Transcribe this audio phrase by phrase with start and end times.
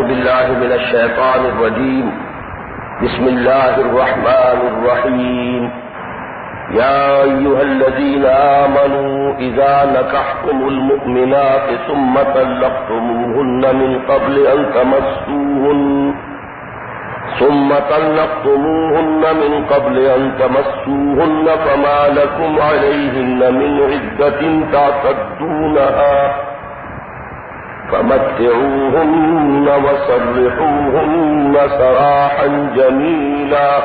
[0.00, 2.06] أعوذ بالله من الشيطان الرجيم.
[3.04, 5.62] بسم الله الرحمن الرحيم.
[6.80, 8.24] يا أيها الذين
[8.64, 16.14] آمنوا إذا نكحتم المؤمنات ثم طلقتموهن من قبل أن تمسوهن
[17.40, 24.40] ثم طلقتموهن من قبل أن تمسوهن فما لكم عليهن من عدة
[24.72, 26.49] تعتدونها.
[27.92, 33.78] فمتعوهن وصرحوهن سراحا جميلا.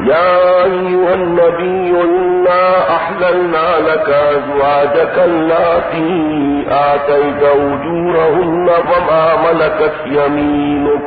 [0.00, 11.02] يا أيها النبي إنا أحللنا لك أزواجك التي آتيت أجورهن وما ملكت يمينك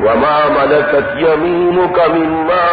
[0.00, 2.66] وما ملكت يمينك مما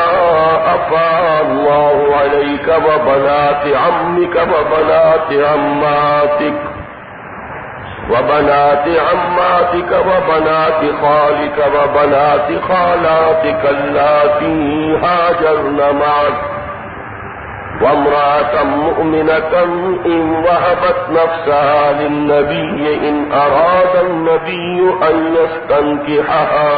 [0.76, 6.69] أفاء الله عليك وبنات عمك وبنات عماتك.
[8.10, 16.38] وبنات عماتك وبنات خالك وبنات خالاتك اللاتي هاجرن معك
[17.82, 19.54] وامرأة مؤمنة
[20.06, 26.72] إن وهبت نفسها للنبي إن أراد النبي أن يستنكحها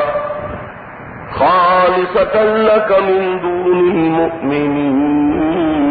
[1.39, 5.90] خالصة لك من دون المؤمنين.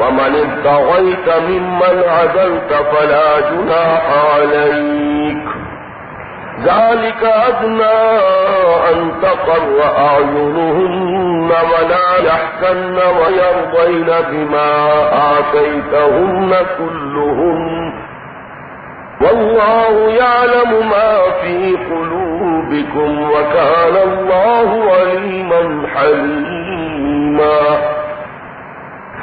[0.00, 4.02] ومن ابتغيت ممن عزلت فلا جناح
[4.34, 5.44] عليك
[6.64, 7.98] ذلك أدنى
[8.90, 14.70] أن تقر أعينهن ولا يحسن ويرضين بما
[15.38, 17.92] آتيتهن كلهن
[19.20, 27.58] والله يعلم ما في قلوبكم وكان الله عليما حليما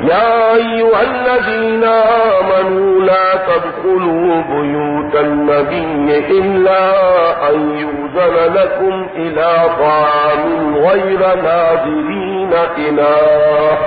[0.00, 6.90] يا أيها الذين آمنوا لا تدخلوا بيوت النبي إلا
[7.50, 13.78] أن يوزن لكم إلى طعام غير ناظرين إله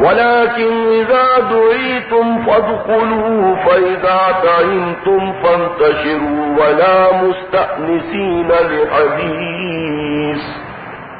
[0.00, 10.42] ولكن إذا دعيتم فادخلوا فإذا تعينتم فانتشروا ولا مستأنسين لحديث.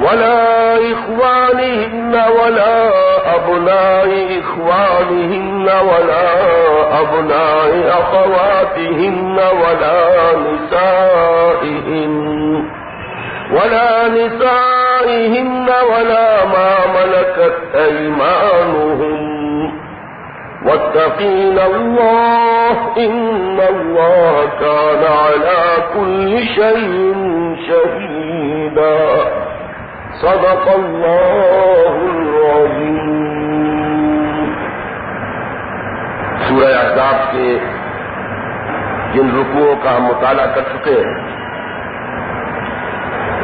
[0.00, 2.88] ولا إخوانهن ولا
[3.36, 4.10] أبناء
[4.40, 6.28] إخوانهن ولا
[7.00, 10.00] أبناء أخواتهن ولا
[10.46, 12.14] نسائهن
[13.52, 19.20] ولا نسائهن ولا ما ملكت أيمانهم
[20.66, 25.62] واتقين الله إن الله كان على
[25.94, 27.14] كل شيء
[27.68, 29.49] شهيدا.
[30.20, 33.04] صدق الله العظيم.
[36.48, 37.58] سورة احزاب کے
[39.12, 41.18] جن رکوعوں کا ہم مطالعہ کر چکے ہیں،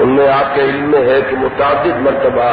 [0.00, 2.50] ان میں آپ کے علم میں ہے کہ متعدد مرتبہ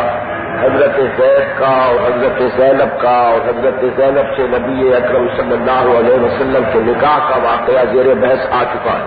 [0.61, 5.99] حضرت زید کا اور حضرت زینب کا اور حضرت زینب سے نبی اکرم صلی اللہ
[5.99, 9.05] علیہ وسلم کے نکاح کا واقعہ زیر بحث آ چکا ہے۔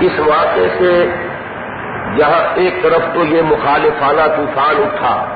[0.00, 1.10] اس واقعے سے
[2.16, 5.26] جہاں ایک طرف تو یہ مخالفانہ طوفان اٹھا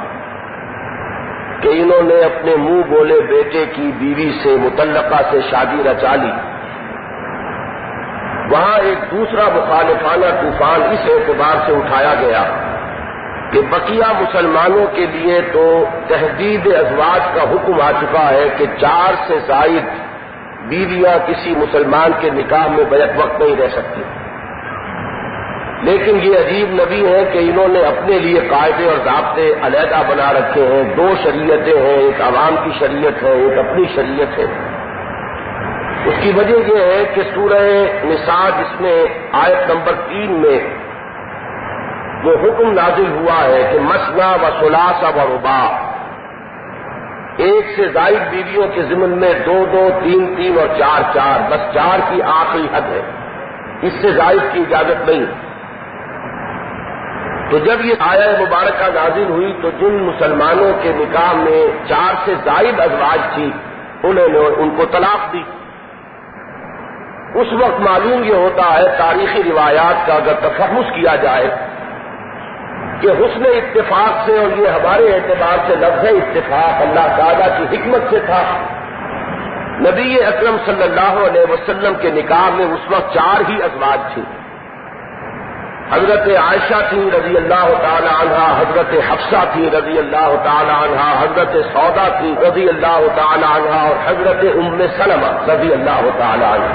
[1.60, 6.30] کہ انہوں نے اپنے منہ بولے بیٹے کی بیوی سے، متعلقہ سے شادی رچا لی۔
[8.50, 12.44] وہاں ایک دوسرا مخالفانہ طوفان اس اعتبار سے اٹھایا گیا
[13.52, 19.14] کہ بقیہ مسلمانوں کے لیے تو تحدید ازواج کا حکم آ چکا ہے کہ چار
[19.26, 19.84] سے زائد
[20.68, 24.02] بیویاں کسی مسلمان کے نکاح میں بیک وقت نہیں رہ سکتی۔
[25.82, 30.32] لیکن یہ عجیب نبی ہے کہ انہوں نے اپنے لیے قاعدے اور ضابطے علیحدہ بنا
[30.32, 34.44] رکھے ہیں۔ دو شریعتیں ہیں، ایک عوام کی شریعت ہے، ایک اپنی شریعت ہے۔
[36.04, 37.62] اس کی وجہ یہ ہے کہ سورہ
[38.04, 40.58] نساء جس میں آیت نمبر تین میں
[42.24, 45.88] وہ حکم نازل ہوا ہے کہ مسنا و سلاسا و ربا
[47.36, 51.74] ایک سے زائد بیویوں کے ضمن میں دو دو، تین تین اور چار چار، بس
[51.74, 53.00] چار کی آخری حد ہے۔
[53.82, 55.51] اس سے زائد کی اجازت نہیں۔
[57.52, 62.34] تو جب یہ آیا مبارکہ نازل ہوئی تو جن مسلمانوں کے نکاح میں چار سے
[62.44, 63.50] زائد ازواج تھی،
[64.02, 65.42] انہوں نے ان کو طلاق دی۔
[67.34, 71.50] اس وقت معلوم یہ ہوتا ہے تاریخی روایات کا اگر تفحص کیا جائے
[73.00, 78.00] کہ حسن اتفاق سے اور یہ ہمارے اعتبار سے لفظ اتفاق اللہ تعالیٰ کی حکمت
[78.10, 78.42] سے تھا۔
[79.80, 84.41] نبی اکرم صلی اللہ علیہ وسلم کے نکاح میں اس وقت چار ہی ازواج تھیں
[85.92, 91.56] حضرت عائشہ تھی رضی اللہ تعالی عنہ، حضرت حفصہ تھی رضی اللہ تعالی عنہ، حضرت
[91.72, 96.70] سودا تھی رضی اللہ تعالی عنہ، اور حضرت ام سلمہ رضی اللہ تعالی عنہ۔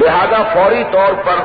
[0.00, 1.42] لہذا فوری طور پر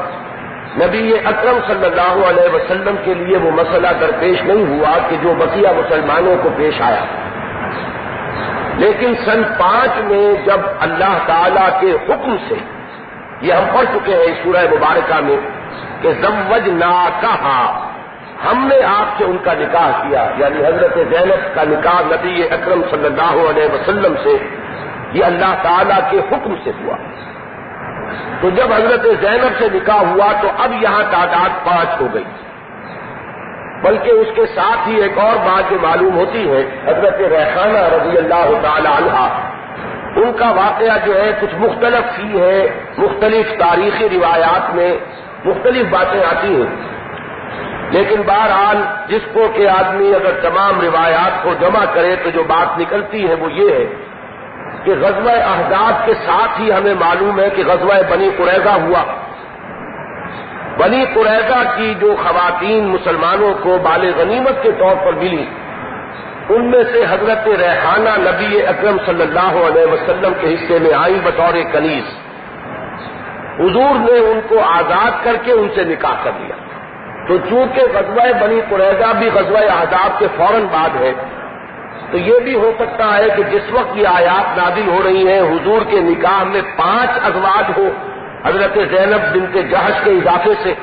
[0.85, 5.33] نبی اکرم صلی اللہ علیہ وسلم کے لیے وہ مسئلہ درپیش نہیں ہوا کہ جو
[5.37, 7.05] بقیہ مسلمانوں کو پیش آیا۔
[8.77, 12.55] لیکن سن پانچ میں جب اللہ تعالی کے حکم سے،
[13.41, 15.37] یہ ہم پڑھ چکے ہیں اس سورہ مبارکہ میں
[16.01, 17.87] کہ زوج نا کہا،
[18.45, 22.81] ہم نے آپ سے ان کا نکاح کیا یعنی حضرت زینب کا نکاح نبی اکرم
[22.91, 24.37] صلی اللہ علیہ وسلم سے،
[25.13, 26.97] یہ اللہ تعالی کے حکم سے ہوا۔
[28.41, 32.23] تو جب حضرت زینب سے نکاح ہوا تو اب یہاں تعداد پانچ ہو گئی۔
[33.83, 38.17] بلکہ اس کے ساتھ ہی ایک اور بات جو معلوم ہوتی ہے، حضرت ریحانہ رضی
[38.17, 39.39] اللہ تعالی عنہ،
[40.15, 42.67] ان کا واقعہ جو ہے کچھ مختلف ہی ہے،
[42.97, 44.97] مختلف تاریخی روایات میں۔
[45.45, 46.97] مختلف باتیں آتی ہیں۔
[47.91, 52.79] لیکن بہرحال جس کو کہ آدمی اگر تمام روایات کو جمع کرے تو جو بات
[52.79, 53.85] نکلتی ہے وہ یہ ہے
[54.83, 59.03] کہ غزوہ احداد کے ساتھ ہی ہمیں معلوم ہے کہ غزوہ بنی قریضہ ہوا۔
[60.77, 65.45] بنی قریضہ کی جو خواتین مسلمانوں کو بال غنیمت کے طور پر ملی،
[66.49, 71.19] ان میں سے حضرت ریحانہ نبی اکرم صلی اللہ علیہ وسلم کے حصے میں آئی
[71.23, 72.26] بطور کنیز۔
[73.59, 76.55] حضور نے ان کو آزاد کر کے ان سے نکاح کر لیا۔
[77.27, 81.11] تو چونکہ غزوہ بنی قریضہ بھی غزوہ احداب کے فوراً بعد ہے،
[82.11, 85.41] تو یہ بھی ہو سکتا ہے کہ جس وقت یہ آیات نازل ہو رہی ہیں،
[85.41, 87.89] حضور کے نکاح میں پانچ ازواج ہو،
[88.45, 90.73] حضرت زینب بن کے جہش کے اضافے سے۔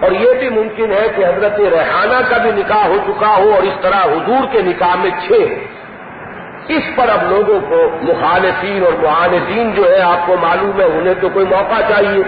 [0.00, 3.62] اور یہ بھی ممکن ہے کہ حضرت ریحانہ کا بھی نکاح ہو چکا ہو اور
[3.62, 5.32] اس طرح حضور کے نکاح میں چھ
[6.68, 11.14] اس پر اب لوگوں کو مخالفین اور معاندین جو ہے آپ کو معلوم ہے، انہیں
[11.20, 12.22] تو کوئی موقع چاہیے۔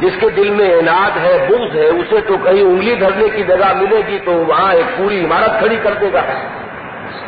[0.00, 3.74] جس کے دل میں اناد ہے، بغض ہے، اسے تو کہیں انگلی دھرنے کی جگہ
[3.74, 6.20] ملے گی تو وہاں ایک پوری عمارت کھڑی کر دے گا۔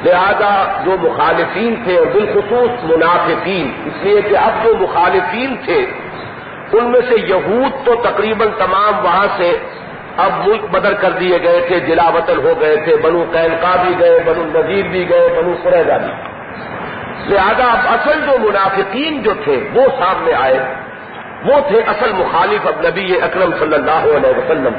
[0.05, 5.87] لہذا جو مخالفین تھے، اور بالخصوص منافقین، اس لیے کہ اب جو مخالفین تھے،
[6.73, 9.59] ان میں سے یہود تو تقریباً تمام وہاں سے
[10.17, 14.01] اب ملک بدر کر دیے گئے تھے، جلا وطن ہو گئے تھے، بنو قینقا بھی
[14.01, 16.13] گئے، بنو نذیر بھی گئے، بنو قریضہ بھی۔
[17.35, 20.59] لہذا اب اصل جو منافقین جو تھے، وہ سامنے آئے۔
[21.45, 24.73] وہ تھے اصل مخالف اب نبی اکرم صلی اللہ علیہ وسلم۔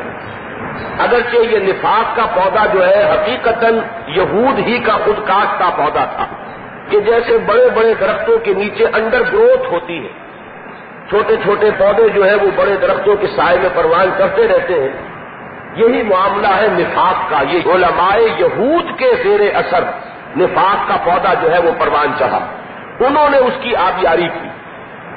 [1.00, 3.66] اگرچہ یہ نفاق کا پودا جو ہے حقیقت
[4.08, 6.26] یہود ہی کا خود کاٹ کا پودا تھا۔
[6.90, 10.10] کہ جیسے بڑے بڑے درختوں کے نیچے انڈر گروتھ ہوتی ہے۔
[11.10, 15.13] چھوٹے چھوٹے پودے جو ہے وہ بڑے درختوں کے سائے میں پروان کرتے رہتے ہیں۔
[15.76, 19.84] یہی معاملہ ہے نفاق کا، یہ علماء یہود کے زیر اثر
[20.38, 22.40] نفاق کا پودا جو ہے وہ پروان چڑھا۔
[23.00, 24.48] انہوں نے اس کی آبیاری کی۔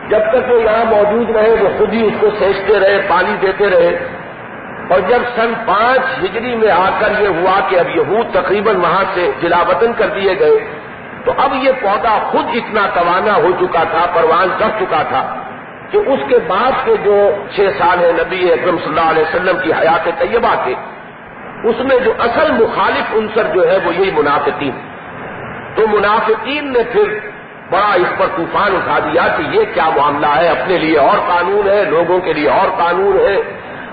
[0.09, 3.71] جب تک وہ یہاں موجود رہے، وہ خود ہی اس کو سینچتے رہے، پانی دیتے
[3.71, 4.09] رہے۔
[4.91, 9.05] اور جب سن پانچ ہجری میں آ کر یہ ہوا کہ اب یہود تقریباً وہاں
[9.15, 10.81] سے جلا وطن کر دیے گئے،
[11.25, 15.43] تو اب یہ پودا خود اتنا توانا ہو چکا تھا، پروان کر چکا تھا۔
[15.91, 19.57] کہ اس کے بعد کے جو چھ سال ہیں نبی اکرم صلی اللہ علیہ وسلم
[19.63, 20.75] کی حیات طیبہ کے،
[21.69, 24.73] اس میں جو اصل مخالف عنصر جو ہے وہ یہی منافقین۔
[25.75, 27.19] تو منافقین نے پھر
[27.71, 31.69] بڑا اس پر طوفان اٹھا دیا کہ یہ کیا معاملہ ہے، اپنے لیے اور قانون
[31.69, 33.43] ہے، لوگوں کے لیے اور قانون ہے۔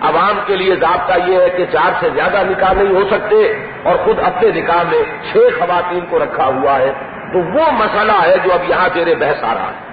[0.01, 3.95] عوام کے لیے ضابطہ یہ ہے کہ چار سے زیادہ نکاح نہیں ہو سکتے اور
[4.05, 6.93] خود اپنے نکاح میں چھ خواتین کو رکھا ہوا ہے۔
[7.33, 9.92] تو وہ مسئلہ ہے جو اب یہاں تیرے بحث آ رہا ہے۔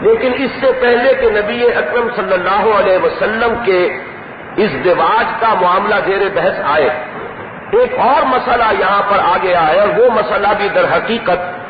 [0.00, 3.98] لیکن اس سے پہلے کہ نبی اکرم صلی اللہ علیہ وسلم کے
[4.56, 6.88] اس دیواج کا معاملہ زیر بحث آئے،
[7.70, 11.60] ایک اور مسئلہ یہاں پر آ گیا ہے اور وہ مسئلہ بھی در حقیقت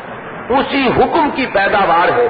[0.49, 2.27] اسی حکم کی پیداوار ہے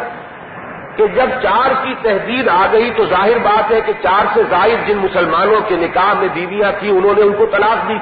[0.95, 4.87] کہ جب چار کی تحدید آ گئی تو ظاہر بات ہے کہ چار سے زائد
[4.87, 7.97] جن مسلمانوں کے نکاح میں بیویاں تھیں، انہوں نے ان کو طلاق دی۔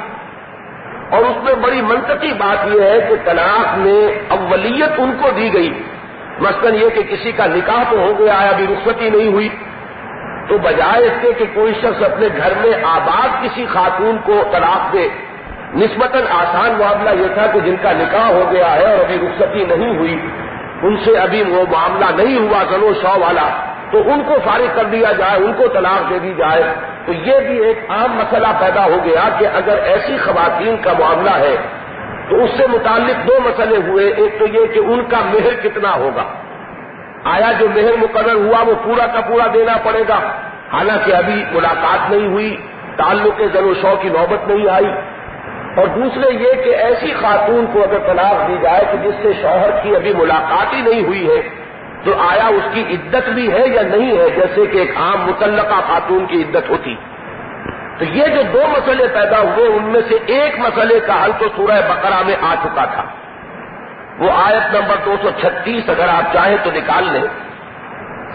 [1.10, 5.54] اور اس میں بڑی منطقی بات یہ ہے کہ طلاق میں اولیت ان کو دی
[5.54, 5.84] گئی۔
[6.42, 9.50] مثلاً یہ کہ کسی کا نکاح تو ہو گیا ہے، ابھی رخصتی نہیں ہوئی،
[10.50, 14.94] تو بجائے اس کے کہ کوئی شخص اپنے گھر میں آباد کسی خاتون کو طلاق
[14.94, 15.08] دے،
[15.76, 19.66] نسبتاً آسان معاملہ یہ تھا کہ جن کا نکاح ہو گیا ہے اور ابھی رخصتی
[19.66, 20.20] نہیں ہوئی،
[20.82, 23.50] ان سے ابھی وہ معاملہ نہیں ہوا زنو شو والا،
[23.92, 26.64] تو ان کو فارغ کر دیا جائے، ان کو طلاق دے دی جائے۔
[27.06, 31.30] تو یہ بھی ایک عام مسئلہ پیدا ہو گیا کہ اگر ایسی خواتین کا معاملہ
[31.30, 31.56] ہے
[32.30, 35.96] تو اس سے متعلق دو مسئلے ہوئے۔ ایک تو یہ کہ ان کا مہر کتنا
[35.96, 36.24] ہوگا۔
[37.24, 40.20] آیا جو مہر مقرر ہوا وہ پورا کا پورا دینا پڑے گا؟
[40.74, 42.56] حالانکہ ابھی ملاقات نہیں ہوئی
[42.98, 44.88] تعلق زر و شو کی نوبت نہیں آئی۔
[45.76, 49.70] اور دوسرے یہ کہ ایسی خاتون کو اگر طلاق دی جائے کہ جس سے شوہر
[49.84, 51.50] کی ابھی ملاقات ہی نہیں ہوئی ہے،
[52.04, 55.76] تو آیا اس کی عدت بھی ہے یا نہیں ہے؟ جیسے کہ ایک عام متعلقہ
[55.88, 56.96] خاتون کی عدت ہوتی۔
[58.00, 61.46] تو یہ جو دو مسئلے پیدا ہوئے، ان میں سے ایک مسئلے کا حل تو
[61.56, 63.04] سورہ بقرہ میں آ چکا تھا۔
[64.20, 67.22] وہ آیت نمبر دو سو چھتیس اگر آپ چاہیں تو نکال لیں۔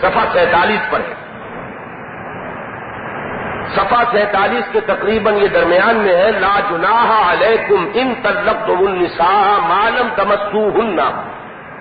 [0.00, 1.14] سفا سینتالیس پر ہے۔
[3.76, 9.58] سفا سینتالیس کے تقریباً یہ درمیان میں ہے۔ لا جناح علیکم ان تلق تم النساء
[9.68, 11.22] مالم تمسو ہننا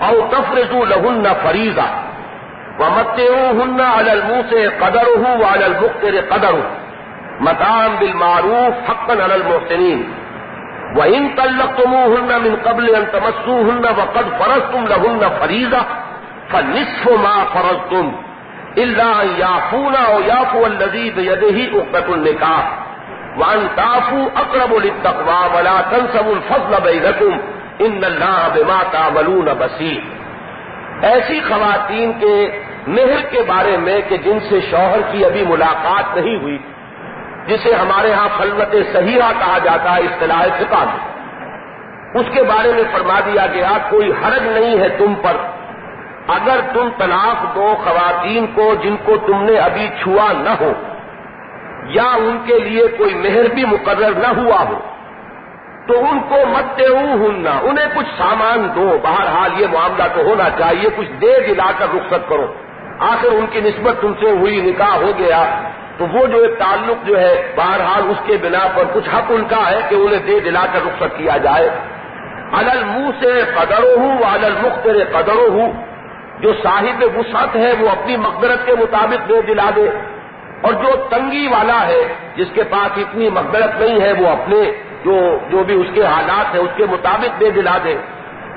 [0.08, 2.04] او تفرضوا لہن فریضہ۔
[2.80, 6.83] ومتے ہن المنہ سے قدر ہوں وال المختر قدر ہوں
[7.40, 10.04] متام بالمعروف حقا على المحسنين.
[10.96, 15.86] وإن طلقتموهن من قبل أن تمسوهن وقد فرضتم لهن فريضة
[16.50, 18.12] فنصف ما فرضتم.
[18.78, 22.80] إلا أن يعفون أو يعفو الذي بيده عقدة النكاح.
[23.38, 27.38] وأن تعفوا أقرب للتقوى ولا تنسوا الفضل بينكم.
[27.82, 30.02] إن الله بما تعملون بصير.
[31.02, 36.36] ایسی خواتین کے مہر کے بارے میں کہ جن سے شوہر کی ابھی ملاقات نہیں
[36.42, 36.58] ہوئی
[37.48, 41.14] جسے ہمارے ہاں خلوت صحیحہ کہا جاتا ہے، اصطلاح فقہ میں۔
[42.20, 45.34] اس کے بارے میں فرما دیا گیا، کوئی حرج نہیں ہے تم پر۔
[46.28, 50.74] اگر تم طلاق دو خواتین کو جن کو تم نے ابھی چھوا نہ ہو،
[51.86, 54.80] یا ان کے لیے کوئی مہر بھی مقرر نہ ہوا ہو،
[55.88, 60.90] تو ان کو مت ہننا انہیں کچھ سامان دو، بہرحال یہ معاملہ تو ہونا چاہیے،
[60.96, 62.54] کچھ دے دلا کر رخصت کرو۔
[63.00, 65.70] آخر ان کی نسبت تم سے ہوئی نکاح ہو گیا۔
[66.04, 69.44] تو وہ جو ایک تعلق جو ہے، بہرحال اس کے بنا پر کچھ حق ان
[69.46, 71.70] کا ہے کہ انہیں دے دلا کر رخصت کیا جائے۔
[72.52, 75.74] الل منہ سے قدروں ہوں الل مختر قدروں ہوں
[76.40, 79.90] جو صاحب وسعت ہے، وہ اپنی مقدرت کے مطابق دے دلا دے۔
[80.62, 84.72] اور جو تنگی والا ہے، جس کے پاس اتنی مقدرت نہیں ہے، وہ اپنے
[85.06, 87.96] جو جو بھی اس کے حالات ہیں، اس کے مطابق دے دلا دے۔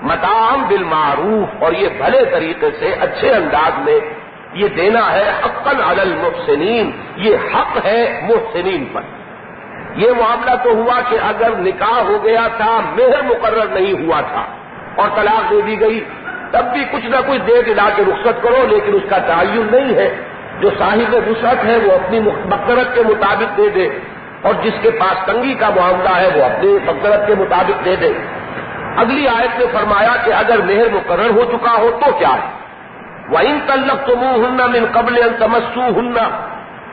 [0.03, 4.01] متام بالمعروف، اور یہ بھلے طریقے سے اچھے انداز میں
[4.57, 9.01] یہ دینا ہے حقن علی المحسنین، یہ حق ہے محسنین پر۔
[9.97, 14.47] یہ معاملہ تو ہوا کہ اگر نکاح ہو گیا تھا، مہر مقرر نہیں ہوا تھا
[14.97, 16.05] اور طلاق دے دی گئی،
[16.51, 19.95] تب بھی کچھ نہ کچھ دے دلا کے رخصت کرو، لیکن اس کا تعین نہیں
[19.95, 20.15] ہے۔
[20.61, 23.89] جو صاحب وسعت ہے، وہ اپنی مقدرت کے مطابق دے دے۔
[24.43, 28.13] اور جس کے پاس تنگی کا معاملہ ہے، وہ اپنی مقدرت کے مطابق دے دے۔
[28.97, 32.66] اگلی آیت نے فرمایا کہ اگر مہر مقرر ہو چکا ہو تو کیا ہے؟
[33.29, 36.25] وہ ان تلق تم ہننا من قبل تمسو ہننا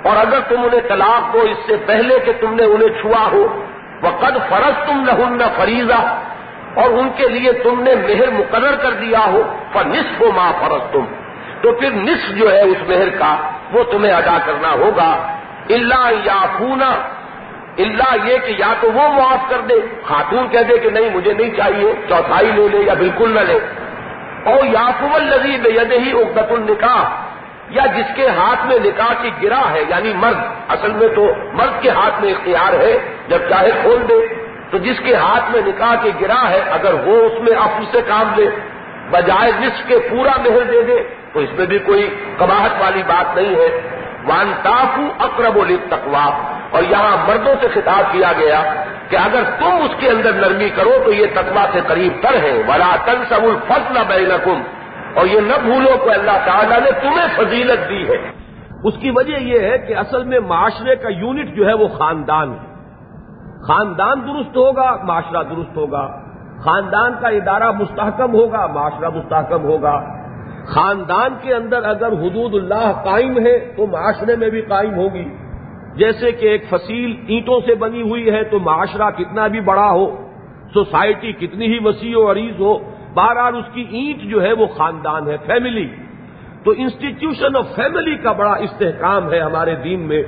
[0.04, 3.66] اور اگر تم انہیں طلاق دو، اس سے پہلے کہ تم نے انہیں چھوا ہو
[4.02, 6.18] وہ قد فرض تم نہ فریضہ
[6.76, 9.42] اور ان کے لیے تم نے مہر مقرر کر دیا ہو
[9.74, 11.06] پر نصف و ماں فرض تم
[11.62, 13.36] تو پھر نصف جو ہے اس مہر کا،
[13.74, 15.38] وہ تمہیں ادا کرنا ہوگا۔
[15.70, 16.92] اللہ یا پونا
[17.78, 19.74] اللہ یہ کہ یا تو وہ معاف کر دے۔
[20.08, 23.60] خاتون کہہ دے کہ نہیں، مجھے نہیں چاہیے، چوتھائی لے لے یا بالکل نہ لے۔
[24.46, 27.04] اور یافو الزیب ید ہی اقدت النکاح،
[27.70, 31.82] یا جس کے ہاتھ میں نکاح کی گرا ہے یعنی مرد، اصل میں تو مرد
[31.82, 32.98] کے ہاتھ میں اختیار ہے،
[33.28, 37.22] جب چاہے کھول دے۔ تو جس کے ہاتھ میں نکاح کے گرا ہے، اگر وہ
[37.26, 38.50] اس میں افو سے کام لے،
[39.12, 43.36] بجائے نصف کے پورا مہر دے دے، تو اس میں بھی کوئی کباہت والی بات
[43.36, 43.82] نہیں ہے۔
[44.26, 48.74] وان تافو اقرب و تقوا اور یہاں مردوں سے خطاب کیا گیا
[49.14, 52.64] کہ اگر تم اس کے اندر نرمی کرو تو یہ تقوا سے قریب تر ہے۔
[52.68, 54.62] ولا تن سب الفضل بینکم
[55.16, 58.32] اور یہ نہ بھولو کہ اللہ تعالیٰ نے تمہیں فضیلت دی ہے۔
[58.84, 62.54] اس کی وجہ یہ ہے کہ اصل میں معاشرے کا یونٹ جو ہے وہ خاندان
[62.54, 62.74] ہے۔
[63.68, 66.08] خاندان درست ہوگا، معاشرہ درست ہوگا۔
[66.64, 70.00] خاندان کا ادارہ مستحکم ہوگا، معاشرہ مستحکم ہوگا۔
[70.68, 75.43] خاندان کے اندر اگر حدود اللہ قائم ہے تو معاشرے میں بھی قائم ہوگی۔
[75.96, 80.28] جیسے کہ ایک فصیل اینٹوں سے بنی ہوئی ہے تو معاشرہ کتنا بھی بڑا ہو،
[80.74, 82.78] سوسائٹی کتنی ہی وسیع و عریض ہو،
[83.14, 85.90] بہرحال اس کی اینٹ جو ہے وہ خاندان ہے فیملی
[86.64, 90.24] تو انسٹیٹیوشن آف فیملی کا بڑا استحکام ہے ہمارے دین میں۔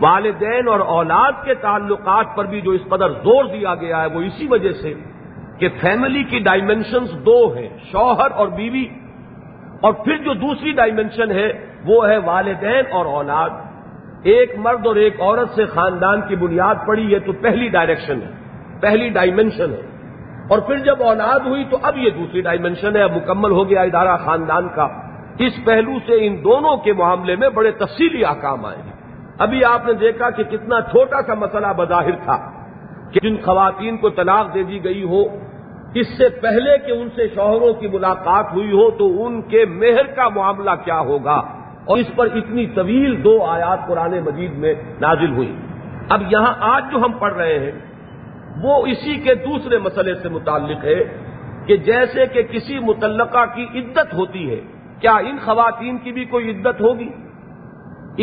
[0.00, 4.20] والدین اور اولاد کے تعلقات پر بھی جو اس قدر زور دیا گیا ہے، وہ
[4.20, 4.94] اسی وجہ سے
[5.58, 8.84] کہ فیملی کی ڈائمینشنز دو ہیں، شوہر اور بیوی۔
[9.80, 13.50] اور پھر جو دوسری ڈائمینشن ہے، وہ ہے والدین اور اولاد۔
[14.22, 18.30] ایک مرد اور ایک عورت سے خاندان کی بنیاد پڑی ہے تو پہلی ڈائریکشن ہے،
[18.80, 19.80] پہلی ڈائمینشن ہے۔
[20.50, 23.82] اور پھر جب اولاد ہوئی تو اب یہ دوسری ڈائمینشن ہے، اب مکمل ہو گیا
[23.82, 24.88] ادارہ خاندان کا۔
[25.38, 28.92] اس پہلو سے ان دونوں کے معاملے میں بڑے تفصیلی آکام آئے ہیں۔
[29.38, 32.50] ابھی آپ نے دیکھا کہ کتنا چھوٹا سا مسئلہ بظاہر تھا
[33.12, 35.22] کہ جن خواتین کو طلاق دے دی گئی ہو،
[35.94, 40.06] اس سے پہلے کہ ان سے شوہروں کی ملاقات ہوئی ہو تو ان کے مہر
[40.06, 41.42] کا معاملہ کیا ہوگا؟
[41.88, 45.56] اور اس پر اتنی طویل دو آیات قرآن مجید میں نازل ہوئی۔
[46.08, 47.72] اب یہاں آج جو ہم پڑھ رہے ہیں،
[48.62, 51.04] وہ اسی کے دوسرے مسئلے سے متعلق ہے
[51.66, 54.60] کہ جیسے کہ کسی متعلقہ کی عدت ہوتی ہے،
[55.00, 57.08] کیا ان خواتین کی بھی کوئی عدت ہوگی؟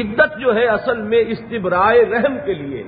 [0.02, 2.84] عدت جو ہے اصل میں استبرائے رحم کے لیے۔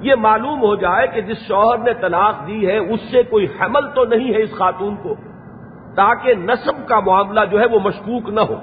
[0.00, 3.88] یہ معلوم ہو جائے کہ جس شوہر نے طلاق دی ہے، اس سے کوئی حمل
[3.94, 5.14] تو نہیں ہے اس خاتون کو،
[5.96, 8.56] تاکہ نصب کا معاملہ جو ہے وہ مشکوک نہ ہو۔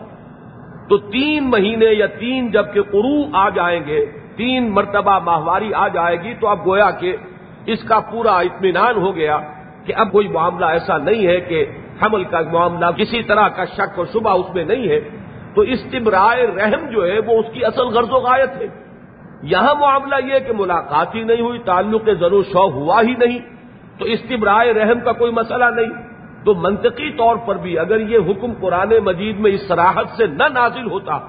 [0.89, 6.21] تو تین مہینے یا تین جبکہ قرو آ جائیں گے، تین مرتبہ ماہواری آ جائے
[6.23, 7.15] گی، تو اب گویا کہ
[7.65, 9.37] اس کا پورا اطمینان ہو گیا
[9.85, 11.65] کہ اب کوئی معاملہ ایسا نہیں ہے کہ
[12.01, 14.99] حمل کا معاملہ کسی طرح کا شک و شبہ اس میں نہیں ہے۔
[15.55, 18.67] تو استبرائے رحم جو ہے، وہ اس کی اصل غرض و غایت ہے۔
[19.43, 23.39] یہاں معاملہ یہ کہ ملاقات ہی نہیں ہوئی، تعلق ضرور شوق ہوا ہی نہیں۔
[23.99, 26.08] تو استبرائے رحم کا کوئی مسئلہ نہیں۔
[26.45, 30.43] تو منطقی طور پر بھی اگر یہ حکم قرآن مجید میں اس سراحت سے نہ
[30.53, 31.19] نازل ہوتا،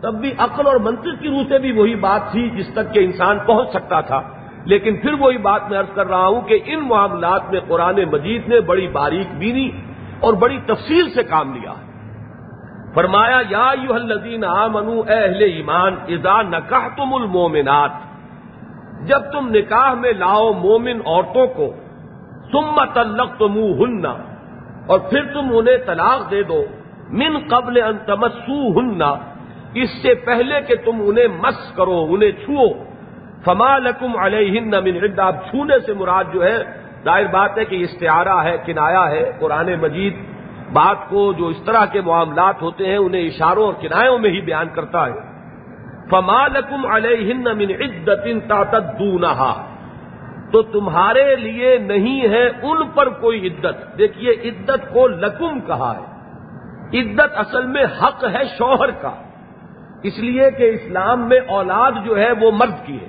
[0.00, 2.98] تب بھی عقل اور منطق کی روح سے بھی وہی بات تھی جس تک کہ
[2.98, 4.22] انسان پہنچ سکتا تھا۔
[4.64, 8.48] لیکن پھر وہی بات میں ارض کر رہا ہوں کہ ان معاملات میں قرآن مجید
[8.48, 9.70] نے بڑی باریک بینی
[10.20, 11.72] اور بڑی تفصیل سے کام لیا۔
[12.94, 17.90] فرمایا، یا یو الدین آ منو اہل ایمان ازا نکاح تم المومنات،
[19.06, 21.74] جب تم نکاح میں لاؤ مومن عورتوں کو
[22.52, 24.14] سم تلق تم ہننا
[24.86, 26.64] اور پھر تم انہیں طلاق دے دو۔
[27.10, 29.14] من قبل ان تمسو ہننا
[29.74, 32.72] اس سے پہلے کہ تم انہیں مس کرو، انہیں چھو
[33.44, 36.56] فما لکم علیہن من عدہ۔ اب چھونے سے مراد جو ہے،
[37.04, 40.16] ظاہر بات ہے کہ استعارہ ہے، کنایا ہے، قرآن مجید۔
[40.72, 44.40] بات کو جو اس طرح کے معاملات ہوتے ہیں، انہیں اشاروں اور کنایوں میں ہی
[44.40, 45.12] بیان کرتا ہے۔
[46.10, 49.75] فما لکم علیہ من عدت تعتدونہا
[50.52, 56.16] تو تمہارے لیے نہیں ہے ان پر کوئی عدت۔ دیکھیے، عدت کو لکم کہا ہے۔
[57.00, 59.10] عدت اصل میں حق ہے شوہر کا۔
[60.02, 63.08] اس لیے کہ اسلام میں اولاد جو ہے وہ مرد کی ہے۔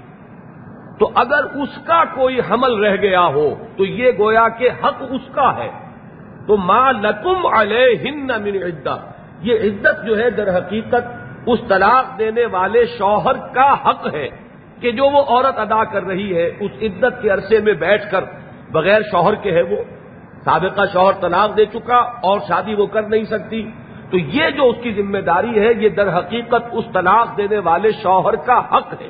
[1.00, 5.34] تو اگر اس کا کوئی حمل رہ گیا ہو، تو یہ گویا کہ حق اس
[5.34, 5.70] کا ہے۔
[6.48, 8.98] تو ماں لکم علیہن من عدہ
[9.42, 14.47] یہ عزت جو ہے در حقیقت اس طلاق دینے والے شوہر کا حق ہے۔
[14.82, 18.24] کہ جو وہ عورت ادا کر رہی ہے، اس عدت کے عرصے میں بیٹھ کر
[18.72, 19.78] بغیر شوہر کے ہے وہ،
[20.44, 23.70] سابقہ شوہر طلاق دے چکا اور شادی وہ کر نہیں سکتی۔
[24.12, 27.92] تو یہ جو اس کی ذمہ داری ہے، یہ در حقیقت اس طلاق دینے والے
[27.92, 29.10] شوہر کا حق ہے۔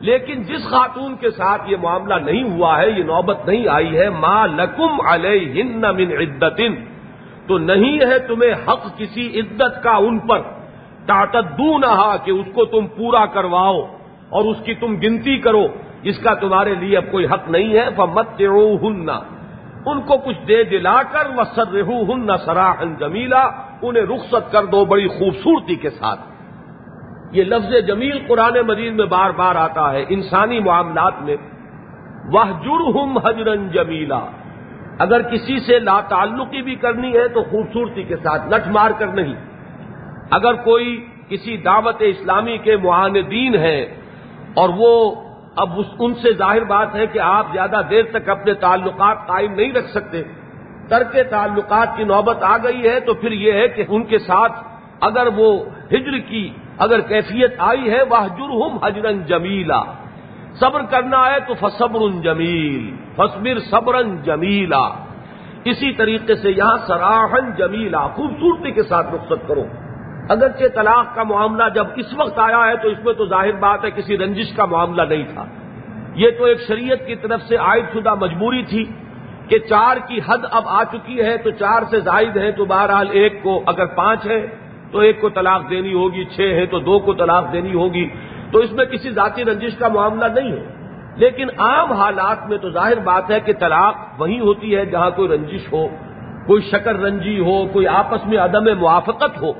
[0.00, 4.10] لیکن جس خاتون کے ساتھ یہ معاملہ نہیں ہوا ہے، یہ نوبت نہیں آئی ہے،
[4.10, 6.60] ما لکم علیہن من عدت۔
[7.48, 10.40] تو نہیں ہے تمہیں حق کسی عدت کا ان پر۔
[11.06, 13.97] تاطدو نہ کہ اس کو تم پورا کرواؤ۔
[14.28, 15.66] اور اس کی تم گنتی کرو
[16.02, 18.40] جس کا تمہارے لیے اب کوئی حق نہیں ہے فمت
[18.82, 19.08] ہن
[19.86, 23.42] ان کو کچھ دے دلا کر وہ سر ہن سراہن جمیلا،
[23.82, 26.20] انہیں رخصت کر دو بڑی خوبصورتی کے ساتھ۔
[27.32, 31.36] یہ لفظ جمیل قرآن مجید میں بار بار آتا ہے، انسانی معاملات میں۔
[32.32, 34.20] وہ جرہم حجرن جمیلا
[34.98, 39.06] اگر کسی سے لا تعلقی بھی کرنی ہے تو خوبصورتی کے ساتھ لٹ مار کر
[39.06, 39.34] نہیں۔
[40.30, 43.86] اگر کوئی کسی دعوت اسلامی کے معاندین ہیں
[44.58, 44.92] اور وہ
[45.56, 49.72] اب ان سے ظاہر بات ہے کہ آپ زیادہ دیر تک اپنے تعلقات قائم نہیں
[49.72, 50.22] رکھ سکتے۔
[50.88, 54.52] ترک تعلقات کی نوبت آ گئی ہے تو پھر یہ ہے کہ ان کے ساتھ
[55.00, 55.48] اگر وہ
[55.92, 59.82] ہجر کی اگر کیفیت آئی ہے وہ جرہم حجرن جمیلا
[60.60, 62.84] صبر کرنا ہے تو فصبر جمیل
[63.16, 64.84] فصبر صبرن جمیلا
[65.64, 69.64] اسی طریقے سے یہاں سراہن جمیلا خوبصورتی کے ساتھ رخصت کرو۔
[70.28, 73.84] اگرچہ طلاق کا معاملہ جب اس وقت آیا ہے تو اس میں تو ظاہر بات
[73.84, 75.44] ہے کسی رنجش کا معاملہ نہیں تھا۔
[76.14, 78.84] یہ تو ایک شریعت کی طرف سے عائد شدہ مجبوری تھی
[79.48, 83.06] کہ چار کی حد اب آ چکی ہے تو چار سے زائد ہے تو بہرحال
[83.10, 84.46] ایک کو اگر پانچ ہے
[84.92, 88.08] تو ایک کو طلاق دینی ہوگی، چھ ہے تو دو کو طلاق دینی ہوگی۔
[88.52, 90.66] تو اس میں کسی ذاتی رنجش کا معاملہ نہیں ہے۔
[91.16, 95.28] لیکن عام حالات میں تو ظاہر بات ہے کہ طلاق وہی ہوتی ہے جہاں کوئی
[95.28, 95.88] رنجش ہو،
[96.46, 99.52] کوئی شکر رنجی ہو، کوئی آپس میں عدم موافقت ہو۔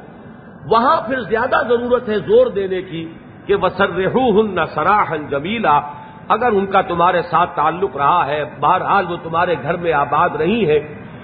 [0.70, 3.12] وہاں پھر زیادہ ضرورت ہے زور دینے کی
[3.46, 5.80] کہ وسر رحو ہن سراہن جمیلا
[6.28, 10.68] اگر ان کا تمہارے ساتھ تعلق رہا ہے، بہرحال وہ تمہارے گھر میں آباد رہی
[10.68, 10.78] ہے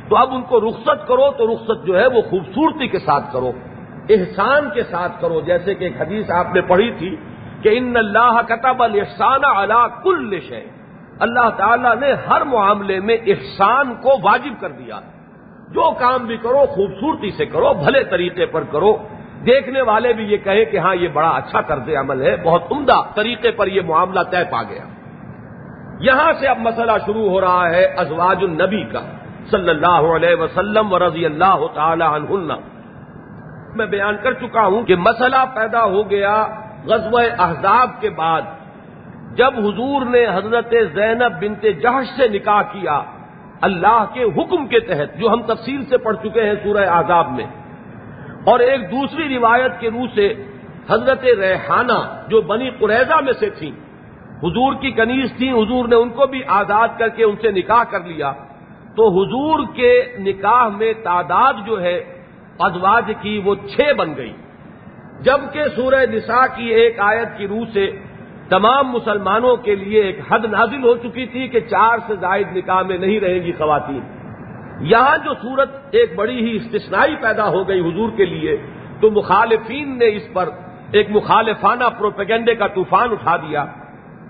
[0.09, 3.52] تو اب ان کو رخصت کرو تو رخصت جو ہے وہ خوبصورتی کے ساتھ کرو،
[4.09, 7.16] احسان کے ساتھ کرو۔ جیسے کہ ایک حدیث آپ نے پڑھی تھی
[7.62, 10.64] کہ ان اللہ کتب الحسان اللہ کل شے
[11.20, 15.00] اللہ تعالیٰ نے ہر معاملے میں احسان کو واجب کر دیا۔
[15.70, 18.96] جو کام بھی کرو، خوبصورتی سے کرو، بھلے طریقے پر کرو۔
[19.46, 23.00] دیکھنے والے بھی یہ کہیں کہ ہاں یہ بڑا اچھا طرز عمل ہے، بہت عمدہ
[23.14, 24.85] طریقے پر یہ معاملہ طے پا گیا۔
[26.00, 29.00] یہاں سے اب مسئلہ شروع ہو رہا ہے ازواج النبی کا
[29.50, 32.57] صلی اللہ علیہ وسلم و رضی اللہ تعالی عنہ
[33.76, 36.35] میں بیان کر چکا ہوں کہ مسئلہ پیدا ہو گیا
[36.85, 38.42] غزوہ احزاب کے بعد،
[39.37, 43.02] جب حضور نے حضرت زینب بنت جہش سے نکاح کیا،
[43.61, 47.46] اللہ کے حکم کے تحت، جو ہم تفصیل سے پڑھ چکے ہیں سورہ آزاب میں۔
[48.44, 50.35] اور ایک دوسری روایت کے روح سے
[50.90, 53.70] حضرت ریحانہ جو بنی قریضہ میں سے تھیں،
[54.42, 57.83] حضور کی کنیز تھی حضور نے ان کو بھی آزاد کر کے ان سے نکاح
[57.90, 58.33] کر لیا۔
[58.96, 62.04] تو حضور کے نکاح میں تعداد جو ہے،
[62.59, 64.33] ازواج کی وہ چھ بن گئی۔
[65.20, 67.90] جبکہ سورہ نساء کی ایک آیت کی روح سے
[68.48, 72.83] تمام مسلمانوں کے لیے ایک حد نازل ہو چکی تھی کہ چار سے زائد نکاح
[72.83, 74.00] میں نہیں رہیں گی خواتین۔
[74.80, 78.56] یہاں جو صورت ایک بڑی ہی استثنائی پیدا ہو گئی حضور کے لیے،
[79.00, 80.48] تو مخالفین نے اس پر
[80.92, 83.64] ایک مخالفانہ پروپیگنڈے کا طوفان اٹھا دیا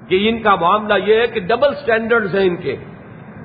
[0.08, 2.76] کہ ان کا معاملہ یہ ہے کہ ڈبل سٹینڈرڈز ہیں ان کے۔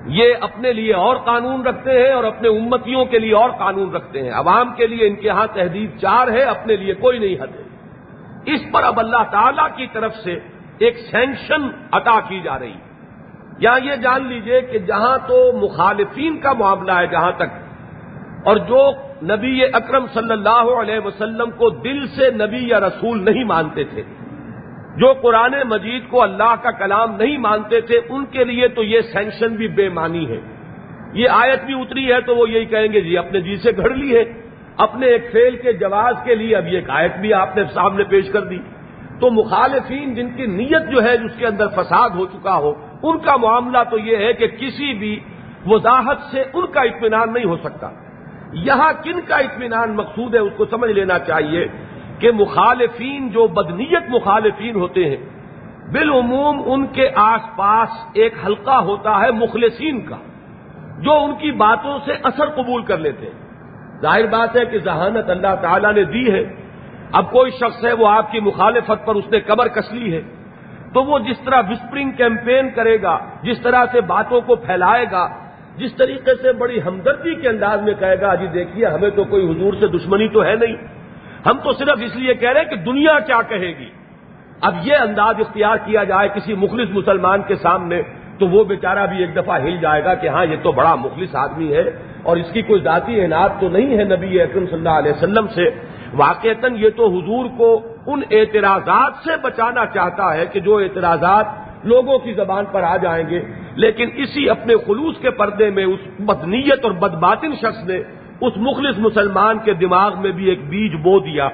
[0.05, 4.23] یہ اپنے لیے اور قانون رکھتے ہیں اور اپنے امتیوں کے لیے اور قانون رکھتے
[4.23, 7.59] ہیں۔ عوام کے لیے ان کے ہاں تحدید چار ہے اپنے لیے کوئی نہیں حد
[7.59, 7.63] ہے۔
[8.45, 10.39] اس پر اب اللہ تعالی کی طرف سے
[10.77, 12.73] ایک سینکشن عطا کی جا رہی۔
[13.59, 17.57] یا یہ جان لیجیے کہ جہاں تو مخالفین کا معاملہ ہے جہاں تک،
[18.45, 18.81] اور جو
[19.25, 24.03] نبی اکرم صلی اللہ علیہ وسلم کو دل سے نبی یا رسول نہیں مانتے تھے،
[24.97, 29.01] جو قرآن مجید کو اللہ کا کلام نہیں مانتے تھے، ان کے لیے تو یہ
[29.11, 30.39] سینکشن بھی بے معنی ہے۔
[31.13, 33.89] یہ آیت بھی اتری ہے تو وہ یہی کہیں گے جی اپنے جی سے گھڑ
[33.91, 34.23] لی ہے۔
[34.77, 38.29] اپنے ایک فیل کے جواز کے لیے اب یہ آیت بھی آپ نے سامنے پیش
[38.33, 38.57] کر دی۔
[39.19, 42.71] تو مخالفین جن کی نیت جو ہے، جس کے اندر فساد ہو چکا ہو
[43.03, 45.19] ان کا معاملہ تو یہ ہے کہ کسی بھی
[45.65, 47.89] وضاحت سے ان کا اطمینان نہیں ہو سکتا۔
[48.53, 51.67] یہاں کن کا اطمینان مقصود ہے اس کو سمجھ لینا چاہیے
[52.19, 55.17] کہ مخالفین جو بدنیت مخالفین ہوتے ہیں،
[55.91, 60.15] بالعموم ان کے آس پاس ایک حلقہ ہوتا ہے مخلصین کا،
[60.99, 63.49] جو ان کی باتوں سے اثر قبول کر لیتے ہیں۔
[64.01, 66.55] ظاہر بات ہے کہ ذہانت اللہ تعالی نے دی ہے۔
[67.12, 70.21] اب کوئی شخص ہے وہ آپ کی مخالفت پر اس نے کمر کس لی ہے۔
[70.93, 75.28] تو وہ جس طرح وسپرنگ کیمپین کرے گا، جس طرح سے باتوں کو پھیلائے گا،
[75.78, 79.52] جس طریقے سے بڑی ہمدردی کے انداز میں کہے گا جی دیکھیے، ہمیں تو کوئی
[79.52, 80.75] حضور سے دشمنی تو ہے نہیں۔
[81.45, 83.89] ہم تو صرف اس لیے کہہ رہے ہیں کہ دنیا کیا کہے گی۔
[84.62, 88.02] اب یہ انداز اختیار کیا جائے کسی مخلص مسلمان کے سامنے،
[88.39, 91.36] تو وہ بیچارہ بھی ایک دفعہ ہل جائے گا کہ ہاں یہ تو بڑا مخلص
[91.36, 91.84] آدمی ہے
[92.23, 95.47] اور اس کی کوئی ذاتی اعنات تو نہیں ہے نبی اکرم صلی اللہ علیہ وسلم
[95.47, 95.69] سے۔
[96.13, 97.69] واقعتاً یہ تو حضور کو
[98.07, 101.45] ان اعتراضات سے بچانا چاہتا ہے کہ جو اعتراضات
[101.83, 103.41] لوگوں کی زبان پر آ جائیں گے،
[103.75, 107.97] لیکن اسی اپنے خلوص کے پردے میں اس بدنیت اور بدباطن شخص نے
[108.41, 111.49] اس مخلص مسلمان کے دماغ میں بھی ایک بیج بو دیا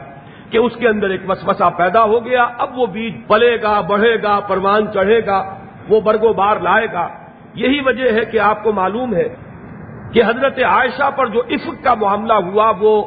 [0.50, 4.24] کہ اس کے اندر ایک وسوسہ پیدا ہو گیا۔ اب وہ بیج پلے گا، بڑھے
[4.24, 5.56] گا، پروان چڑھے گا،
[5.90, 7.08] وہ برگو بار لائے گا۔
[7.54, 9.36] یہی وجہ ہے کہ آپ کو معلوم ہے
[10.14, 13.06] کہ حضرت عائشہ پر جو عفق کا معاملہ ہوا، وہ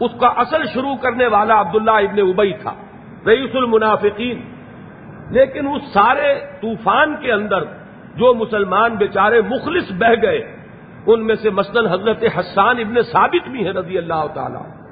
[0.00, 2.74] اس کا اصل شروع کرنے والا عبداللہ ابن ابئی تھا،
[3.26, 4.40] رئیس المنافقین۔
[5.30, 7.64] لیکن اس سارے طوفان کے اندر
[8.14, 10.56] جو مسلمان بیچارے مخلص بہ گئے،
[11.06, 14.86] ان میں سے مثلاً حضرت حسان ابن ثابت بھی ہیں رضی اللہ تعالی۔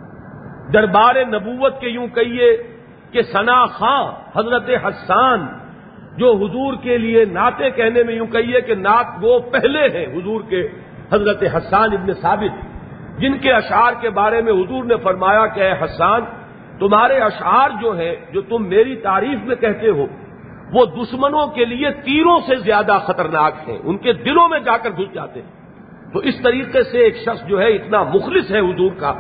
[0.73, 2.57] دربار نبوت کے یوں کہیے
[3.11, 5.47] کہ ثنا خاں حضرت حسان،
[6.17, 10.41] جو حضور کے لیے نعتیں کہنے میں یوں کہیے کہ نعت وہ پہلے ہیں حضور
[10.49, 10.69] کے
[11.13, 12.74] حضرت حسان ابن ثابت۔
[13.19, 16.21] جن کے اشعار کے بارے میں حضور نے فرمایا کہ اے حسان،
[16.79, 20.07] تمہارے اشعار جو ہیں، جو تم میری تعریف میں کہتے ہو،
[20.73, 24.91] وہ دشمنوں کے لیے تیروں سے زیادہ خطرناک ہیں، ان کے دلوں میں جا کر
[24.91, 25.49] گھس جاتے ہیں۔
[26.13, 29.15] تو اس طریقے سے ایک شخص جو ہے، اتنا مخلص ہے حضور کا۔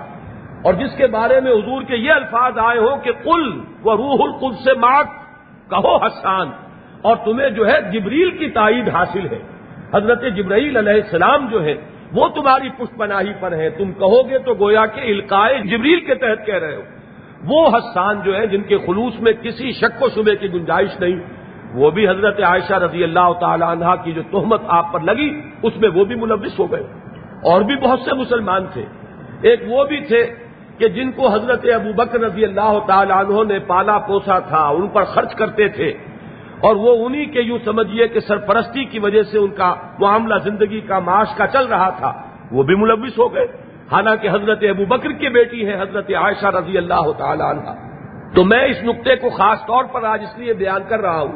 [0.65, 4.17] اور جس کے بارے میں حضور کے یہ الفاظ آئے ہوں کہ کل و روح
[4.21, 5.07] القل سے مات،
[5.71, 6.51] کہو حسان۔
[7.03, 9.39] اور تمہیں جو ہے، جبریل کی تائید حاصل ہے۔
[9.95, 11.75] حضرت جبرائیل علیہ السلام جو ہے
[12.15, 16.15] وہ تمہاری پشت پناہی پر ہے تم کہو گے تو گویا کے القائے جبریل کے
[16.15, 16.83] تحت کہہ رہے ہو۔
[17.45, 21.21] وہ حسان جو ہے جن کے خلوص میں کسی شک و شبے کی گنجائش نہیں،
[21.75, 25.73] وہ بھی حضرت عائشہ رضی اللہ تعالی عنہ کی جو تہمت آپ پر لگی، اس
[25.77, 26.83] میں وہ بھی ملوث ہو گئے۔
[27.43, 28.85] اور بھی بہت سے مسلمان تھے۔
[29.43, 30.27] ایک وہ بھی تھے
[30.79, 34.89] کہ جن کو حضرت ابو بکر رضی اللہ تعالی عنہ نے پالا پوسا تھا، ان
[34.89, 35.93] پر خرچ کرتے تھے۔
[36.65, 40.81] اور وہ انہی کے یوں سمجھیے کہ سرپرستی کی وجہ سے ان کا معاملہ زندگی
[40.81, 42.13] کا معاش کا چل رہا تھا،
[42.53, 43.47] وہ بھی ملوث ہو گئے۔
[43.93, 47.71] حالانکہ حضرت ابو بکر کی بیٹی ہے حضرت عائشہ رضی اللہ تعالی عنہ۔
[48.35, 51.33] تو میں اس نقطے کو خاص طور پر آج اس لیے بیان کر رہا ہوں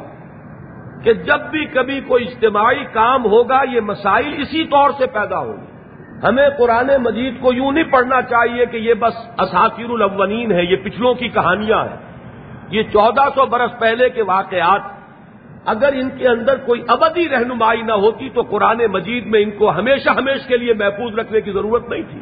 [1.04, 5.56] کہ جب بھی کبھی کوئی اجتماعی کام ہوگا، یہ مسائل اسی طور سے پیدا ہوں
[5.56, 5.78] گے۔
[6.28, 10.76] ہمیں قرآن مجید کو یوں نہیں پڑھنا چاہیے کہ یہ بس اساتیر الاولین ہے یہ
[10.82, 11.96] پچھلوں کی کہانیاں ہیں۔
[12.70, 14.97] یہ چودہ سو برس پہلے کے واقعات
[15.68, 19.70] اگر ان کے اندر کوئی ابدی رہنمائی نہ ہوتی تو قرآن مجید میں ان کو
[19.70, 22.20] ہمیشہ ہمیشہ کے لیے محفوظ رکھنے کی ضرورت نہیں تھی۔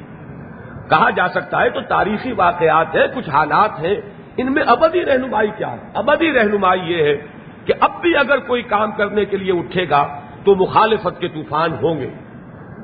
[0.91, 3.95] کہا جا سکتا ہے تو تاریخی واقعات ہیں، کچھ حالات ہیں۔
[4.37, 7.17] ان میں ابدی رہنمائی کیا ہے؟ ابدی رہنمائی یہ ہے
[7.65, 11.73] کہ اب بھی اگر کوئی کام کرنے کے لیے اٹھے گا تو مخالفت کے طوفان
[11.73, 12.11] ہوں گے۔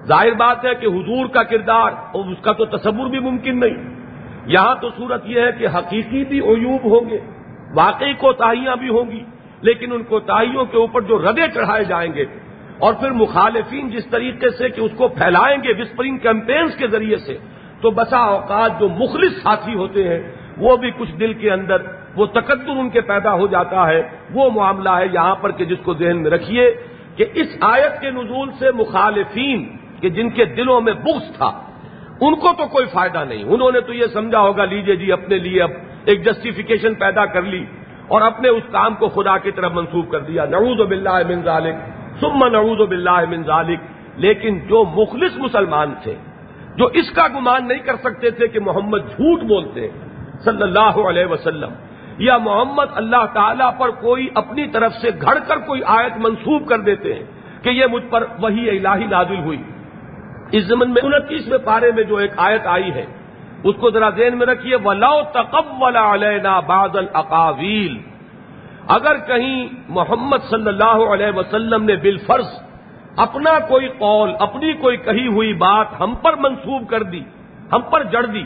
[0.06, 3.94] ظاہر بات ہے کہ حضور کا کردار اور اس کا تو تصور بھی ممکن نہیں۔
[4.46, 7.18] یہاں تو صورت یہ ہے کہ حقیقی بھی عیوب ہوں گے،
[7.74, 9.24] واقعی کوتاہیاں بھی ہوں گی۔
[9.62, 12.24] لیکن ان کوتاہیوں کے اوپر جو ردے چڑھائے جائیں گے
[12.78, 17.16] اور پھر مخالفین جس طریقے سے کہ اس کو پھیلائیں گے وسپرنگ کیمپینز کے ذریعے
[17.16, 17.38] سے،
[17.80, 20.22] تو بسا اوقات جو مخلص ساتھی ہوتے ہیں،
[20.58, 21.76] وہ بھی کچھ دل کے اندر
[22.16, 24.02] وہ تقدر ان کے پیدا ہو جاتا ہے۔
[24.34, 26.70] وہ معاملہ ہے یہاں پر کہ جس کو ذہن میں رکھیے
[27.16, 31.50] کہ اس آیت کے نزول سے مخالفین کہ جن کے دلوں میں بغض تھا،
[32.20, 35.38] ان کو تو کوئی فائدہ نہیں۔ انہوں نے تو یہ سمجھا ہوگا لیجیے جی اپنے
[35.38, 35.70] لیے اب
[36.04, 37.64] ایک جسٹیفیکیشن پیدا کر لی۔
[38.12, 41.76] اور اپنے اس کام کو خدا کی طرف منسوخ کر دیا۔ نعوذ باللہ من ذالک،
[42.20, 43.80] ثم نعوذ باللہ من ذالک۔
[44.16, 46.14] لیکن جو مخلص مسلمان تھے،
[46.76, 49.88] جو اس کا گمان نہیں کر سکتے تھے کہ محمد جھوٹ بولتے
[50.44, 51.72] صلی اللہ علیہ وسلم،
[52.18, 56.78] یا محمد اللہ تعالی پر کوئی اپنی طرف سے گھڑ کر کوئی آیت منسوب کر
[56.78, 57.24] دیتے ہیں
[57.64, 59.62] کہ یہ مجھ پر وہی الہی نازل ہوئی۔
[60.52, 63.04] اس زمن میں انتیسویں پارے میں جو ایک آیت آئی ہے
[63.64, 67.98] اس کو ذرا ذہن میں رکھیے ولاؤ تقبل علینا بعض الاقاویل
[68.88, 72.48] اگر کہیں محمد صلی اللہ علیہ وسلم نے بالفرض
[73.16, 77.20] اپنا کوئی قول، اپنی کوئی کہی ہوئی بات ہم پر منسوب کر دی،
[77.72, 78.42] ہم پر جڑ دی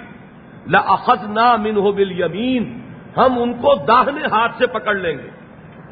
[0.66, 2.80] لاخذنا منه بالیمین
[3.16, 5.30] ہم ان کو داہنے ہاتھ سے پکڑ لیں گے۔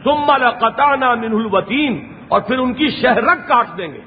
[0.04, 4.00] ثم لقطعنا منه الوتین اور پھر ان کی شہرک کاٹ دیں گے۔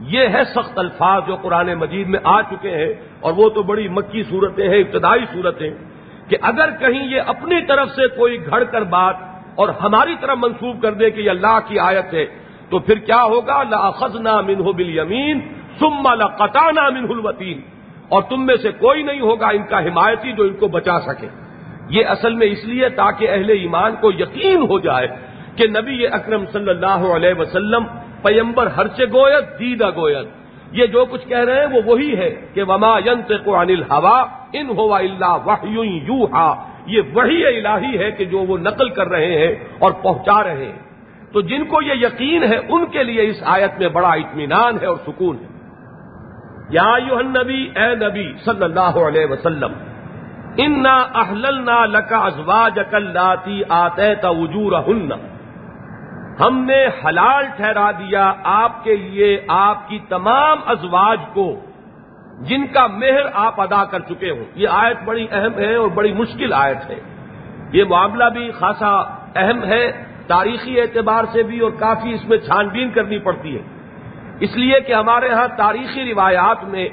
[0.00, 3.88] یہ ہے سخت الفاظ جو قرآن مجید میں آ چکے ہیں اور وہ تو بڑی
[3.88, 5.70] مکی صورتیں ہیں، ابتدائی صورتیں
[6.28, 9.14] کہ اگر کہیں یہ اپنی طرف سے کوئی گھڑ کر بات
[9.54, 12.24] اور ہماری طرف منسوب کر دے کہ یہ اللہ کی آیت ہے،
[12.70, 15.40] تو پھر کیا ہوگا؟ لاخذنا منہ بل یمین
[15.78, 17.60] سم لقطعنا منہ الوتین
[18.08, 21.28] اور تم میں سے کوئی نہیں ہوگا ان کا حمایتی جو ان کو بچا سکے۔
[21.88, 25.08] یہ اصل میں اس لیے تاکہ اہل ایمان کو یقین ہو جائے
[25.56, 27.84] کہ نبی اکرم صلی اللہ علیہ وسلم
[28.24, 30.26] پیمبر ہر سے گویت دیدہ گویت
[30.72, 34.24] یہ جو کچھ کہہ رہے ہیں وہ وہی ہے کہ وما ینت کو انل ہوا
[34.52, 39.38] ان ہوا اللہ یو ہا یہ وہی الہی ہے کہ جو وہ نقل کر رہے
[39.38, 40.78] ہیں اور پہنچا رہے ہیں۔
[41.32, 44.86] تو جن کو یہ یقین ہے، ان کے لیے اس آیت میں بڑا اطمینان ہے
[44.86, 45.46] اور سکون ہے۔
[46.70, 49.72] یا یو نبی اے نبی صلی اللہ علیہ وسلم
[50.56, 51.46] ان اہل
[51.92, 54.72] لکا ازواج کلاتی آتے وجور
[56.40, 61.60] ہم نے حلال ٹھہرا دیا آپ کے لیے آپ کی تمام ازواج کو،
[62.40, 66.12] جن کا مہر آپ ادا کر چکے ہوں۔ یہ آیت بڑی اہم ہے اور بڑی
[66.12, 67.00] مشکل آیت ہے۔
[67.72, 68.96] یہ معاملہ بھی خاصا
[69.36, 69.92] اہم ہے،
[70.26, 73.62] تاریخی اعتبار سے بھی اور کافی اس میں چھان بین کرنی پڑتی ہے۔
[74.40, 76.88] اس لیے کہ ہمارے ہاں تاریخی روایات میں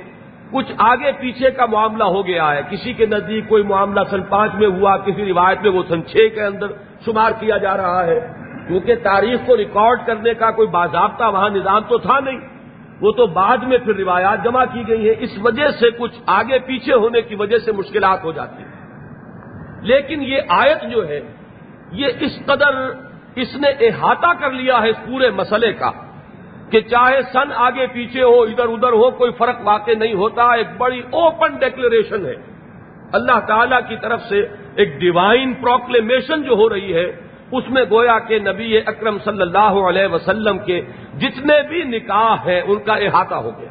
[0.52, 4.56] کچھ آگے پیچھے کا معاملہ ہو گیا ہے۔ کسی کے نزدیک کوئی معاملہ سن پانچ
[4.56, 6.68] میں ہوا، کسی روایت میں وہ سن چھ کے اندر
[7.06, 11.82] شمار کیا جا رہا ہے۔ کیونکہ تاریخ کو ریکارڈ کرنے کا کوئی باضابطہ وہاں نظام
[11.82, 12.40] تو تھا نہیں۔
[13.02, 16.60] وہ تو بعد میں پھر روایات جمع کی گئی ہیں۔ اس وجہ سے کچھ آگے
[16.60, 18.72] پیچھے ہونے کی وجہ سے مشکلات ہو جاتی ہیں۔
[19.82, 21.22] لیکن یہ آیت جو ہے،
[21.92, 22.90] یہ اس قدر
[23.36, 25.92] اس نے احاطہ کر لیا ہے اس پورے مسئلے کا
[26.70, 30.68] کہ چاہے سن آگے پیچھے ہو، ادھر ادھر ہو، کوئی فرق واقع نہیں ہوتا۔ ایک
[30.78, 32.36] بڑی اوپن ڈیکلریشن ہے۔
[33.14, 37.21] اللہ تعالی کی طرف سے ایک ڈیوائن پروکلیمیشن جو ہو رہی ہے
[37.52, 40.82] اس میں گویا کہ نبی اکرم صلی اللہ علیہ وسلم کے
[41.18, 43.70] جتنے بھی نکاح ہیں ان کا احاطہ ہو گیا۔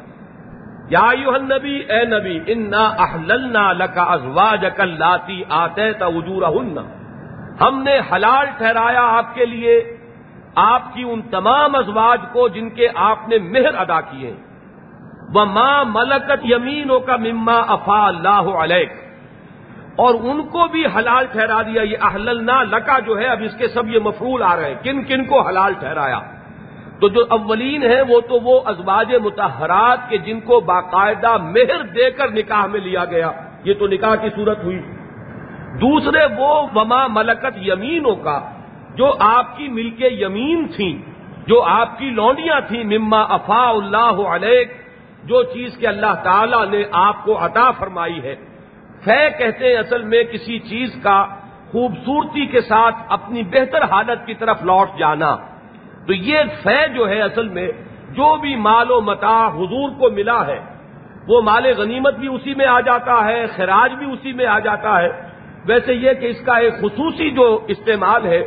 [0.89, 6.41] یا نبی اے نبی، انا احللنا لکا ازواج لاتی آتے تجور
[7.61, 9.97] ہم نے حلال ٹھہرایا آپ کے لیے،
[10.55, 14.33] آپ کی ان تمام ازواج کو جن کے آپ نے مہر ادا کیے۔
[15.33, 19.10] وہ ماں ملکت یمینوں کا مما افا اللہ علیہ
[19.95, 23.67] اور ان کو بھی حلال ٹھہرا دیا، یہ اہلنا لکا جو ہے، اب اس کے
[23.67, 26.19] سب یہ مفرول آ رہے ہیں۔ کن کن کو حلال ٹھہرایا؟
[26.99, 32.11] تو جو اولین ہیں، وہ تو وہ ازواج متحرات کے جن کو باقاعدہ مہر دے
[32.11, 33.31] کر نکاح میں لیا گیا۔
[33.63, 34.79] یہ تو نکاح کی صورت ہوئی۔
[35.81, 38.41] دوسرے، وہ وما ملکت یمینوں کا،
[38.95, 41.11] جو آپ کی مل کے یمین تھیں
[41.47, 44.63] جو آپ کی لونڈیاں تھیں مما افا اللہ علیہ
[45.23, 48.35] جو چیز کے اللہ تعالی نے آپ کو عطا فرمائی ہے۔
[49.05, 51.25] فے کہتے ہیں اصل میں کسی چیز کا
[51.71, 55.35] خوبصورتی کے ساتھ اپنی بہتر حالت کی طرف لوٹ جانا۔
[56.07, 57.71] تو یہ فے جو ہے اصل میں،
[58.09, 60.59] جو بھی مال و متا حضور کو ملا ہے،
[61.27, 65.01] وہ مال غنیمت بھی اسی میں آ جاتا ہے، خراج بھی اسی میں آ جاتا
[65.01, 65.09] ہے۔
[65.65, 68.41] ویسے یہ کہ اس کا ایک خصوصی جو استعمال ہے،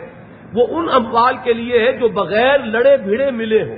[0.55, 3.77] وہ ان اموال کے لیے ہے جو بغیر لڑے بھیڑے ملے ہوں۔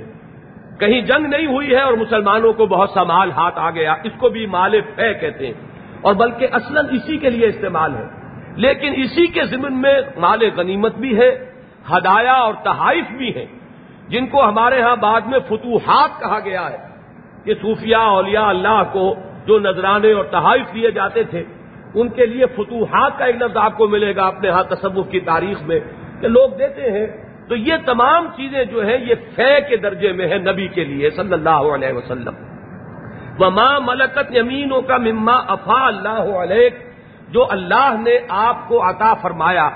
[0.79, 4.11] کہیں جنگ نہیں ہوئی ہے اور مسلمانوں کو بہت سا مال ہاتھ آ گیا، اس
[4.17, 5.66] کو بھی مال فے کہتے ہیں۔
[6.01, 8.07] اور بلکہ اصلا اسی کے لیے استعمال ہے۔
[8.55, 11.51] لیکن اسی کے ضمن میں مال غنیمت بھی ہے،
[11.91, 13.45] ہدایا اور تحائف بھی ہیں۔
[14.07, 16.77] جن کو ہمارے ہاں بعد میں فتوحات کہا گیا ہے
[17.43, 21.43] کہ صوفیہ اولیاء اللہ کو جو نذرانے اور تحائف دیے جاتے تھے،
[21.95, 25.19] ان کے لیے فتوحات کا ایک لفظ آپ کو ملے گا اپنے ہاں تصوف کی
[25.19, 25.79] تاریخ میں
[26.21, 27.07] کہ لوگ دیتے ہیں۔
[27.49, 31.09] تو یہ تمام چیزیں جو ہیں، یہ فے کے درجے میں ہے نبی کے لیے
[31.09, 32.56] صلی اللہ علیہ وسلم۔
[33.39, 36.69] وہ ماں ملکت یمینوں کا مما افا اللہ علیہ
[37.29, 39.67] جو اللہ نے آپ کو عطا فرمایا،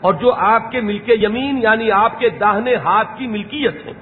[0.00, 3.92] اور جو آپ کے ملک یمین یعنی آپ کے داہنے ہاتھ کی ملکیت ہے۔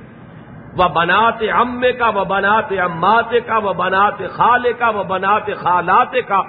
[0.76, 6.14] وہ بنات امے کا وہ بنات امات کا وہ بنات خالے کا وہ بنات خالات
[6.28, 6.40] کا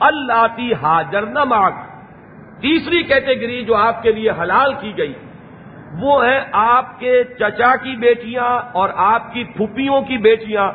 [0.00, 1.74] اللہ تی حاجر نماک
[2.60, 5.12] تیسری کیٹیگری جو آپ کے لیے حلال کی گئی،
[6.00, 10.68] وہ ہے آپ کے چچا کی بیٹیاں اور آپ کی پھوپھیوں کی بیٹیاں۔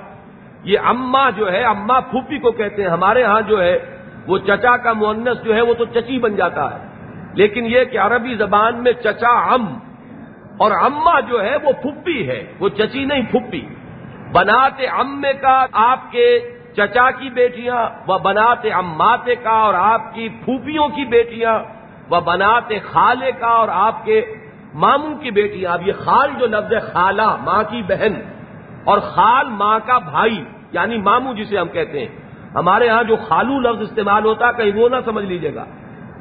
[0.63, 3.79] یہ اما جو ہے اما پھوپھی کو کہتے ہیں، ہمارے ہاں جو ہے،
[4.27, 6.87] وہ چچا کا مونس جو ہے، وہ تو چچی بن جاتا ہے۔
[7.33, 9.65] لیکن یہ کہ عربی زبان میں چچا ام
[10.57, 13.67] اور اما جو ہے، وہ پھپھی ہے۔ وہ چچی نہیں پھپھی
[14.31, 20.29] بناتے امے کا آپ کے چچا کی بیٹیاں، وہ بناتے اماتے کا اور آپ کی
[20.29, 21.59] پھوپھیوں کی بیٹیاں،
[22.09, 24.25] وہ بناتے خالے کا اور آپ کے
[24.73, 28.40] ماموں کی بیٹیاں۔ اب یہ خال جو لفظ ہے، خالہ، ماں کی بہن۔
[28.83, 32.07] اور خال ماں کا بھائی یعنی ماموں جسے ہم کہتے ہیں۔
[32.55, 35.65] ہمارے ہاں جو خالو لفظ استعمال ہوتا ہے، کہیں وہ نہ سمجھ لیجیے گا۔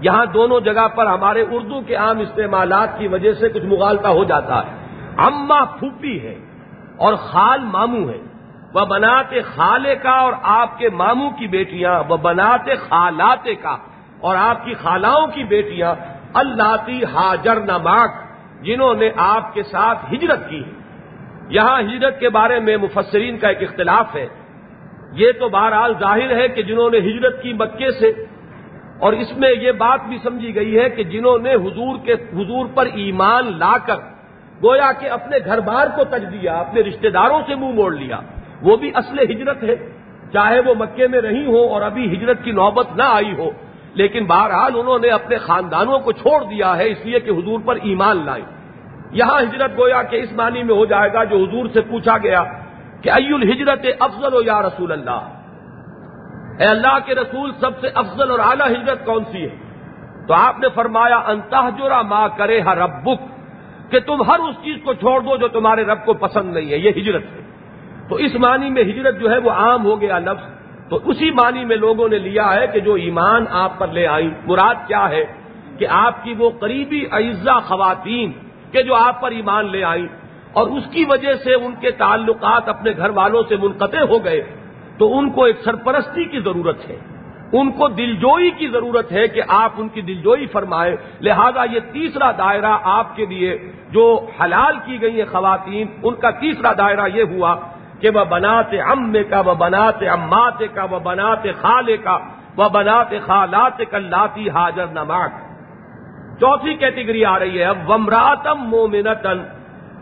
[0.00, 4.24] یہاں دونوں جگہ پر ہمارے اردو کے عام استعمالات کی وجہ سے کچھ مغالتا ہو
[4.24, 4.70] جاتا ہے۔
[5.18, 6.34] اما پھوپھی ہے
[6.96, 8.18] اور خال ماموں ہے
[8.74, 13.76] وہ بناتے خالے کا اور آپ کے ماموں کی بیٹیاں، وہ بناتے خالاتے کا
[14.20, 15.94] اور آپ کی خالاؤں کی بیٹیاں
[16.34, 18.10] اللہ تی حاجر نماک
[18.62, 20.79] جنہوں نے آپ کے ساتھ ہجرت کی۔ ہے
[21.50, 24.26] یہاں ہجرت کے بارے میں مفسرین کا ایک اختلاف ہے۔
[25.20, 28.10] یہ تو بہرحال ظاہر ہے کہ جنہوں نے ہجرت کی مکے سے،
[28.98, 32.66] اور اس میں یہ بات بھی سمجھی گئی ہے کہ جنہوں نے حضور کے، حضور
[32.74, 33.98] پر ایمان لا کر
[34.60, 38.20] گویا کہ اپنے گھر بار کو تج دیا، اپنے رشتہ داروں سے منہ موڑ لیا،
[38.62, 39.76] وہ بھی اصل ہجرت ہے۔
[40.32, 43.50] چاہے وہ مکے میں رہی ہو اور ابھی ہجرت کی نوبت نہ آئی ہو،
[43.94, 47.76] لیکن بہرحال انہوں نے اپنے خاندانوں کو چھوڑ دیا ہے، اس لیے کہ حضور پر
[47.82, 48.44] ایمان لائی
[49.10, 52.44] یہاں ہجرت گویا کہ اس معنی میں ہو جائے گا جو حضور سے پوچھا گیا
[53.02, 55.20] کہ ای الحجرت افضل ہو یا رسول اللہ؟
[56.58, 59.56] اے اللہ کے رسول سب سے افضل اور اعلیٰ ہجرت کون سی ہے؟
[60.28, 63.20] تو آپ نے فرمایا انتہجرا ماں کرے ہر ربک،
[63.90, 66.76] کہ تم ہر اس چیز کو چھوڑ دو جو تمہارے رب کو پسند نہیں ہے،
[66.76, 67.40] یہ ہجرت ہے۔
[68.08, 71.64] تو اس معنی میں ہجرت جو ہے وہ عام ہو گیا لفظ۔ تو اسی معنی
[71.64, 75.24] میں لوگوں نے لیا ہے کہ جو ایمان آپ پر لے آئی مراد کیا ہے؟
[75.78, 78.32] کہ آپ کی وہ قریبی اعزا خواتین
[78.72, 80.06] کہ جو آپ پر ایمان لے آئی
[80.52, 84.42] اور اس کی وجہ سے ان کے تعلقات اپنے گھر والوں سے منقطع ہو گئے،
[84.98, 86.96] تو ان کو ایک سرپرستی کی ضرورت ہے۔
[87.52, 92.30] ان کو دلجوئی کی ضرورت ہے کہ آپ ان کی دلجوئی فرمائیں۔ لہذا یہ تیسرا
[92.38, 97.22] دائرہ آپ کے لیے جو حلال کی گئی ہیں خواتین، ان کا تیسرا دائرہ یہ
[97.22, 97.56] ہوا
[98.00, 102.18] کہ وہ بناتے ام کا وہ بناتے امات کا وہ بناتے خالے کا
[102.56, 105.30] وہ بناتے خالات کا لاتی حاضر نماک
[106.40, 109.38] چوتھی کیٹیگری آ رہی ہے اب ومراتم مومنتن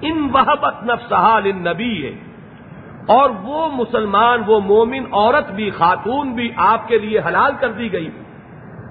[0.01, 2.29] ان وحبت نفسحال ان نبی ہے
[3.07, 7.93] اور وہ مسلمان، وہ مومن عورت بھی، خاتون بھی آپ کے لیے حلال کر دی
[7.93, 8.11] گئی۔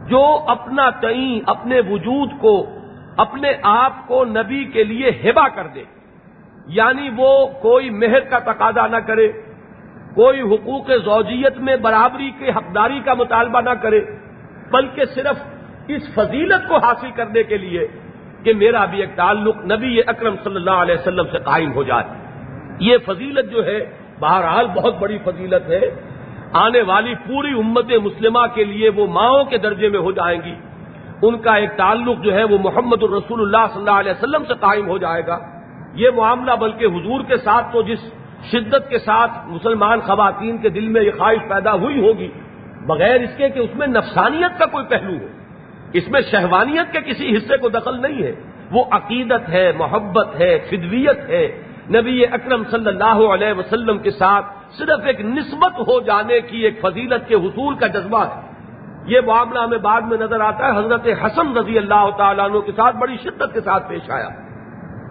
[0.10, 2.66] جو اپنا تعین اپنے وجود کو،
[3.18, 5.84] اپنے آپ کو نبی کے لیے ہبا کر دے۔
[6.68, 9.28] یعنی وہ کوئی مہر کا تقاضا نہ کرے،
[10.16, 14.02] کوئی حقوق زوجیت میں برابری کے حقداری کا مطالبہ نہ کرے،
[14.72, 15.57] بلکہ صرف
[15.88, 17.88] اس فضیلت کو حاصل کرنے کے لیے
[18.43, 22.03] کہ میرا بھی ایک تعلق نبی اکرم صلی اللہ علیہ وسلم سے قائم ہو جائے۔
[22.79, 23.79] یہ فضیلت جو ہے،
[24.19, 25.81] بہرحال بہت بڑی فضیلت ہے۔
[26.53, 30.55] آنے والی پوری امت مسلمہ کے لیے وہ ماؤں کے درجے میں ہو جائیں گی۔
[31.21, 34.53] ان کا ایک تعلق جو ہے وہ محمد الرسول اللہ صلی اللہ علیہ وسلم سے
[34.59, 35.39] قائم ہو جائے گا۔
[35.93, 37.99] یہ معاملہ بلکہ حضور کے ساتھ تو جس
[38.51, 42.27] شدت کے ساتھ مسلمان خواتین کے دل میں یہ خواہش پیدا ہوئی ہوگی،
[42.88, 45.27] بغیر اس کے کہ اس میں نفسانیت کا کوئی پہلو ہو۔
[45.93, 48.31] اس میں شہوانیت کے کسی حصے کو دخل نہیں ہے۔
[48.71, 54.45] وہ عقیدت ہے، محبت ہے، فدویت ہے۔ نبی اکرم صلی اللہ علیہ وسلم کے ساتھ
[54.77, 58.41] صرف ایک نسبت ہو جانے کی ایک فضیلت کے حصول کا جذبہ ہے۔
[59.05, 62.71] یہ معاملہ ہمیں بعد میں نظر آتا ہے۔ حضرت حسن رضی اللہ تعالیٰ عنہ کے
[62.71, 64.29] ساتھ بڑی شدت کے ساتھ پیش آیا۔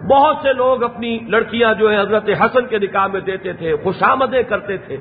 [0.09, 4.43] بہت سے لوگ اپنی لڑکیاں جو ہے حضرت حسن کے نکاح میں دیتے تھے، خوشامدیں
[4.43, 4.97] کرتے تھے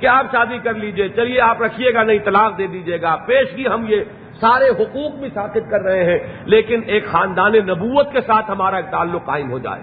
[0.00, 3.68] کہ آپ شادی کر لیجیے، چلیے آپ رکھیے گا، نہیں، طلاق دے دیجیے گا۔ پیشگی
[3.68, 4.00] ہم یہ
[4.40, 8.86] سارے حقوق بھی ثابت کر رہے ہیں، لیکن ایک خاندان نبوت کے ساتھ ہمارا ایک
[8.90, 9.80] تعلق قائم ہو جائے۔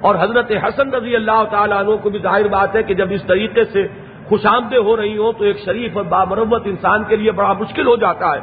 [0.00, 3.24] اور حضرت حسن رضی اللہ تعالیٰ عنہ کو بھی ظاہر بات ہے کہ جب اس
[3.24, 3.86] طریقے سے
[4.28, 7.86] خوش آمدیں ہو رہی ہوں تو ایک شریف اور بامرمت انسان کے لیے بڑا مشکل
[7.86, 8.40] ہو جاتا ہے۔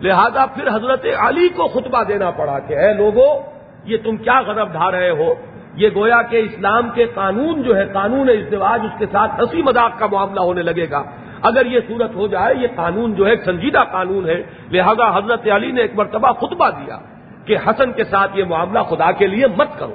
[0.00, 3.42] لہذا پھر حضرت علی کو خطبہ دینا پڑا کہ اے لوگوں
[3.84, 5.34] یہ تم کیا غضب ڈھا رہے ہو؟
[5.74, 9.98] یہ گویا کہ اسلام کے قانون جو ہے، قانون ازدواج، اس کے ساتھ ہنسی مذاق
[9.98, 11.02] کا معاملہ ہونے لگے گا۔
[11.42, 15.72] اگر یہ صورت ہو جائے، یہ قانون جو ہے سنجیدہ قانون ہے۔ لہذا حضرت علی
[15.72, 16.98] نے ایک مرتبہ خطبہ دیا
[17.44, 19.94] کہ حسن کے ساتھ یہ معاملہ خدا کے لیے مت کرو۔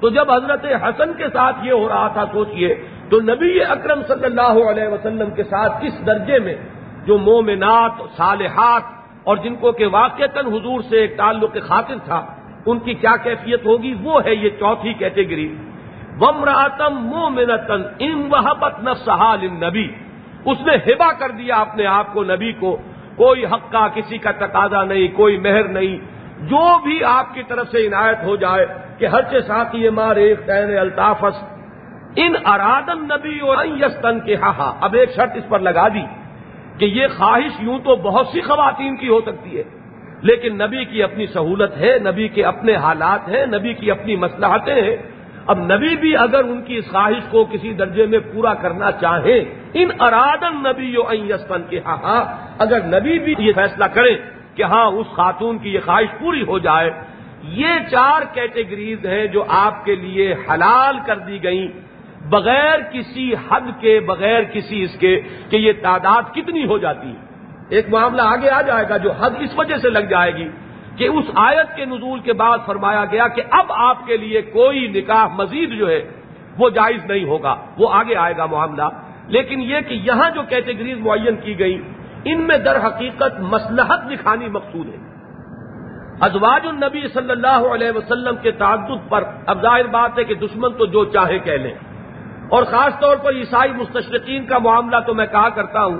[0.00, 2.74] تو جب حضرت حسن کے ساتھ یہ ہو رہا تھا، سوچئے،
[3.08, 6.54] تو نبی اکرم صلی اللہ علیہ وسلم کے ساتھ کس درجے میں
[7.06, 8.82] جو مومنات، صالحات
[9.24, 12.26] اور جن کو کہ واقع حضور سے ایک تعلق خاطر تھا،
[12.66, 15.56] ان کی کیا کیفیت ہوگی؟ وہ ہے یہ چوتھی کیٹیگری۔
[16.20, 19.88] ومراتم مومنتن ان وحبت نفسحال نبی
[20.44, 22.76] اس نے ہبا کر دیا اپنے آپ کو نبی کو۔
[23.16, 25.96] کوئی حق کا کسی کا تقاضا نہیں، کوئی مہر نہیں۔
[26.40, 28.66] جو بھی آپ کی طرف سے عنایت ہو جائے
[28.98, 31.44] کہ ہر سے ساتھی مار ایک تین الطافس۔
[32.16, 36.02] ان ارادن نبی اور یستن کے ہاں،, ہاں اب ایک شرط اس پر لگا دی
[36.78, 39.62] کہ یہ خواہش یوں تو بہت سی خواتین کی ہو سکتی ہے۔
[40.22, 44.82] لیکن نبی کی اپنی سہولت ہے، نبی کے اپنے حالات ہیں، نبی کی اپنی مسلحتیں
[44.82, 44.96] ہیں۔
[45.46, 49.44] اب نبی بھی اگر ان کی اس خواہش کو کسی درجے میں پورا کرنا چاہیں
[49.74, 50.94] ان ارادن نبی
[51.28, 52.24] یستن کے ہاں ہاں
[52.58, 54.16] اگر نبی بھی یہ فیصلہ کریں
[54.54, 56.90] کہ ہاں اس خاتون کی یہ خواہش پوری ہو جائے،
[57.42, 61.68] یہ چار کیٹیگریز ہیں جو آپ کے لیے حلال کر دی گئیں،
[62.30, 65.20] بغیر کسی حد کے، بغیر کسی اس کے
[65.50, 67.28] کہ یہ تعداد کتنی ہو جاتی۔ ہے
[67.68, 70.48] ایک معاملہ آگے آ جائے گا جو حد اس وجہ سے لگ جائے گی۔
[70.96, 74.86] کہ اس آیت کے نزول کے بعد فرمایا گیا کہ اب آپ کے لیے کوئی
[74.86, 76.10] نکاح مزید جو ہے
[76.58, 78.82] وہ جائز نہیں ہوگا، وہ آگے آئے گا معاملہ۔
[79.26, 81.82] لیکن یہ کہ یہاں جو کیٹیگریز معین کی گئی
[82.24, 85.10] ان میں در حقیقت مسلحت دکھانی مقصود ہے۔
[86.20, 90.72] ازواج النبی صلی اللہ علیہ وسلم کے تعدد پر اب ظاہر بات ہے کہ دشمن
[90.72, 91.74] تو جو چاہے کہہ لیں۔
[92.48, 95.98] اور خاص طور پر عیسائی مستشرقین کا معاملہ تو میں کہا کرتا ہوں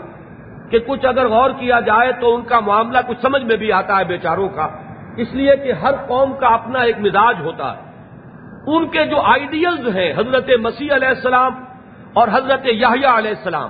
[0.70, 3.98] کہ کچھ اگر غور کیا جائے تو ان کا معاملہ کچھ سمجھ میں بھی آتا
[3.98, 4.68] ہے بیچاروں کا۔
[5.16, 7.88] اس لیے کہ ہر قوم کا اپنا ایک مزاج ہوتا ہے۔
[8.66, 11.52] ان کے جو آئیڈیلز ہیں، حضرت مسیح علیہ السلام
[12.12, 13.68] اور حضرت یاہیا علیہ السلام،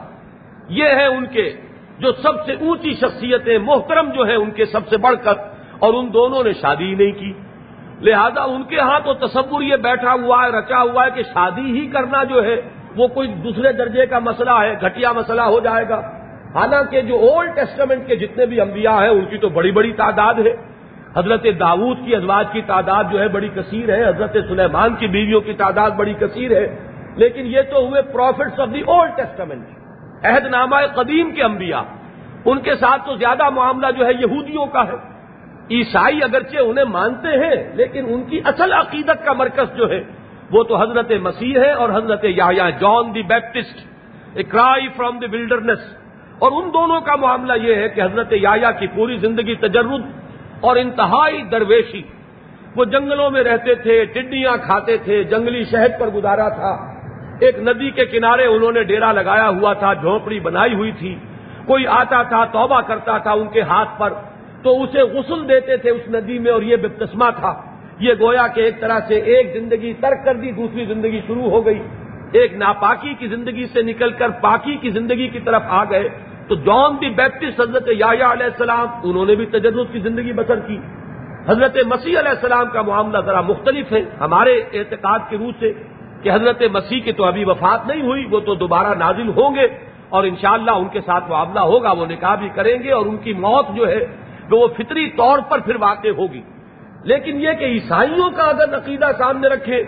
[0.68, 1.50] یہ ہیں ان کے
[1.98, 5.34] جو سب سے اونچی شخصیتیں، محترم جو ہیں ان کے سب سے بڑھ کر،
[5.78, 7.32] اور ان دونوں نے شادی ہی نہیں کی۔
[8.00, 11.80] لہذا ان کے ہاں تو تصور یہ بیٹھا ہوا ہے، رچا ہوا ہے کہ شادی
[11.80, 12.60] ہی کرنا جو ہے،
[12.96, 16.00] وہ کوئی دوسرے درجے کا مسئلہ ہے، گھٹیا مسئلہ ہو جائے گا۔
[16.54, 20.34] حالانکہ جو اولڈ ٹیسٹمنٹ کے جتنے بھی انبیاء ہیں، ان کی تو بڑی بڑی تعداد
[20.34, 20.70] ہے۔
[21.16, 25.40] حضرت داود کی ازواج کی تعداد جو ہے، بڑی کثیر ہے۔ حضرت سلیمان کی بیویوں
[25.40, 26.78] کی تعداد بڑی کثیر ہے۔
[27.16, 29.66] لیکن یہ تو ہوئے prophets of the Old Testament
[30.24, 31.82] عہد نامہ قدیم کے انبیاء۔
[32.44, 35.20] ان کے ساتھ تو زیادہ معاملہ جو ہے، یہودیوں کا ہے۔
[35.70, 40.00] عیسائی اگرچہ انہیں مانتے ہیں، لیکن ان کی اصل عقیدت کا مرکز جو ہے،
[40.50, 43.78] وہ تو حضرت مسیح ہے اور حضرت یا جان دی بیپٹسٹ
[44.34, 45.99] اے کرائی فرام دی ولڈرنس
[46.40, 50.02] اور ان دونوں کا معاملہ یہ ہے کہ حضرت یا کی پوری زندگی تجرد
[50.60, 52.02] اور انتہائی درویشی۔
[52.76, 57.00] وہ جنگلوں میں رہتے تھے، ٹڈیاں کھاتے تھے، جنگلی شہد پر گزارا تھا۔
[57.40, 61.14] ایک ندی کے کنارے انہوں نے ڈیرا لگایا ہوا تھا، جھونپڑی بنائی ہوئی تھی۔
[61.66, 64.12] کوئی آتا تھا، توبہ کرتا تھا ان کے ہاتھ پر،
[64.62, 67.62] تو اسے غسل دیتے تھے اس ندی میں اور یہ بپتسمہ تھا۔
[68.00, 71.66] یہ گویا کہ ایک طرح سے ایک زندگی ترک کر دی، دوسری زندگی شروع ہو
[71.66, 71.82] گئی۔
[72.32, 76.08] ایک ناپاکی کی زندگی سے نکل کر پاکی کی زندگی کی طرف آ گئے۔
[76.50, 80.58] تو جان دی بیپٹسٹ حضرت یا علیہ السلام، انہوں نے بھی تجرب کی زندگی بسر
[80.58, 80.78] کی۔
[81.48, 85.72] حضرت مسیح علیہ السلام کا معاملہ ذرا مختلف ہے۔ ہمارے اعتقاد کے روح سے
[86.22, 89.66] کہ حضرت مسیح کی تو ابھی وفات نہیں ہوئی، وہ تو دوبارہ نازل ہوں گے
[90.08, 93.32] اور انشاءاللہ ان کے ساتھ معاملہ ہوگا، وہ نکاح بھی کریں گے اور ان کی
[93.32, 94.06] موت جو ہے،
[94.50, 96.42] وہ فطری طور پر پھر واقع ہوگی۔
[97.04, 99.84] لیکن یہ کہ عیسائیوں کا اگر عقیدہ سامنے رکھے،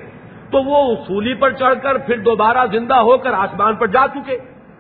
[0.50, 4.38] تو وہ اصولی پر چڑھ کر پھر دوبارہ زندہ ہو کر آسمان پر جا چکے۔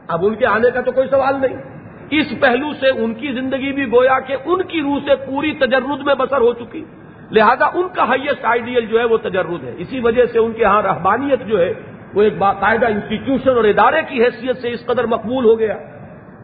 [0.08, 1.71] اب ان کے آنے کا تو کوئی سوال نہیں۔
[2.20, 6.00] اس پہلو سے ان کی زندگی بھی گویا کہ ان کی روح سے پوری تجرد
[6.06, 6.84] میں بسر ہو چکی۔
[7.30, 10.64] لہذا ان کا ہائیسٹ آئیڈیل جو ہے وہ تجرد ہے۔ اسی وجہ سے ان کے
[10.64, 11.72] ہاں رحبانیت جو ہے
[12.14, 15.76] وہ ایک باقاعدہ انسٹیٹیوشن اور ادارے کی حیثیت سے اس قدر مقبول ہو گیا۔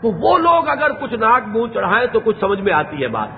[0.02, 3.28] تو وہ لوگ اگر کچھ ناک منہ چڑھائیں تو کچھ سمجھ میں آتی ہے بات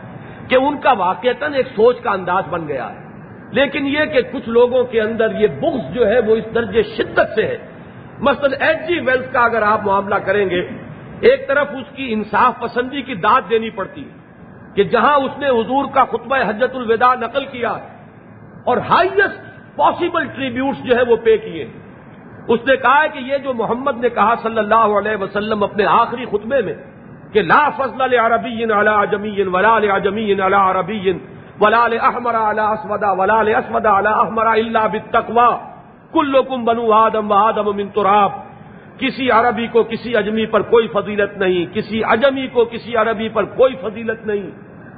[0.51, 2.99] کہ ان کا واقعتاً ایک سوچ کا انداز بن گیا ہے۔
[3.53, 7.20] لیکن یہ کہ کچھ لوگوں کے اندر یہ بغض جو ہے وہ اس درجے شدت
[7.35, 7.57] سے ہے۔
[8.20, 10.68] مثلا ایچ جی ویلس کا اگر آپ معاملہ کریں گے
[11.21, 14.05] ایک طرف اس کی انصاف پسندی کی داد دینی پڑتی
[14.75, 17.75] کہ جہاں اس نے حضور کا خطبہ حجت الوداع نقل کیا
[18.64, 19.39] اور ہائیسٹ
[19.77, 21.64] پاسبل ٹریبیوٹس جو ہے وہ پے کیے
[22.49, 25.85] اس نے کہا ہے کہ یہ جو محمد نے کہا صلی اللہ علیہ وسلم اپنے
[25.93, 26.75] آخری خطبے میں
[27.33, 31.12] کہ لا فضل عربی علی جمی ولا جمی علی عربی
[31.61, 35.51] ولا احمر علی اسودا ولا اسودا علی احمر اللہ بالتقوا
[36.12, 38.31] کلکم بنو آدم و آدم من تراب۔
[39.01, 43.44] کسی عربی کو کسی اجمی پر کوئی فضیلت نہیں، کسی اجمی کو کسی عربی پر
[43.44, 44.51] کوئی فضیلت نہیں،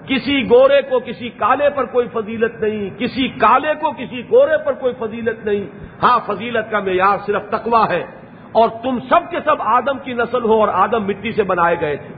[0.09, 4.72] کسی گورے کو کسی کالے پر کوئی فضیلت نہیں، کسی کالے کو کسی گورے پر
[4.72, 5.66] کوئی فضیلت نہیں۔
[6.03, 8.05] ہاں فضیلت کا معیار صرف تقوا ہے۔
[8.53, 11.96] اور تم سب کے سب آدم کی نسل ہو اور آدم مٹی سے بنائے گئے
[11.96, 12.14] تھے۔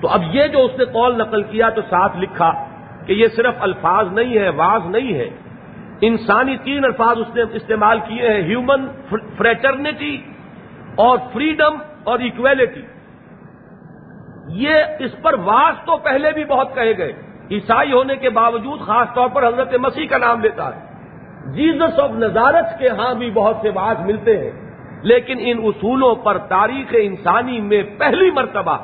[0.00, 2.66] تو اب یہ جو اس نے قول نقل کیا تو ساتھ لکھا
[3.06, 5.30] کہ یہ صرف الفاظ نہیں ہے، واز نہیں ہے۔
[6.00, 8.86] انسانی تین الفاظ اس نے استعمال کیے ہیں، ہیومن
[9.36, 10.18] فریٹرنیٹی
[10.94, 12.82] اور فریڈم اور اکویلٹی
[14.48, 17.12] یہ اس پر واس تو پہلے بھی بہت کہے گئے۔
[17.50, 20.80] عیسائی ہونے کے باوجود خاص طور پر حضرت مسیح کا نام لیتا ہے۔
[21.52, 24.64] جیزس آف نظارت کے ہاں بھی بہت سے واس ملتے ہیں۔
[25.02, 28.78] لیکن ان اصولوں پر تاریخ انسانی میں پہلی مرتبہ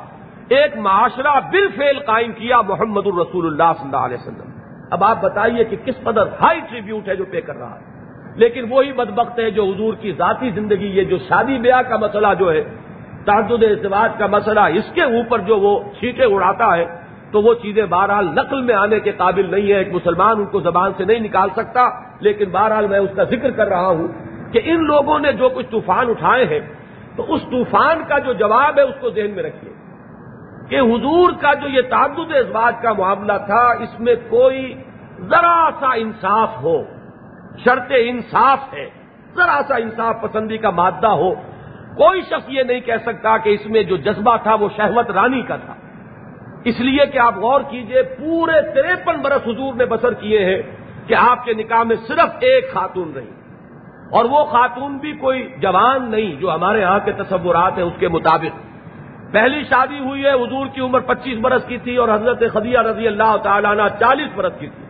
[0.47, 4.51] ایک معاشرہ بل فیل قائم کیا محمد الرسول اللہ صلی اللہ علیہ وسلم۔
[4.91, 7.90] اب آپ بتائیے کہ کس قدر ہائی ٹریبیوٹ ہے جو پے کر رہا ہے۔
[8.35, 12.27] لیکن وہی بدبخت ہے جو حضور کی ذاتی زندگی، یہ جو شادی بیاہ کا مسئلہ
[12.39, 12.63] جو ہے
[13.25, 16.85] تعدد اعتبار کا مسئلہ، اس کے اوپر جو وہ چھینٹے اڑاتا ہے،
[17.31, 20.59] تو وہ چیزیں بہرحال نقل میں آنے کے قابل نہیں ہے۔ ایک مسلمان ان کو
[20.59, 24.07] زبان سے نہیں نکال سکتا، لیکن بہرحال میں اس کا ذکر کر رہا ہوں
[24.53, 26.59] کہ ان لوگوں نے جو کچھ طوفان اٹھائے ہیں،
[27.15, 29.71] تو اس طوفان کا جو جواب ہے، اس کو ذہن میں رکھیے
[30.69, 34.73] کہ حضور کا جو یہ تعدد ازواج کا معاملہ تھا، اس میں کوئی
[35.21, 37.00] ذرا سا انصاف ہو۔
[37.57, 38.89] شرط انصاف ہے۔
[39.35, 41.33] ذرا سا انصاف پسندی کا مادہ ہو۔
[41.97, 45.41] کوئی شخص یہ نہیں کہہ سکتا کہ اس میں جو جذبہ تھا وہ شہوت رانی
[45.41, 45.73] کا تھا۔
[46.63, 50.61] اس لیے کہ آپ غور کیجیے، پورے تریپن برس حضور نے بسر کیے ہیں
[51.07, 53.29] کہ آپ کے نکاح میں صرف ایک خاتون رہی۔
[54.11, 58.07] اور وہ خاتون بھی کوئی جوان نہیں جو ہمارے ہاں کے تصورات ہیں اس کے
[58.07, 58.71] مطابق۔
[59.31, 63.07] پہلی شادی ہوئی ہے، حضور کی عمر پچیس برس کی تھی اور حضرت خدیہ رضی
[63.07, 64.85] اللہ تعالیٰ چالیس برس کی تھی۔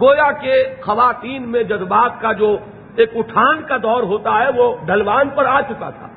[0.00, 2.56] گویا کہ خواتین میں جذبات کا جو
[2.96, 6.08] ایک اٹھان کا دور ہوتا ہے، وہ ڈھلوان پر آ چکا تھا۔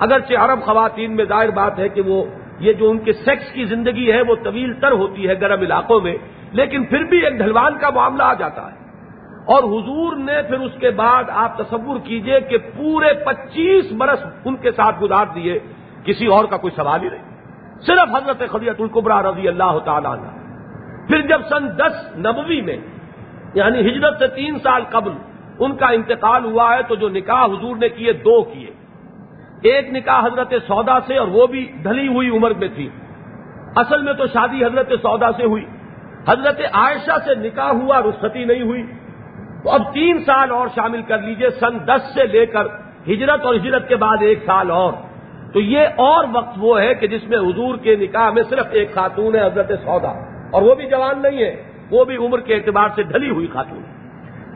[0.00, 2.24] اگرچہ عرب خواتین میں ظاہر بات ہے کہ وہ،
[2.58, 6.00] یہ جو ان کے سیکس کی زندگی ہے، وہ طویل تر ہوتی ہے گرم علاقوں
[6.00, 6.16] میں،
[6.52, 8.86] لیکن پھر بھی ایک ڈھلوان کا معاملہ آ جاتا ہے۔
[9.44, 14.56] اور حضور نے پھر اس کے بعد آپ تصور کیجیے کہ پورے پچیس برس ان
[14.56, 15.58] کے ساتھ گزار دیے
[16.04, 17.40] کسی اور کا کوئی سوال ہی نہیں۔
[17.86, 20.28] صرف حضرت خدیت القبرا رضی اللہ تعالیٰ عنہ۔
[21.06, 22.76] پھر جب سن دس نبوی میں
[23.54, 25.10] یعنی ہجرت سے تین سال قبل
[25.58, 28.70] ان کا انتقال ہوا ہے تو جو نکاح حضور نے کیے دو کیے۔
[29.62, 32.88] ایک نکاح حضرت سودا سے اور وہ بھی ڈھلی ہوئی عمر میں تھی۔
[33.76, 35.66] اصل میں تو شادی حضرت سودا سے ہوئی۔
[36.28, 38.82] حضرت عائشہ سے نکاح ہوا، رخصتی نہیں ہوئی۔
[39.64, 42.66] تو اب تین سال اور شامل کر لیجیے، سن دس سے لے کر
[43.08, 44.92] ہجرت اور ہجرت کے بعد ایک سال اور۔
[45.52, 48.94] تو یہ اور وقت وہ ہے کہ جس میں حضور کے نکاح میں صرف ایک
[48.94, 50.12] خاتون ہے حضرت سودا،
[50.52, 53.82] اور وہ بھی جوان نہیں ہے۔ وہ بھی عمر کے اعتبار سے ڈھلی ہوئی خاتون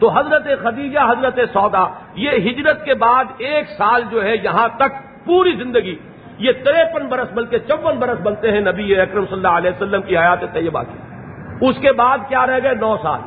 [0.01, 5.25] تو حضرت خدیجہ، حضرت سودا، یہ ہجرت کے بعد ایک سال جو ہے یہاں تک
[5.25, 5.97] پوری زندگی
[6.39, 10.19] یہ تریپن برس بلکہ چون برس بنتے ہیں نبی اکرم صلی اللہ علیہ وسلم کی
[10.19, 10.99] حیات طیبہ کی۔
[11.69, 13.21] اس کے بعد کیا رہ گئے؟ نو سال۔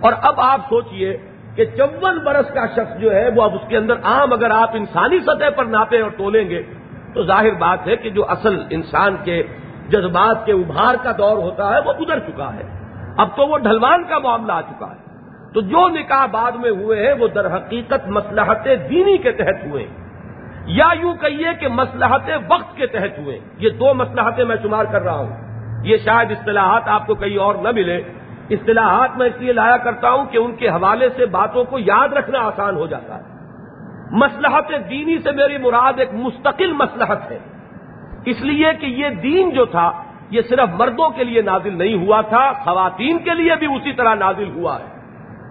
[0.00, 1.16] اور اب آپ سوچئے
[1.54, 4.70] کہ چون برس کا شخص جو ہے وہ اب اس کے اندر عام اگر آپ
[4.74, 6.62] انسانی سطح پر ناپے اور تولیں گے
[7.14, 9.42] تو ظاہر بات ہے کہ جو اصل انسان کے
[9.88, 12.79] جذبات کے ابھار کا دور ہوتا ہے وہ گزر چکا ہے۔
[13.20, 15.10] اب تو وہ ڈھلوان کا معاملہ آ چکا ہے۔
[15.54, 19.86] تو جو نکاح بعد میں ہوئے ہیں، وہ در حقیقت مسلحت دینی کے تحت ہوئے
[20.66, 25.02] یا یوں کہیے کہ مسلحت وقت کے تحت ہوئے یہ دو مسلحتیں میں شمار کر
[25.02, 25.36] رہا ہوں۔
[25.84, 28.02] یہ شاید اصطلاحات آپ کو کہیں اور نہ ملے
[28.50, 32.08] اصطلاحات میں اس لیے لایا کرتا ہوں کہ ان کے حوالے سے باتوں کو یاد
[32.08, 33.22] رکھنا آسان ہو جاتا ہے۔
[34.10, 37.38] مسلحت دینی سے میری مراد ایک مستقل مسلحت ہے۔
[38.24, 42.20] اس لیے کہ یہ دین جو تھا یہ صرف مردوں کے لیے نازل نہیں ہوا
[42.20, 45.00] تھا، خواتین کے لیے بھی اسی طرح نازل ہوا ہے۔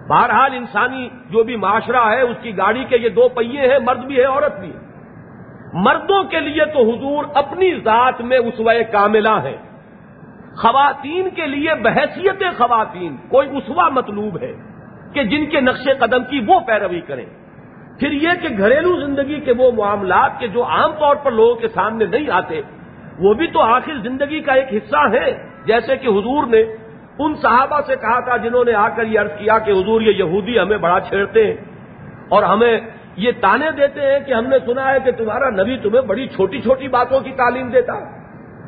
[0.08, 4.04] بہرحال انسانی جو بھی معاشرہ ہے، اس کی گاڑی کے یہ دو پہیے ہیں، مرد
[4.04, 4.90] بھی ہے، عورت بھی ہے۔
[5.72, 9.56] مردوں کے لیے تو حضور اپنی ذات میں اسوہ کاملہ ہیں۔
[10.56, 14.52] خواتین کے لیے بحثیت خواتین، کوئی اسوا مطلوب ہے
[15.14, 17.26] کہ جن کے نقش قدم کی وہ پیروی کریں۔
[18.00, 21.68] پھر یہ کہ گھریلو زندگی کے وہ معاملات کے جو عام طور پر لوگوں کے
[21.68, 22.60] سامنے نہیں آتے
[23.20, 26.60] وہ بھی تو آخر زندگی کا ایک حصہ ہے۔ جیسے کہ حضور نے
[27.18, 30.12] ان صحابہ سے کہا تھا جنہوں نے آ کر یہ عرض کیا کہ حضور یہ
[30.12, 31.54] یہودی ہمیں بڑا چھیڑتے ہیں
[32.28, 32.80] اور ہمیں
[33.16, 36.60] یہ تانے دیتے ہیں کہ ہم نے سنا ہے کہ تمہارا نبی تمہیں بڑی چھوٹی
[36.60, 37.92] چھوٹی باتوں کی تعلیم دیتا۔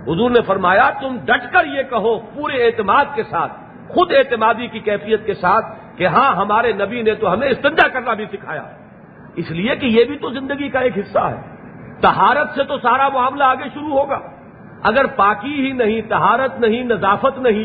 [0.07, 3.53] حضور نے فرمایا، تم ڈٹ کر یہ کہو پورے اعتماد کے ساتھ،
[3.89, 5.65] خود اعتمادی کی کیفیت کے ساتھ
[5.99, 8.63] کہ ہاں ہمارے نبی نے تو ہمیں استنجا کرنا بھی سکھایا۔
[9.37, 11.41] اس لیے کہ یہ بھی تو زندگی کا ایک حصہ ہے۔
[12.01, 14.19] تہارت سے تو سارا معاملہ آگے شروع ہوگا۔
[14.83, 17.65] اگر پاکی ہی نہیں تہارت نہیں، نظافت نہیں،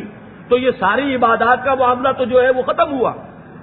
[0.49, 3.13] تو یہ ساری عبادات کا معاملہ تو جو ہے وہ ختم ہوا۔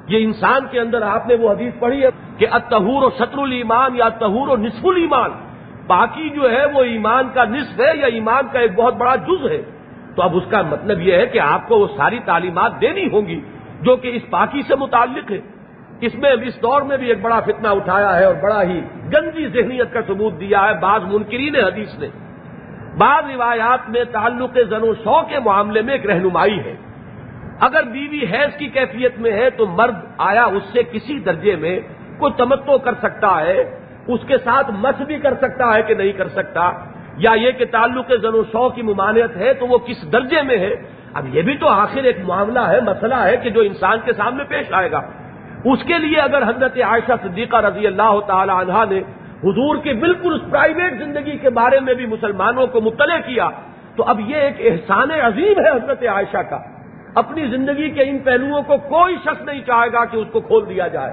[0.09, 3.97] یہ انسان کے اندر آپ نے وہ حدیث پڑھی ہے کہ اتہور و شطر المان
[3.97, 5.31] یا تہور و نصف المان
[5.87, 9.47] باقی جو ہے وہ ایمان کا نصف ہے یا ایمان کا ایک بہت بڑا جز
[9.51, 9.63] ہے۔
[10.17, 13.27] تو اب اس کا مطلب یہ ہے کہ آپ کو وہ ساری تعلیمات دینی ہوں
[13.27, 13.41] گی
[13.81, 15.39] جو کہ اس پاکی سے متعلق ہے۔
[16.01, 18.81] اس میں اس دور میں بھی ایک بڑا فتنہ اٹھایا ہے اور بڑا ہی
[19.15, 22.09] گندی ذہنیت کا ثبوت دیا ہے۔ بعض منکرین حدیث نے۔
[22.99, 26.77] بعض روایات میں تعلق زن و شو کے معاملے میں ایک رہنمائی ہے۔
[27.61, 31.81] اگر بیوی حیض کی کیفیت میں ہے تو مرد آیا اس سے کسی درجے میں
[32.19, 36.13] کوئی تمتو کر سکتا ہے، اس کے ساتھ مس بھی کر سکتا ہے کہ نہیں
[36.13, 36.71] کر سکتا۔
[37.17, 40.59] یا یہ کہ تعلق زن و شو کی ممانعت ہے تو وہ کس درجے میں
[40.59, 40.75] ہے؟
[41.15, 44.45] اب یہ بھی تو آخر ایک معاملہ ہے، مسئلہ ہے کہ جو انسان کے سامنے
[44.45, 45.01] پیش آئے گا۔
[45.65, 49.03] اس کے لیے اگر حضرت عائشہ صدیقہ رضی اللہ تعالی عنہ نے
[49.45, 53.49] حضور کی بالکل پرائیویٹ زندگی کے بارے میں بھی مسلمانوں کو مطلع کیا،
[53.97, 56.59] تو اب یہ ایک احسان عظیم ہے حضرت عائشہ کا۔
[57.15, 60.69] اپنی زندگی کے ان پہلوؤں کو کوئی شخص نہیں چاہے گا کہ اس کو کھول
[60.69, 61.13] دیا جائے۔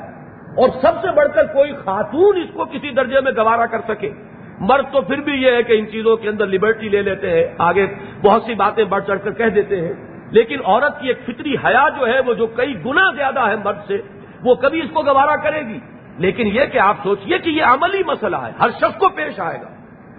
[0.57, 4.11] اور سب سے بڑھ کر کوئی خاتون اس کو کسی درجے میں گوارا کر سکے۔
[4.59, 7.55] مرد تو پھر بھی یہ ہے کہ ان چیزوں کے اندر لبرٹی لے لیتے ہیں،
[7.57, 7.87] آگے
[8.23, 9.93] بہت سی باتیں بڑھ چڑھ کر کہہ دیتے ہیں۔
[10.31, 13.77] لیکن عورت کی ایک فطری حیا جو ہے، وہ جو کئی گنا زیادہ ہے مرد
[13.87, 13.97] سے،
[14.43, 15.79] وہ کبھی اس کو گوارا کرے گی۔
[16.21, 19.61] لیکن یہ کہ آپ سوچئے کہ یہ عملی مسئلہ ہے، ہر شخص کو پیش آئے
[19.61, 19.67] گا۔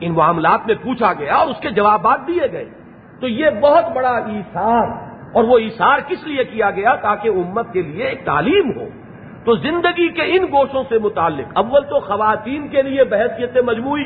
[0.01, 2.65] ان معاملات میں پوچھا گیا اور اس کے جوابات دیے گئے۔
[3.21, 4.87] تو یہ بہت بڑا ایسار
[5.35, 8.89] اور وہ ایسار کس لیے کیا گیا؟ تاکہ امت کے لیے ایک تعلیم ہو۔
[9.45, 14.05] تو زندگی کے ان گوشوں سے متعلق، اول تو خواتین کے لیے بحثیت مجموعی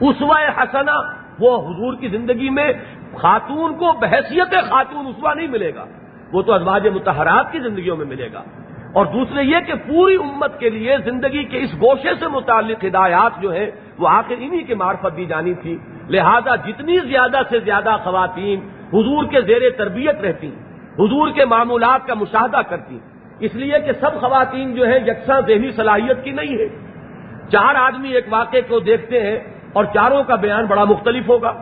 [0.00, 2.72] اسوا حسنا وہ حضور کی زندگی میں
[3.16, 5.84] خاتون کو بحثیت خاتون اسوا نہیں ملے گا۔
[6.32, 8.42] وہ تو ازواج متحرات کی زندگیوں میں ملے گا۔
[8.92, 13.42] اور دوسرے یہ کہ پوری امت کے لیے زندگی کے اس گوشے سے متعلق ہدایات
[13.42, 15.78] جو ہیں، وہ آخر انہی کے معرفت دی جانی تھی۔
[16.08, 18.60] لہذا جتنی زیادہ سے زیادہ خواتین
[18.92, 20.48] حضور کے زیر تربیت رہتی،
[20.98, 22.98] حضور کے معمولات کا مشاہدہ کرتی،
[23.40, 26.68] اس لیے کہ سب خواتین جو ہے یکساں ذہنی صلاحیت کی نہیں ہے۔
[27.48, 29.38] چار آدمی ایک واقعے کو دیکھتے ہیں
[29.72, 31.52] اور چاروں کا بیان بڑا مختلف ہوگا۔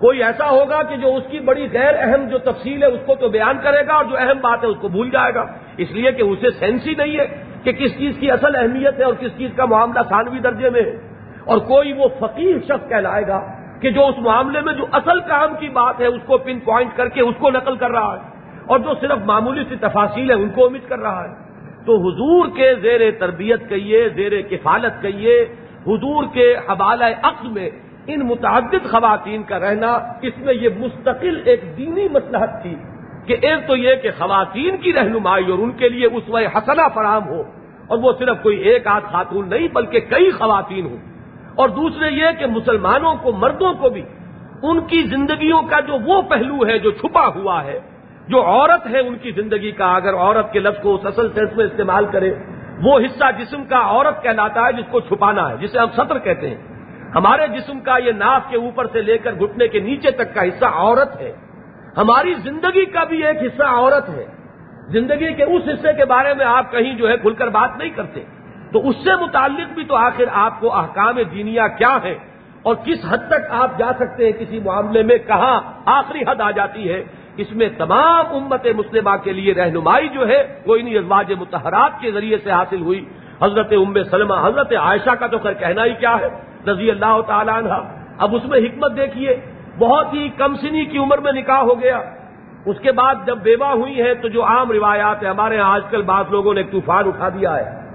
[0.00, 3.14] کوئی ایسا ہوگا کہ جو اس کی بڑی غیر اہم جو تفصیل ہے اس کو
[3.14, 5.90] تو بیان کرے گا اور جو اہم بات ہے اس کو بھول جائے گا۔ اس
[5.90, 9.14] لیے کہ اسے سینس ہی نہیں ہے کہ کس چیز کی اصل اہمیت ہے اور
[9.14, 11.16] کس چیز کا معاملہ ثانوی درجے میں ہے۔
[11.46, 13.40] اور کوئی وہ فقیر شخص کہلائے گا
[13.80, 16.96] کہ جو اس معاملے میں جو اصل کام کی بات ہے اس کو پن پوائنٹ
[16.96, 18.20] کر کے اس کو نقل کر رہا ہے
[18.66, 21.34] اور جو صرف معمولی سی تفاصیل ہے ان کو امید کر رہا ہے۔
[21.86, 25.42] تو حضور کے زیر تربیت کہیے، زیر کفالت کہیے،
[25.86, 27.70] حضور کے حوالہ عقد میں
[28.06, 32.74] ان متعدد خواتین کا رہنا اس میں یہ مستقل ایک دینی مسلحت تھی
[33.26, 36.88] کہ ایک تو یہ کہ خواتین کی رہنمائی اور ان کے لیے اس وقت حسنا
[36.88, 37.42] فراہم ہو
[37.86, 40.96] اور وہ صرف کوئی ایک آدھ خاتون نہیں بلکہ کئی خواتین ہوں۔
[41.54, 44.02] اور دوسرے یہ کہ مسلمانوں کو، مردوں کو بھی
[44.62, 47.80] ان کی زندگیوں کا جو وہ پہلو ہے، جو چھپا ہوا ہے،
[48.28, 51.56] جو عورت ہے ان کی زندگی کا، اگر عورت کے لفظ کو اس اصل سینس
[51.56, 52.34] میں استعمال کرے،
[52.82, 56.48] وہ حصہ جسم کا عورت کہلاتا ہے جس کو چھپانا ہے، جسے ہم سطر کہتے
[56.48, 56.75] ہیں۔
[57.16, 60.42] ہمارے جسم کا یہ ناف کے اوپر سے لے کر گھٹنے کے نیچے تک کا
[60.42, 61.32] حصہ عورت ہے۔
[61.96, 64.24] ہماری زندگی کا بھی ایک حصہ عورت ہے۔
[64.88, 67.90] زندگی کے اس حصے کے بارے میں آپ کہیں جو ہے کھل کر بات نہیں
[67.90, 68.20] کرتے۔
[68.72, 72.14] تو اس سے متعلق بھی تو آخر آپ کو احکام دینیا کیا ہے؟
[72.62, 76.50] اور کس حد تک آپ جا سکتے ہیں کسی معاملے میں؟ کہاں آخری حد آ
[76.50, 77.04] جاتی ہے؟
[77.36, 82.12] اس میں تمام امت مسلمہ کے لیے رہنمائی جو ہے وہ انہیں ازواج متحرات کے
[82.12, 83.04] ذریعے سے حاصل ہوئی۔
[83.42, 87.54] حضرت ام سلمہ، حضرت عائشہ کا تو خیر کہنا ہی کیا ہے؟ رضی اللہ تعالیٰ
[87.54, 87.72] عنہ۔
[88.18, 89.40] اب اس میں حکمت دیکھیے،
[89.78, 92.00] بہت ہی کم سنی کی عمر میں نکاح ہو گیا۔
[92.66, 96.02] اس کے بعد جب بیوہ ہوئی ہے تو جو عام روایات ہیں، ہمارے آج کل
[96.02, 97.86] بعض لوگوں نے ایک طوفان اٹھا دیا ہے۔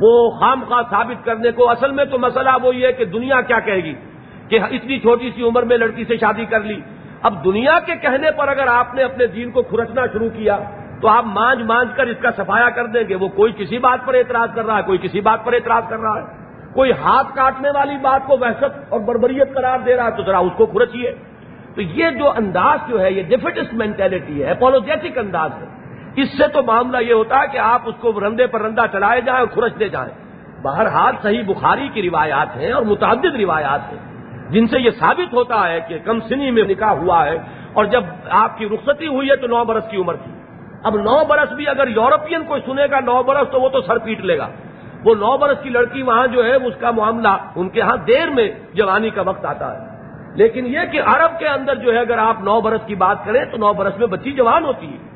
[0.00, 3.60] وہ خام خواہ ثابت کرنے کو، اصل میں تو مسئلہ وہی ہے کہ دنیا کیا
[3.60, 3.94] کہے گی؟
[4.48, 6.80] کہ اتنی چھوٹی سی عمر میں لڑکی سے شادی کر لی۔
[7.22, 10.58] اب دنیا کے کہنے پر اگر آپ نے اپنے دین کو کھرچنا شروع کیا،
[11.00, 14.06] تو آپ مانج مانج کر اس کا سفایا کر دیں گے۔ وہ کوئی کسی بات
[14.06, 16.43] پر اعتراض کر رہا ہے، کوئی کسی بات پر اعتراض کر رہا ہے۔
[16.74, 20.38] کوئی ہاتھ کاٹنے والی بات کو وحشت اور بربریت قرار دے رہا ہے تو ذرا
[20.38, 21.14] اس کو کھرچیے۔
[21.74, 25.66] تو یہ جو انداز جو ہے، یہ ڈیفیٹس مینٹلٹی ہے اپولوجیٹک انداز ہے۔
[26.16, 29.20] اس سے تو معاملہ یہ ہوتا ہے کہ آپ اس کو رندے پر رندہ چلائے
[29.20, 30.10] جائیں اور کھرچتے جائیں۔
[30.62, 34.14] بہرحال صحیح بخاری کی روایات ہیں اور متعدد روایات ہیں۔
[34.50, 37.36] جن سے یہ ثابت ہوتا ہے کہ کم سنی میں نکاح ہوا ہے
[37.72, 40.32] اور جب آپ کی رخصتی ہوئی ہے تو نو برس کی عمر تھی۔
[40.84, 43.98] اب نو برس بھی اگر یورپین کوئی سنے گا نو برس تو وہ تو سر
[43.98, 44.48] پیٹ لے گا۔
[45.04, 48.30] وہ نو برس کی لڑکی وہاں جو ہے، اس کا معاملہ ان کے ہاں دیر
[48.30, 49.94] میں جوانی کا وقت آتا ہے۔
[50.34, 53.44] لیکن یہ کہ عرب کے اندر جو ہے، اگر آپ نو برس کی بات کریں
[53.44, 55.14] تو نو برس میں بچی جوان ہوتی ہے۔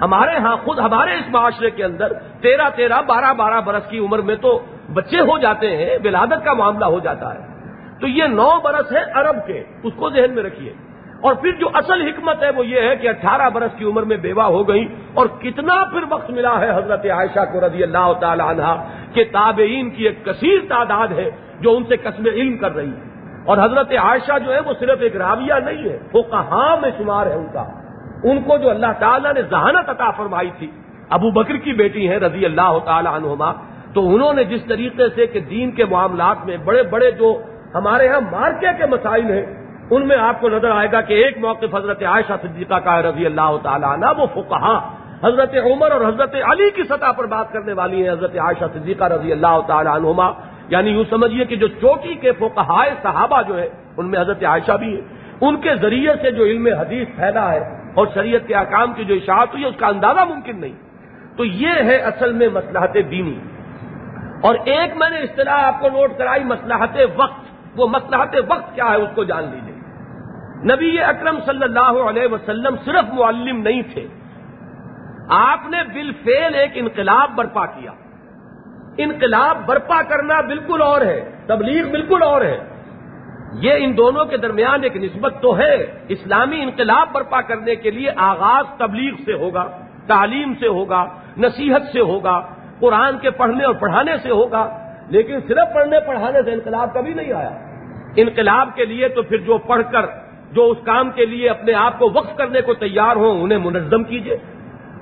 [0.00, 4.18] ہمارے ہاں خود، ہمارے اس معاشرے کے اندر تیرہ تیرہ بارہ بارہ برس کی عمر
[4.18, 4.64] میں تو
[4.94, 7.40] بچے ہو جاتے ہیں، ولادت کا معاملہ ہو جاتا ہے۔
[8.00, 10.72] تو یہ نو برس ہے عرب کے، اس کو ذہن میں رکھیے۔
[11.20, 14.16] اور پھر جو اصل حکمت ہے وہ یہ ہے کہ اٹھارہ برس کی عمر میں
[14.16, 18.42] بیوہ ہو گئی اور کتنا پھر وقت ملا ہے حضرت عائشہ کو رضی اللہ تعالی
[18.46, 22.88] عنہ کہ تابعین کی ایک کثیر تعداد ہے جو ان سے قسم علم کر رہی
[22.88, 23.10] ہے۔
[23.44, 27.26] اور حضرت عائشہ جو ہے وہ صرف ایک راویہ نہیں ہے وہ کہاں میں شمار
[27.26, 27.64] ہے ان کا۔
[28.24, 30.70] ان کو جو اللہ تعالیٰ نے ذہانت عطا فرمائی تھی۔
[31.10, 33.52] ابو بکر کی بیٹی ہیں رضی اللہ تعالی عنہما۔
[33.94, 37.42] تو انہوں نے جس طریقے سے کہ دین کے معاملات میں بڑے بڑے جو
[37.74, 39.59] ہمارے ہاں مارکے کے مسائل ہیں
[39.90, 43.26] ان میں آپ کو نظر آئے گا کہ ایک موقف حضرت عائشہ صدیقہ کا رضی
[43.26, 47.72] اللہ تعالیٰ عنہ، وہ فقہا حضرت عمر اور حضرت علی کی سطح پر بات کرنے
[47.72, 50.30] والی ہیں حضرت عائشہ صدیقہ رضی اللہ تعالیٰ عنہما۔
[50.68, 54.72] یعنی یوں سمجھیے کہ جو چوٹی کے فوکہائے صحابہ جو ہے ان میں حضرت عائشہ
[54.72, 55.00] بھی ہے
[55.40, 57.58] ان کے ذریعے سے جو علم حدیث پھیلا ہے
[57.94, 60.72] اور شریعت کے احکام کی جو اشاعت ہوئی ہے، اس کا اندازہ ممکن نہیں۔
[61.36, 63.38] تو یہ ہے اصل میں مسلحت دینی۔
[64.40, 68.90] اور ایک میں نے اصطلاح آپ کو نوٹ کرائی مسلحت وقت۔ وہ مسلحت وقت کیا
[68.90, 69.69] ہے، اس کو جان لیجیے
[70.64, 74.06] نبی اکرم صلی اللہ علیہ وسلم صرف معلم نہیں تھے۔
[75.28, 77.90] آپ نے بالفعل ایک انقلاب برپا کیا۔
[78.98, 82.58] انقلاب برپا کرنا بالکل اور ہے، تبلیغ بالکل اور ہے۔
[83.52, 88.10] یہ ان دونوں کے درمیان ایک نسبت تو ہے۔ اسلامی انقلاب برپا کرنے کے لیے
[88.16, 89.68] آغاز تبلیغ سے ہوگا،
[90.06, 91.06] تعلیم سے ہوگا،
[91.38, 92.40] نصیحت سے ہوگا،
[92.80, 97.32] قرآن کے پڑھنے اور پڑھانے سے ہوگا۔ لیکن صرف پڑھنے پڑھانے سے انقلاب کبھی نہیں
[97.32, 97.50] آیا۔
[98.16, 101.98] انقلاب کے لیے تو پھر جو پڑھ کر جو اس کام کے لیے اپنے آپ
[101.98, 104.36] کو وقف کرنے کو تیار ہوں، انہیں منظم کیجیے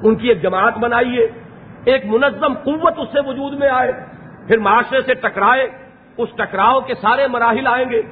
[0.03, 1.29] ان کی ایک جماعت بنائیے،
[1.85, 3.93] ایک منظم قوت اس سے وجود میں آئے،
[4.47, 5.69] پھر معاشرے سے ٹکرائے،
[6.17, 8.03] اس ٹکراؤ کے سارے مراحل آئیں گے،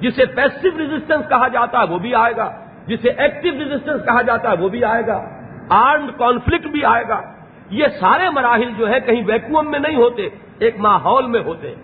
[0.00, 2.50] جسے پیسو ریزسٹنس کہا جاتا ہے، وہ بھی آئے گا،
[2.86, 5.28] جسے ایکٹیو ریزسٹنس کہا جاتا ہے، وہ بھی آئے گا
[5.68, 7.20] آرمڈ کانفلکٹ بھی آئے گا۔
[7.70, 10.28] یہ سارے مراحل جو ہے کہیں ویکوم میں نہیں ہوتے،
[10.58, 11.74] ایک ماحول میں ہوتے۔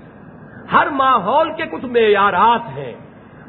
[0.72, 2.92] ہر ماحول کے کچھ معیارات ہیں۔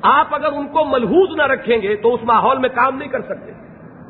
[0.02, 3.22] آپ اگر ان کو ملحوظ نہ رکھیں گے تو اس ماحول میں کام نہیں کر
[3.22, 3.52] سکتے۔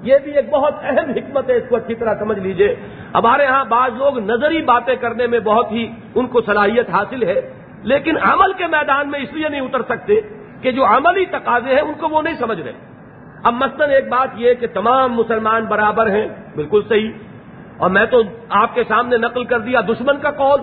[0.01, 2.75] یہ بھی ایک بہت اہم حکمت ہے، اس کو اچھی طرح سمجھ لیجیے۔
[3.15, 7.53] ہمارے ہاں بعض لوگ نظری باتیں کرنے میں بہت ہی ان کو صلاحیت حاصل ہے،
[7.83, 10.13] لیکن عمل کے میدان میں اس لیے نہیں اتر سکتے
[10.61, 12.71] کہ جو عملی تقاضے ہیں ان کو وہ نہیں سمجھ رہے۔
[13.43, 17.11] اب مثلا ایک بات یہ کہ تمام مسلمان برابر ہیں، بالکل صحیح۔
[17.77, 20.61] اور میں تو آپ کے سامنے نقل کر دیا دشمن کا قول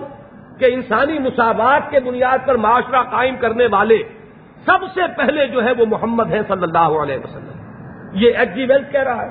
[0.59, 4.03] کہ انسانی مساوات کے بنیاد پر معاشرہ قائم کرنے والے
[4.65, 7.59] سب سے پہلے جو ہے وہ محمد ہیں صلی اللہ علیہ وسلم۔
[8.13, 9.29] یہ ایگزیوینس جی کہہ رہا ہے۔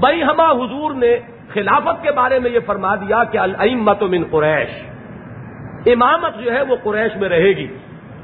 [0.00, 1.16] بھائی ہما حضور نے
[1.48, 4.68] خلافت کے بارے میں یہ فرما دیا کہ المت من قریش۔
[5.86, 7.66] امامت جو ہے وہ قریش میں رہے گی۔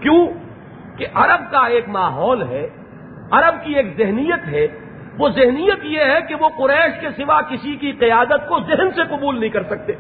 [0.01, 0.26] کیوں؟
[0.99, 2.68] کہ عرب کا ایک ماحول ہے،
[3.30, 4.66] عرب کی ایک ذہنیت ہے۔
[5.18, 9.16] وہ ذہنیت یہ ہے کہ وہ قریش کے سوا کسی کی قیادت کو ذہن سے
[9.16, 9.92] قبول نہیں کر سکتے۔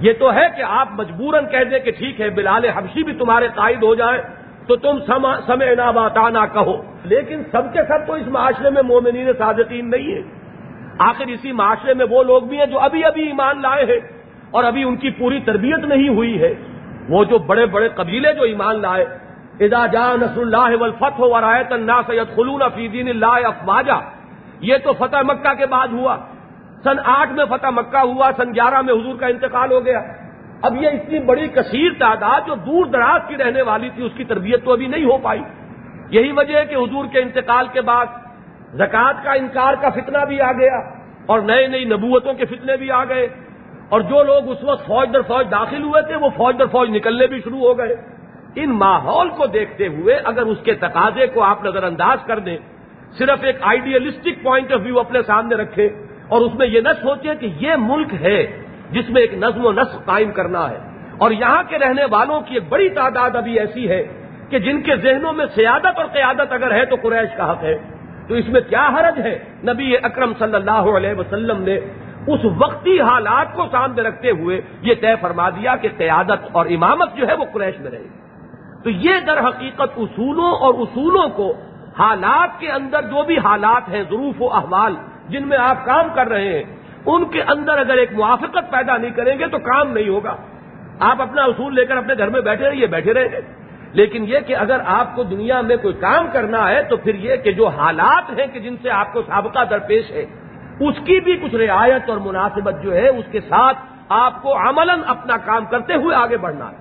[0.00, 3.48] یہ تو ہے کہ آپ مجبوراً کہہ دیں کہ ٹھیک ہے، بلال حبشی بھی تمہارے
[3.54, 4.98] قائد ہو جائیں۔ تو تم
[5.46, 10.14] سمے نہ باتانا کہو۔ لیکن سب کے سب تو اس معاشرے میں مومنین صادقین نہیں
[10.14, 10.22] ہے
[10.98, 14.00] آخر اسی معاشرے میں وہ لوگ بھی ہیں جو ابھی ابھی ایمان لائے ہیں
[14.50, 16.54] اور ابھی ان کی پوری تربیت نہیں ہوئی ہے۔
[17.08, 19.06] وہ جو بڑے بڑے قبیلے جو ایمان لائے۔
[19.60, 24.00] ادا جا نسر اللہ ولفت ہو رایت اللہ سید خلون فیدین اللہ افواجہ
[24.60, 26.16] یہ تو فتح مکہ کے بعد ہوا۔
[26.84, 30.00] سن آٹھ میں فتح مکہ ہوا، سن گیارہ میں حضور کا انتقال ہو گیا۔
[30.62, 34.24] اب یہ اتنی بڑی کثیر تعداد جو دور دراز کی رہنے والی تھی اس کی
[34.24, 35.40] تربیت تو ابھی نہیں ہو پائی۔
[36.10, 38.06] یہی وجہ ہے کہ حضور کے انتقال کے بعد
[38.74, 40.76] زکوٰۃ کا انکار کا فتنہ بھی آ گیا
[41.26, 43.28] اور نئے نئی نبوتوں کے فتنے بھی آ گئے۔
[43.88, 46.90] اور جو لوگ اس وقت فوج در فوج داخل ہوئے تھے، وہ فوج در فوج
[46.90, 47.96] نکلنے بھی شروع ہو گئے۔
[48.54, 52.58] ان ماحول کو دیکھتے ہوئے اگر اس کے تقاضے کو آپ نظر انداز کر دیں،
[53.18, 55.86] صرف ایک آئیڈیلسٹک پوائنٹ آف ویو اپنے سامنے رکھے
[56.28, 59.72] اور اس میں یہ نہ سوچیں کہ یہ ملک ہے۔ جس میں ایک نظم و
[59.72, 60.78] نسق قائم کرنا ہے۔
[61.18, 64.02] اور یہاں کے رہنے والوں کی ایک بڑی تعداد ابھی ایسی ہے
[64.50, 67.78] کہ جن کے ذہنوں میں سیادت اور قیادت اگر ہے تو قریش کا حق ہے۔
[68.28, 71.76] تو اس میں کیا حرج ہے؟ نبی اکرم صلی اللہ علیہ وسلم نے
[72.26, 77.14] اس وقتی حالات کو سامنے رکھتے ہوئے یہ طے فرما دیا کہ قیادت اور امامت
[77.14, 78.28] جو ہے وہ قریش میں رہے۔ گی
[78.84, 81.54] تو یہ در حقیقت اصولوں اور اصولوں کو
[81.98, 84.94] حالات کے اندر جو بھی حالات ہیں، ظروف و احوال،
[85.28, 86.77] جن میں آپ کام کر رہے ہیں
[87.14, 90.36] ان کے اندر اگر ایک موافقت پیدا نہیں کریں گے تو کام نہیں ہوگا۔
[91.00, 93.40] آپ اپنا اصول لے کر اپنے گھر میں بیٹھے رہیے، بیٹھے رہے
[93.92, 97.36] لیکن یہ کہ اگر آپ کو دنیا میں کوئی کام کرنا ہے تو پھر یہ
[97.36, 100.24] کہ جو حالات ہیں کہ جن سے آپ کو سابقہ درپیش ہے،
[100.80, 103.78] اس کی بھی کچھ رعایت اور مناسبت جو ہے، اس کے ساتھ
[104.08, 106.76] آپ کو عمل اپنا کام کرتے ہوئے آگے بڑھنا ہے۔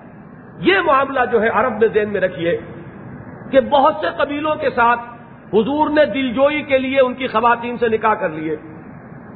[0.59, 2.57] یہ معاملہ جو ہے، عرب میں ذہن میں رکھیے
[3.51, 4.99] کہ بہت سے قبیلوں کے ساتھ
[5.53, 8.55] حضور نے دلجوئی کے لیے ان کی خواتین سے نکاح کر لیے۔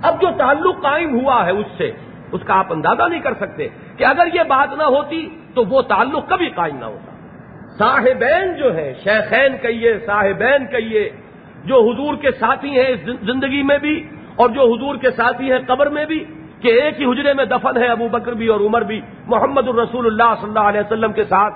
[0.04, 1.92] اب جو تعلق قائم ہوا ہے اس سے،
[2.32, 5.82] اس کا آپ اندازہ نہیں کر سکتے کہ اگر یہ بات نہ ہوتی تو وہ
[5.82, 7.12] تعلق کبھی قائم نہ ہوتا۔
[7.78, 11.10] صاحبین جو ہے شیخین کہیے، صاحبین کہیے،
[11.66, 13.96] جو حضور کے ساتھی ہیں اس زندگی میں بھی
[14.36, 16.26] اور جو حضور کے ساتھی ہیں قبر میں بھی،
[16.62, 20.06] کہ ایک ہی حجرے میں دفن ہے ابو بکر بھی اور عمر بھی، محمد الرسول
[20.06, 21.54] اللہ صلی اللہ علیہ وسلم کے ساتھ۔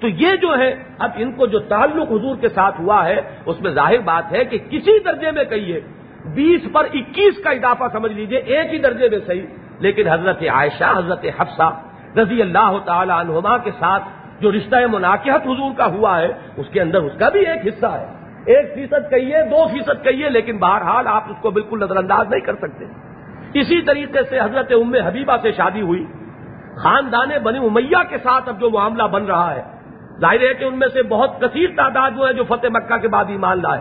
[0.00, 3.60] تو یہ جو ہے اب ان کو جو تعلق حضور کے ساتھ ہوا ہے، اس
[3.60, 5.80] میں ظاہر بات ہے کہ کسی درجے میں کہیے
[6.24, 9.46] بیس پر اکیس کا اضافہ سمجھ لیجیے، ایک ہی درجے میں صحیح۔
[9.78, 11.80] لیکن حضرت عائشہ، حضرت حفصہ
[12.18, 14.02] رضی اللہ تعالی عنہما کے ساتھ
[14.40, 17.86] جو رشتہ مناقحت حضور کا ہوا ہے، اس کے اندر اس کا بھی ایک حصہ
[17.86, 18.06] ہے۔
[18.44, 22.40] ایک فیصد کہیے، دو فیصد کہیے، لیکن بہرحال آپ اس کو بالکل نظر انداز نہیں
[22.40, 22.84] کر سکتے۔
[23.60, 26.06] اسی طریقے سے حضرت ام حبیبہ سے شادی ہوئی۔
[26.76, 29.62] خاندان بنی امیہ کے ساتھ اب جو معاملہ بن رہا ہے،
[30.20, 33.08] ظاہر ہے کہ ان میں سے بہت کثیر تعداد وہ ہیں جو فتح مکہ کے
[33.08, 33.80] بعد ایمان لائے۔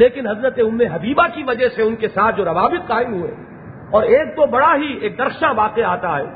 [0.00, 3.30] لیکن حضرت ام حبیبہ کی وجہ سے ان کے ساتھ جو روابط قائم ہوئے،
[3.92, 6.26] اور ایک تو بڑا ہی ایک درشا واقع آتا ہے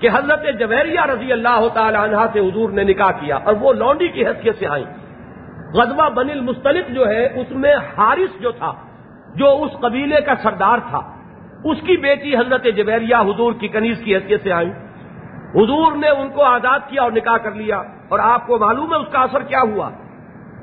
[0.00, 4.08] کہ حضرت جویریہ رضی اللہ تعالی عنہ سے حضور نے نکاح کیا اور وہ لونڈی
[4.08, 4.84] کی حیثیت سے آئیں۔
[5.74, 8.72] غزوہ بن المستلق جو ہے، اس میں حارث جو تھا،
[9.36, 11.00] جو اس قبیلے کا سردار تھا،
[11.64, 14.72] اس کی بیٹی حضرت جویریہ حضور کی کنیز کی حیثیت سے آئیں۔
[15.54, 17.78] حضور نے ان کو آزاد کیا اور نکاح کر لیا،
[18.08, 19.88] اور آپ کو معلوم ہے اس کا اثر کیا ہوا۔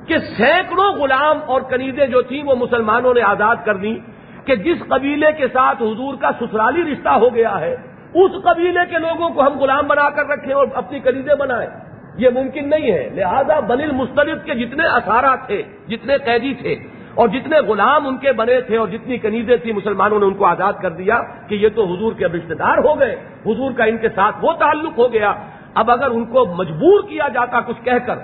[0.07, 3.99] کہ سینکڑوں غلام اور کنیزیں جو تھیں وہ مسلمانوں نے آزاد کر دی
[4.45, 7.73] کہ جس قبیلے کے ساتھ حضور کا سسرالی رشتہ ہو گیا ہے،
[8.13, 11.69] اس قبیلے کے لوگوں کو ہم غلام بنا کر رکھیں اور اپنی کنیزیں بنائیں۔
[12.17, 16.75] یہ ممکن نہیں ہے۔ لہذا بنل مستلف کے جتنے اثارات تھے، جتنے قیدی تھے
[17.15, 20.45] اور جتنے غلام ان کے بنے تھے اور جتنی کنیزیں تھیں، مسلمانوں نے ان کو
[20.45, 23.83] آزاد کر دیا کہ یہ تو حضور کے اب رشتے دار ہو گئے، حضور کا
[23.83, 25.33] ان کے ساتھ وہ تعلق ہو گیا۔
[25.75, 28.15] اب اگر ان کو مجبور کیا جاتا کچھ کہہ کر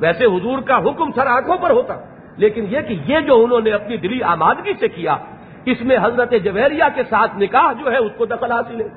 [0.00, 1.94] ویسے حضور کا حکم سر آنکھوں پر ہوتا،
[2.36, 5.16] لیکن یہ کہ یہ جو انہوں نے اپنی دلی آمادگی سے کیا،
[5.64, 8.88] اس میں حضرت جویریہ کے ساتھ نکاح جو ہے، اس کو دخل حاصل ہے۔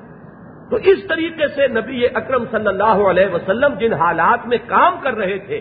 [0.70, 5.14] تو اس طریقے سے نبی اکرم صلی اللہ علیہ وسلم جن حالات میں کام کر
[5.14, 5.60] رہے تھے،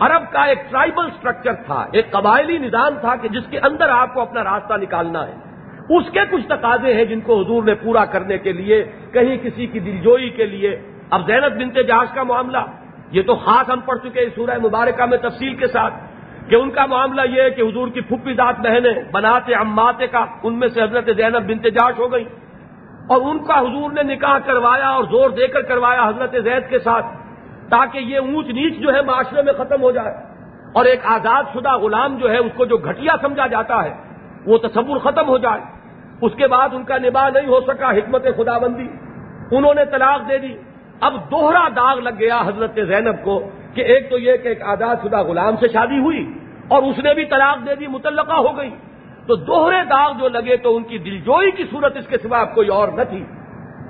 [0.00, 4.14] عرب کا ایک ٹرائبل سٹرکچر تھا، ایک قبائلی نظام تھا کہ جس کے اندر آپ
[4.14, 5.34] کو اپنا راستہ نکالنا ہے۔
[5.88, 9.66] اس کے کچھ تقاضے ہیں جن کو حضور نے پورا کرنے کے لیے، کہیں کسی
[9.66, 12.58] کی دلجوئی کے لیے۔ اب زینت بنتے جہاز کا معاملہ
[13.14, 15.94] یہ تو خاص ہم پڑھ چکے سورہ مبارکہ میں تفصیل کے ساتھ
[16.48, 20.24] کہ ان کا معاملہ یہ ہے کہ حضور کی پھپھی ذات بہنیں بناتے اماتے کا،
[20.42, 22.24] ان میں سے حضرت زینب بنت جاش ہو گئی
[23.08, 26.78] اور ان کا حضور نے نکاح کروایا اور زور دے کر کروایا حضرت زید کے
[26.78, 27.06] ساتھ،
[27.70, 30.14] تاکہ یہ اونچ نیچ جو ہے معاشرے میں ختم ہو جائے۔
[30.74, 33.94] اور ایک آزاد شدہ غلام جو ہے، اس کو جو گھٹیا سمجھا جاتا ہے،
[34.46, 35.60] وہ تصور ختم ہو جائے۔
[36.20, 38.88] اس کے بعد ان کا نباہ نہیں ہو سکا، حکمت خدا بندی
[39.56, 40.54] انہوں نے طلاق دے دی۔
[41.00, 44.96] اب دوہرا داغ لگ گیا حضرت زینب کو کہ ایک تو یہ کہ ایک آزاد
[45.02, 46.32] شدہ غلام سے شادی ہوئی
[46.68, 48.70] اور اس نے بھی طلاق دے دی، متعلقہ ہو گئی۔
[49.26, 52.68] تو دوہرے داغ جو لگے تو ان کی دلجوئی کی صورت اس کے سوا کوئی
[52.68, 53.24] اور نہ تھی۔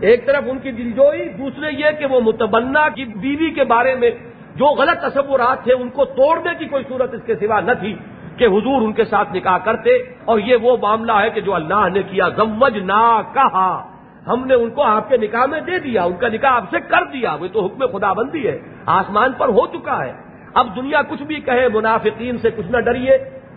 [0.01, 4.11] ایک طرف ان کی دلجوئی، دوسرے یہ کہ وہ متبنا کی بیوی کے بارے میں
[4.57, 7.95] جو غلط تصورات تھے، ان کو توڑنے کی کوئی صورت اس کے سوا نہ تھی
[8.37, 9.91] کہ حضور ان کے ساتھ نکاح کرتے۔
[10.25, 13.94] اور یہ وہ معاملہ ہے کہ جو اللہ نے کیا زمج نہ کہا
[14.27, 16.81] ہم نے ان کو آپ کے نکاح میں دے دیا، ان کا نکاح آپ سے
[16.81, 20.13] کر دیا، وہ تو حکم خدا بندی ہے، آسمان پر ہو چکا ہے۔
[20.55, 23.15] اب دنیا کچھ بھی کہے، منافقین سے کچھ نہ ڈریے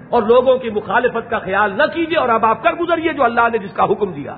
[0.10, 3.42] اور لوگوں کی مخالفت کا خیال نہ کیجیے اور اب آپ کر گزریے جو اللہ
[3.52, 4.36] نے جس کا حکم دیا۔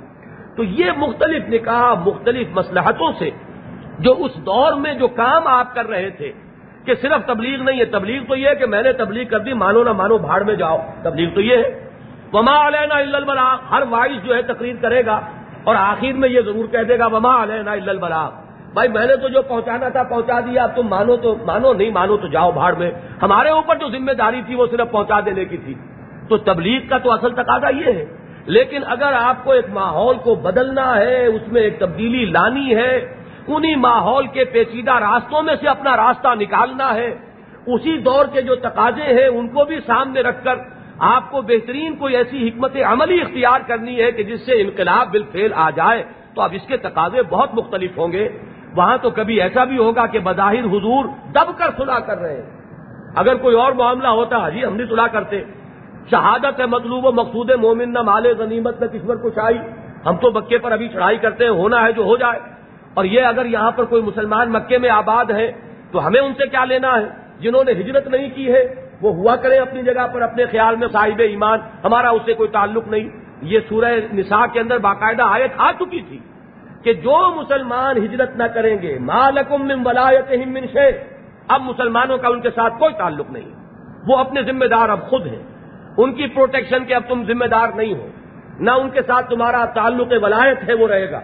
[0.56, 3.30] تو یہ مختلف نکاح مختلف مسلحتوں سے،
[4.00, 6.32] جو اس دور میں جو کام آپ کر رہے تھے،
[6.86, 9.54] کہ صرف تبلیغ نہیں ہے، تبلیغ تو یہ ہے کہ میں نے تبلیغ کر دی،
[9.54, 11.90] مانو نہ مانو، بھاڑ میں جاؤ، تبلیغ تو یہ ہے۔
[12.34, 15.20] وما علینا البلا ہر وائس جو ہے تقریر کرے گا۔
[15.64, 18.30] اور آخر میں یہ ضرور کہہ دے گا، وما علینا البلا
[18.74, 21.92] بھائی، میں نے تو جو پہنچانا تھا، پہنچا دیا۔ اب تم مانو تو، مانو، نہیں
[21.92, 22.92] مانو تو جاؤ بھاڑ میں۔
[23.22, 25.74] ہمارے اوپر جو ذمہ داری تھی، وہ صرف پہنچا دینے کی تھی۔
[26.30, 28.06] تو تبلیغ کا تو اصل تقاضا یہ ہے۔
[28.46, 32.98] لیکن اگر آپ کو ایک ماحول کو بدلنا ہے، اس میں ایک تبدیلی لانی ہے،
[33.48, 37.16] انہی ماحول کے پیچیدہ راستوں میں سے اپنا راستہ نکالنا ہے،
[37.66, 40.56] اسی دور کے جو تقاضے ہیں، ان کو بھی سامنے رکھ کر
[41.00, 45.54] آپ کو بہترین کوئی ایسی حکمت عملی اختیار کرنی ہے کہ جس سے انقلاب بالفعل
[45.56, 46.04] آ جائے،
[46.36, 48.30] تو اب اس کے تقاضے بہت مختلف ہوں گے۔
[48.76, 52.62] وہاں تو کبھی ایسا بھی ہوگا کہ بظاہر حضور دب کر سلا کر رہے ہیں۔
[53.16, 55.44] اگر کوئی اور معاملہ ہوتا جی ہم نہیں سلا کرتے۔
[56.12, 59.58] شہادت ہے مطلوب و مقصود مومن، نہ مال غنیمت، نہ کشور کچھ آئی۔
[60.06, 62.40] ہم تو مکے پر ابھی چڑھائی کرتے ہیں، ہونا ہے جو ہو جائے۔
[62.94, 65.52] اور یہ اگر یہاں پر کوئی مسلمان مکے میں آباد ہے،
[65.92, 67.06] تو ہمیں ان سے کیا لینا ہے؟
[67.40, 70.88] جنہوں نے ہجرت نہیں کی ہے وہ ہوا کریں اپنی جگہ پر، اپنے خیال میں،
[70.88, 73.10] صاحب ایمان، ہمارا اس سے کوئی تعلق نہیں۔
[73.42, 76.20] یہ سورہ نساء کے اندر باقاعدہ آیت آ چکی تھی
[76.84, 81.04] کہ جو مسلمان ہجرت نہ کریں گے مالکم من ولایت من شے
[81.48, 83.50] اب مسلمانوں کا ان کے ساتھ کوئی تعلق نہیں۔
[84.08, 85.44] وہ اپنے ذمہ دار اب خود ہیں۔
[85.98, 88.08] ان کی پروٹیکشن کے اب تم ذمہ دار نہیں ہو۔
[88.60, 91.20] نہ ان کے ساتھ تمہارا تعلق ولایت ہے، وہ رہے گا۔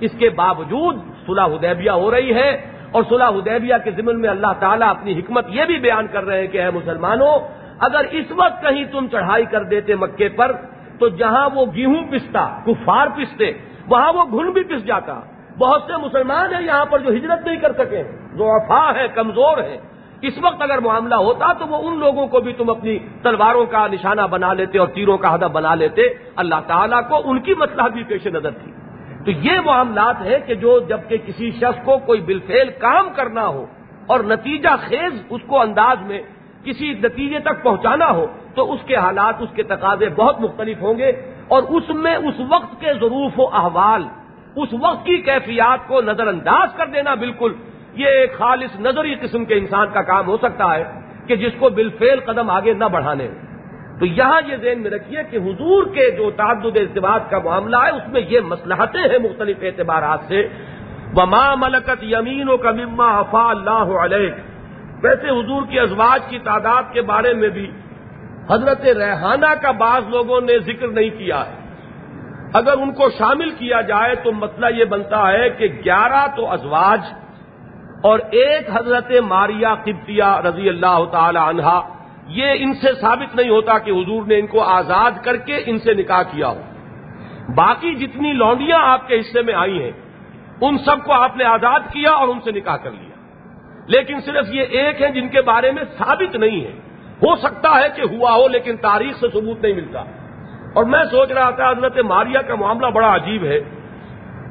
[0.00, 0.96] اس کے باوجود
[1.26, 5.46] صلح حدیبیہ ہو رہی ہے۔ اور صلح حدیبیہ کے ضمن میں اللہ تعالیٰ اپنی حکمت
[5.48, 7.38] یہ بھی بیان کر رہے ہیں کہ اے مسلمانوں،
[7.78, 10.52] اگر اس وقت کہیں تم چڑھائی کر دیتے مکے پر،
[10.98, 13.52] تو جہاں وہ گیہوں پستا، کفار پستے،
[13.86, 15.20] وہاں وہ گھن بھی پس جاتا۔
[15.58, 18.02] بہت سے مسلمان ہیں یہاں پر جو ہجرت نہیں کر سکے
[18.34, 19.78] جو افا ہے کمزور ہے
[20.22, 23.86] اس وقت اگر معاملہ ہوتا تو وہ ان لوگوں کو بھی تم اپنی تلواروں کا
[23.86, 26.02] نشانہ بنا لیتے اور تیروں کا ہدف بنا لیتے۔
[26.36, 28.72] اللہ تعالیٰ کو ان کی مسئلہ بھی پیش نظر تھی۔
[29.26, 33.64] تو یہ معاملات ہیں کہ جو جبکہ کسی شخص کو کوئی بالفعل کام کرنا ہو
[34.06, 36.20] اور نتیجہ خیز اس کو انداز میں
[36.64, 40.98] کسی نتیجے تک پہنچانا ہو، تو اس کے حالات، اس کے تقاضے بہت مختلف ہوں
[40.98, 41.10] گے
[41.48, 44.02] اور اس میں اس وقت کے ضرور و احوال،
[44.56, 47.52] اس وقت کی کیفیات کو نظر انداز کر دینا بالکل،
[47.94, 50.84] یہ ایک خالص نظری قسم کے انسان کا کام ہو سکتا ہے
[51.26, 53.28] کہ جس کو بالفعل قدم آگے نہ بڑھانے
[54.00, 57.90] تو یہاں یہ ذہن میں رکھیے کہ حضور کے جو تعدد اعتبار کا معاملہ ہے،
[57.90, 60.48] اس میں یہ مسلحتیں ہیں مختلف اعتبارات سے۔
[61.14, 64.32] وما ملکت یمین و کمیما افا اللہ علیہ
[65.02, 67.70] ویسے حضور کی ازواج کی تعداد کے بارے میں بھی
[68.50, 71.54] حضرت ریحانہ کا بعض لوگوں نے ذکر نہیں کیا ہے۔
[72.54, 77.00] اگر ان کو شامل کیا جائے تو مسئلہ یہ بنتا ہے کہ گیارہ تو ازواج
[78.02, 81.95] اور ایک حضرت ماریا قبطیہ رضی اللہ تعالی عنہا
[82.26, 85.78] یہ ان سے ثابت نہیں ہوتا کہ حضور نے ان کو آزاد کر کے ان
[85.78, 86.60] سے نکاح کیا ہو۔
[87.56, 89.90] باقی جتنی لونڈیاں آپ کے حصے میں آئی ہیں،
[90.60, 93.16] ان سب کو آپ نے آزاد کیا اور ان سے نکاح کر لیا۔
[93.88, 96.72] لیکن صرف یہ ایک ہیں جن کے بارے میں ثابت نہیں ہے۔
[97.22, 100.00] ہو سکتا ہے کہ ہوا ہو، لیکن تاریخ سے ثبوت نہیں ملتا۔
[100.74, 103.60] اور میں سوچ رہا تھا، حضرت ماریا کا معاملہ بڑا عجیب ہے۔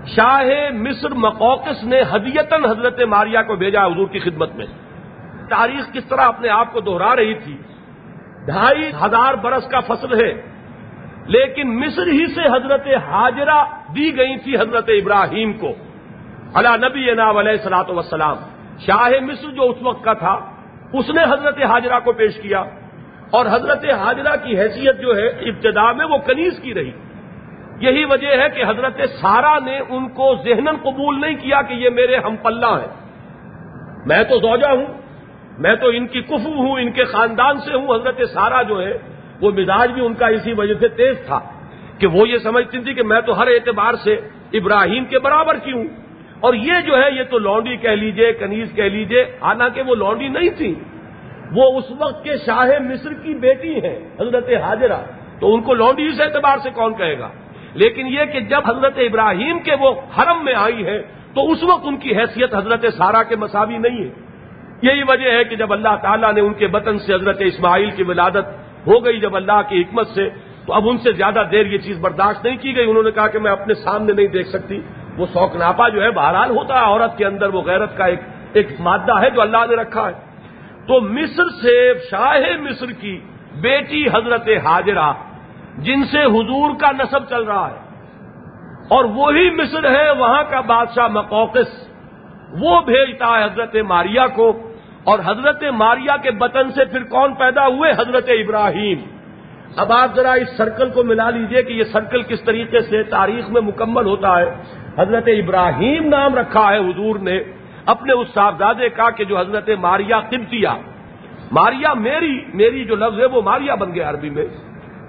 [0.06, 4.66] شاہ مصر مقوقس نے ہدیتن حضرت ماریا کو بھیجا حضور کی خدمت میں۔
[5.50, 7.58] تاریخ کس طرح اپنے آپ کو دوہرا رہی تھی؟
[8.46, 10.34] ڈھائی ہزار برس کا فصل ہے،
[11.26, 13.64] لیکن مصر ہی سے حضرت حاجرہ
[13.96, 15.74] دی گئی تھی حضرت ابراہیم کو
[16.54, 18.36] اللہ نبی ناب علیہ سلاۃ وسلام
[18.80, 20.40] شاہ مصر جو اس وقت کا تھا،
[20.94, 22.64] اس نے حضرت حاجرہ کو پیش کیا۔
[23.32, 26.92] اور حضرت حاجرہ کی حیثیت جو ہے، ابتدا میں وہ کنیز کی رہی۔
[27.80, 31.90] یہی وجہ ہے کہ حضرت سارا نے ان کو ذہن قبول نہیں کیا کہ یہ
[31.90, 33.10] میرے ہم پلہ ہیں۔
[34.06, 35.05] میں تو زوجہ ہوں۔
[35.60, 38.98] میں تو ان کی کفو ہوں، ان کے خاندان سے ہوں، حضرت سارا جو ہے،
[39.42, 41.40] وہ مزاج بھی ان کا اسی وجہ سے تیز تھا
[42.00, 44.14] کہ وہ یہ سمجھتی تھی کہ میں تو ہر اعتبار سے
[44.54, 45.86] ابراہیم کے برابر کی ہوں۔
[46.40, 50.28] اور یہ جو ہے، یہ تو لونڈی کہہ لیجیے، کنیز کہہ لیجیے، حالانکہ وہ لونڈی
[50.28, 50.76] نہیں تھی۔
[51.52, 54.98] وہ اس وقت کے شاہ مصر کی بیٹی ہے حضرت حاجرہ۔
[55.40, 57.30] تو ان کو لونڈی اس اعتبار سے کون کہے گا؟
[57.74, 61.02] لیکن یہ کہ جب حضرت ابراہیم کے وہ حرم میں آئی ہے
[61.36, 64.25] تو اس وقت ان کی حیثیت حضرت سارا کے مساوی نہیں ہے۔
[64.82, 68.04] یہی وجہ ہے کہ جب اللہ تعالیٰ نے ان کے بطن سے حضرت اسماعیل کی
[68.04, 68.48] ولادت
[68.88, 70.30] ہو گئی جب اللہ کی حکمت سے،
[70.66, 73.28] تو اب ان سے زیادہ دیر یہ چیز برداشت نہیں کی گئی۔ انہوں نے کہا
[73.28, 74.82] کہ میں اپنے سامنے نہیں دیکھ سکتی۔
[75.18, 78.20] وہ شوق ناپا جو ہے، بہرحال ہوتا ہے عورت کے اندر وہ غیرت کا ایک
[78.54, 80.14] ایک مادہ ہے جو اللہ نے رکھا ہے۔
[80.88, 83.20] تو مصر سے شاہ مصر کی
[83.62, 85.12] بیٹی حضرت حاجرہ،
[85.78, 87.80] جن سے حضور کا نصب چل رہا ہے،
[88.90, 91.85] اور وہی مصر ہے، وہاں کا بادشاہ مقوقس۔
[92.60, 94.72] وہ بھیجتا ہے حضرت ماریا کو
[95.04, 99.00] اور حضرت ماریا کے بطن سے پھر کون پیدا ہوئے؟ حضرت ابراہیم۔
[99.76, 103.50] اب آپ ذرا اس سرکل کو ملا لیجیے کہ یہ سرکل کس طریقے سے تاریخ
[103.50, 104.56] میں مکمل ہوتا ہے۔
[104.98, 107.40] حضرت ابراہیم نام رکھا ہے حضور نے۔
[107.86, 110.68] اپنے اس صاحبزادے کا کہ جو حضرت ماریا قبطیہ
[111.52, 114.46] ماریا میری میری جو لفظ ہے وہ ماریا بن گیا عربی میں۔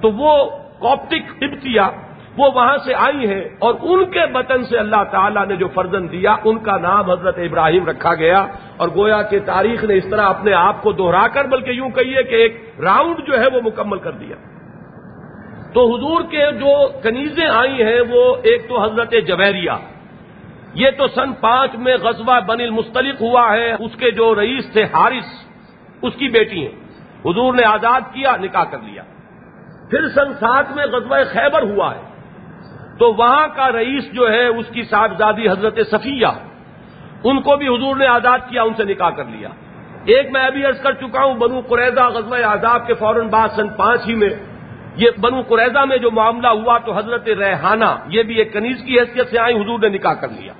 [0.02, 1.80] تو وہ کوپٹک قبطیہ
[2.38, 6.12] وہ وہاں سے آئی ہیں اور ان کے بطن سے اللہ تعالیٰ نے جو فرزن
[6.12, 10.28] دیا، ان کا نام حضرت ابراہیم رکھا گیا اور گویا کہ تاریخ نے اس طرح
[10.28, 13.98] اپنے آپ کو دوہرا کر، بلکہ یوں کہیے کہ ایک راؤنڈ جو ہے وہ مکمل
[13.98, 14.36] کر دیا۔
[15.74, 19.70] تو حضور کے جو کنیزیں آئی ہیں، وہ ایک تو حضرت جویریہ،
[20.74, 24.82] یہ تو سن پانچ میں غزوہ بن المستلق ہوا ہے، اس کے جو رئیس تھے
[24.82, 25.46] حارث،
[26.02, 26.86] اس کی بیٹی ہیں۔
[27.24, 29.02] حضور نے آزاد کیا، نکاح کر لیا۔
[29.90, 32.15] پھر سن سات میں غزوہ خیبر ہوا ہے۔
[32.98, 36.26] تو وہاں کا رئیس جو ہے، اس کی صاحبزادی حضرت صفیہ،
[37.24, 39.48] ان کو بھی حضور نے آزاد کیا، ان سے نکاح کر لیا۔
[40.04, 43.68] ایک میں ابھی عرض کر چکا ہوں، بنو قریضہ غزوہ آزاد کے فوراً بعد سن
[43.68, 44.30] پانچ ہی میں،
[44.96, 49.00] یہ بنو قریضہ میں جو معاملہ ہوا تو حضرت ریحانہ، یہ بھی ایک کنیز کی
[49.00, 50.52] حیثیت سے آئی حضور نے نکاح کر لیا۔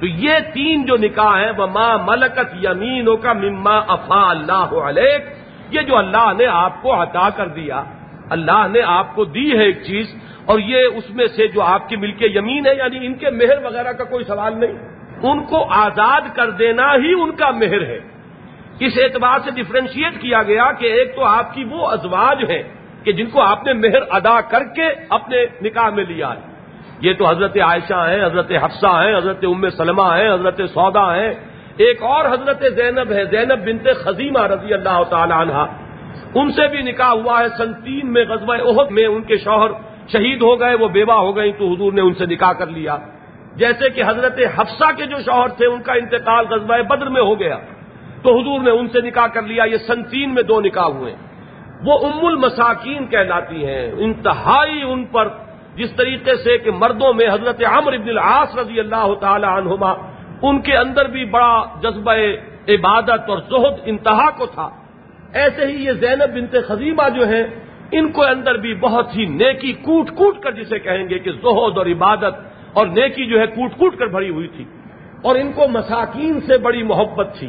[0.00, 5.18] تو یہ تین جو نکاح ہیں وہ ماں ملکت یمینوں کا مما افا اللہ علیہ
[5.70, 7.82] یہ جو اللہ نے آپ کو عطا کر دیا۔
[8.30, 10.06] اللہ نے آپ کو دی ہے ایک چیز
[10.44, 13.64] اور یہ اس میں سے جو آپ کی ملک یمین ہے یعنی ان کے مہر
[13.64, 17.98] وغیرہ کا کوئی سوال نہیں۔ ان کو آزاد کر دینا ہی ان کا مہر ہے۔
[18.80, 22.62] اس اعتبار سے ڈفرینشیٹ کیا گیا کہ ایک تو آپ کی وہ ازواج ہیں
[23.04, 26.40] کہ جن کو آپ نے مہر ادا کر کے اپنے نکاح میں لیا ہے۔
[27.00, 31.32] یہ تو حضرت عائشہ ہیں، حضرت حفصہ ہیں، حضرت ام سلمہ ہیں، حضرت سودا ہیں۔
[31.76, 35.85] ایک اور حضرت زینب ہے، زینب بنت خزیمہ رضی اللہ تعالی عنہ۔
[36.34, 39.70] ان سے بھی نکاح ہوا ہے۔ سن تین میں غزوہ عہد میں ان کے شوہر
[40.08, 42.96] شہید ہو گئے، وہ بیوہ ہو گئی تو حضور نے ان سے نکاح کر لیا۔
[43.56, 47.40] جیسے کہ حضرت حفصہ کے جو شوہر تھے، ان کا انتقال غزوہ بدر میں ہو
[47.40, 47.58] گیا۔
[48.22, 51.16] تو حضور نے ان سے نکاح کر لیا۔ یہ سن تین میں دو نکاح ہوئے۔
[51.84, 55.28] وہ ام المساکین کہلاتی ہیں۔ انتہائی ان پر
[55.74, 59.92] جس طریقے سے کہ مردوں میں حضرت عمر ابن العاص رضی اللہ تعالی عنہما،
[60.42, 62.12] ان کے اندر بھی بڑا جذبہ
[62.68, 64.70] عبادت اور زہد انتہا کو تھا۔
[65.32, 67.44] ایسے ہی یہ زینب بنت خزیمہ جو ہیں،
[67.92, 71.78] ان کو اندر بھی بہت ہی نیکی کوٹ کوٹ کر جسے کہیں گے کہ زہد
[71.78, 72.34] اور عبادت
[72.72, 74.64] اور نیکی جو ہے کوٹ کوٹ کر بھری ہوئی تھی۔
[75.22, 77.48] اور ان کو مساکین سے بڑی محبت تھی۔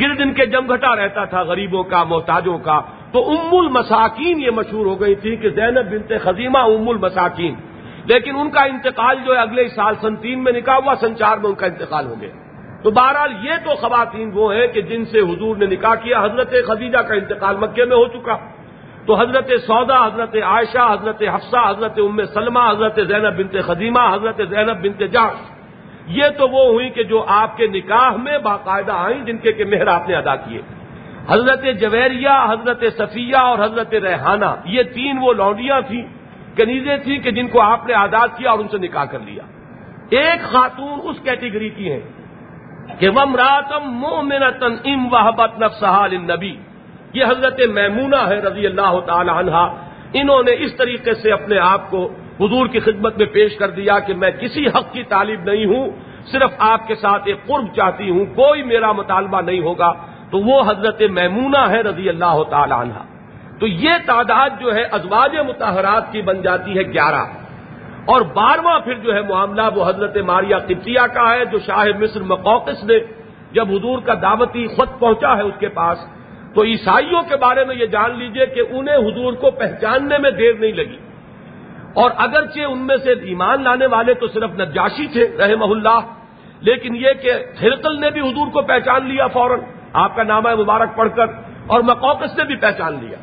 [0.00, 2.80] گرد ان کے جمگھٹا رہتا تھا غریبوں کا، محتاجوں کا۔
[3.12, 7.54] تو ام المساکین یہ مشہور ہو گئی تھی کہ زینب بنت خزیمہ ام المساکین۔
[8.04, 11.38] لیکن ان کا انتقال جو ہے اگلے سال سن تین میں نکاح ہوا سن چار
[11.38, 12.30] میں ان کا انتقال ہو گیا۔
[12.84, 16.54] تو بہرحال یہ تو خواتین وہ ہیں کہ جن سے حضور نے نکاح کیا، حضرت
[16.66, 18.36] خدیجہ کا انتقال مکے میں ہو چکا۔
[19.06, 24.40] تو حضرت سودا، حضرت عائشہ، حضرت حفصہ، حضرت ام سلمہ، حضرت زینب بنت خدیمہ، حضرت
[24.50, 25.50] زینب بنت جاش
[26.06, 29.64] یہ تو وہ ہوئی کہ جو آپ کے نکاح میں باقاعدہ آئیں، جن کے کہ
[29.64, 30.60] مہر آپ نے ادا کیے۔
[31.28, 36.02] حضرت جویریہ، حضرت صفیہ اور حضرت ریحانہ، یہ تین وہ لونڈیاں تھیں،
[36.56, 39.42] کنیزیں تھیں کہ جن کو آپ نے آزاد کیا اور ان سے نکاح کر لیا۔
[40.10, 42.00] ایک خاتون اس کیٹیگری کی ہے
[42.98, 46.56] کہ وم راتم مومنتن ام وحبت نفسحال نبی
[47.12, 49.56] یہ حضرت میمونہ ہے رضی اللہ تعالی عنہ
[50.12, 52.08] انہوں نے اس طریقے سے اپنے آپ کو
[52.40, 55.90] حضور کی خدمت میں پیش کر دیا کہ میں کسی حق کی طالب نہیں ہوں،
[56.32, 59.92] صرف آپ کے ساتھ ایک قرب چاہتی ہوں، کوئی میرا مطالبہ نہیں ہوگا۔
[60.30, 62.98] تو وہ حضرت میمونہ ہے رضی اللہ تعالی عنہ
[63.60, 67.43] تو یہ تعداد جو ہے ازواج متحرات کی بن جاتی ہے گیارہ۔
[68.06, 72.22] اور بارہواں پھر جو ہے معاملہ وہ حضرت ماریا قبطیہ کا ہے، جو شاہ مصر
[72.22, 72.94] مقوقس نے
[73.52, 75.98] جب حضور کا دعوتی خط پہنچا ہے اس کے پاس،
[76.54, 80.52] تو عیسائیوں کے بارے میں یہ جان لیجیے کہ انہیں حضور کو پہچاننے میں دیر
[80.58, 80.96] نہیں لگی۔
[81.94, 86.00] اور اگرچہ ان میں سے ایمان لانے والے تو صرف نجاشی تھے، رحمہ اللہ،
[86.60, 87.32] لیکن یہ کہ
[87.62, 89.60] ہرقل نے بھی حضور کو پہچان لیا فوراً۔
[89.92, 91.26] آپ کا نام ہے مبارک پڑھ کر
[91.66, 93.18] اور مقوقس نے بھی پہچان لیا۔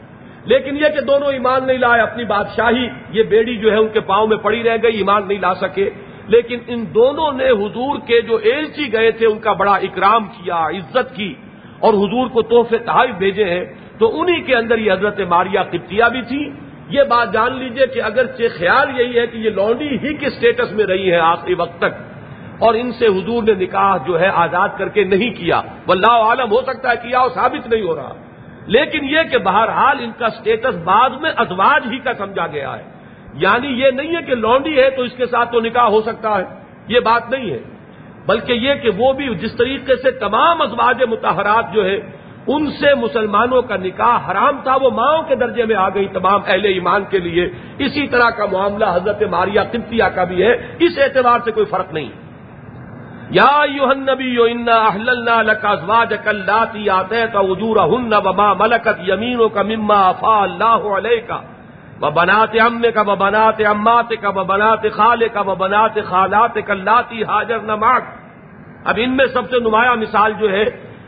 [0.45, 3.99] لیکن یہ کہ دونوں ایمان نہیں لائے اپنی بادشاہی، یہ بیڑی جو ہے ان کے
[3.99, 5.89] پاؤں میں پڑی رہ گئی، ایمان نہیں لا سکے۔
[6.27, 10.59] لیکن ان دونوں نے حضور کے جو ایلچی گئے تھے، ان کا بڑا اکرام کیا،
[10.67, 11.33] عزت کی،
[11.79, 13.65] اور حضور کو تحفے تحائف بھیجے ہیں۔
[13.99, 16.43] تو انہی کے اندر یہ حضرت ماریا قبطیہ بھی تھی۔
[16.89, 20.71] یہ بات جان لیجیے کہ اگرچہ خیال یہی ہے کہ یہ لونڈی ہی کے سٹیٹس
[20.71, 21.93] میں رہی ہے آخری وقت تک،
[22.59, 26.51] اور ان سے حضور نے نکاح جو ہے آزاد کر کے نہیں کیا۔ واللہ عالم،
[26.51, 28.13] ہو سکتا ہے کیا وہ ثابت نہیں ہو رہا۔
[28.65, 32.83] لیکن یہ کہ بہرحال ان کا سٹیٹس بعد میں ازواج ہی کا سمجھا گیا ہے۔
[33.33, 36.37] یعنی یہ نہیں ہے کہ لونڈی ہے تو اس کے ساتھ تو نکاح ہو سکتا
[36.37, 36.43] ہے۔
[36.87, 37.59] یہ بات نہیں ہے۔
[38.25, 41.95] بلکہ یہ کہ وہ بھی جس طریقے سے تمام ازواج متحرات جو ہے
[42.47, 46.41] ان سے مسلمانوں کا نکاح حرام تھا، وہ ماؤں کے درجے میں آ گئی تمام
[46.47, 47.45] اہل ایمان کے لیے۔
[47.79, 51.93] اسی طرح کا معاملہ حضرت ماریا قبطیہ کا بھی ہے۔ اس اعتبار سے کوئی فرق
[51.93, 52.30] نہیں۔ ہے
[53.31, 60.09] یا یوہن نبی یو انا لاتی آتے تو اجور ہن وما ملکت یمینوں کا مما
[60.09, 61.39] افا اللہ علیہ کا
[62.01, 65.41] وہ بناتے ام کا وہ بناتے امات کا وہ بناتے خالے کا
[66.05, 68.03] خالات لاتی حاجر نماک
[68.85, 70.63] اب ان میں سب سے نمایاں مثال جو ہے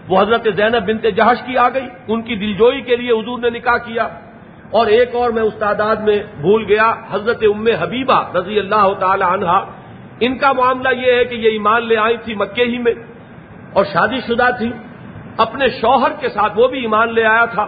[0.10, 3.50] وہ حضرت زینب بنت جہش کی آ گئی۔ ان کی دلجوئی کے لیے حضور نے
[3.50, 4.04] نکاح کیا۔
[4.72, 9.24] اور ایک اور میں اس تعداد میں بھول گیا، حضرت ام حبیبہ رضی اللہ تعالی
[9.28, 9.66] عنہا
[10.20, 12.94] ان کا معاملہ یہ ہے کہ یہ ایمان لے آئی تھی مکے ہی میں
[13.74, 14.72] اور شادی شدہ تھی۔
[15.38, 17.68] اپنے شوہر کے ساتھ وہ بھی ایمان لے آیا تھا۔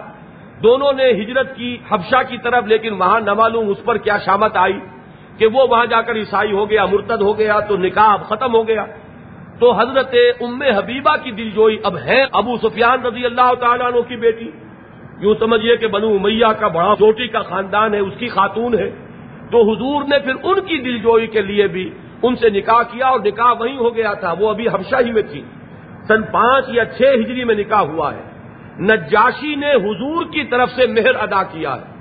[0.62, 4.56] دونوں نے ہجرت کی، حبشہ کی طرف، لیکن وہاں نہ معلوم اس پر کیا شامت
[4.56, 4.78] آئی
[5.38, 8.54] کہ وہ وہاں جا کر عیسائی ہو گیا، مرتد ہو گیا، تو نکاح اب ختم
[8.54, 8.84] ہو گیا۔
[9.60, 14.16] تو حضرت ام حبیبہ کی دلجوئی اب ہے ابو سفیان رضی اللہ تعالیٰ عنہ کی
[14.16, 14.50] بیٹی۔
[15.20, 18.90] یوں سمجھیے کہ بنو امیہ کا بڑا چوٹی کا خاندان ہے، اس کی خاتون ہے۔
[19.50, 21.90] تو حضور نے پھر ان کی دلجوئی کے لیے بھی
[22.22, 25.22] ان سے نکاح کیا اور نکاح وہیں ہو گیا تھا، وہ ابھی حبشہ ہی میں
[25.22, 25.42] تھی۔
[26.08, 28.22] سن پانچ یا چھ ہجری میں نکاح ہوا ہے۔
[28.80, 31.96] نجاشی نے حضور کی طرف سے مہر ادا کیا ہے۔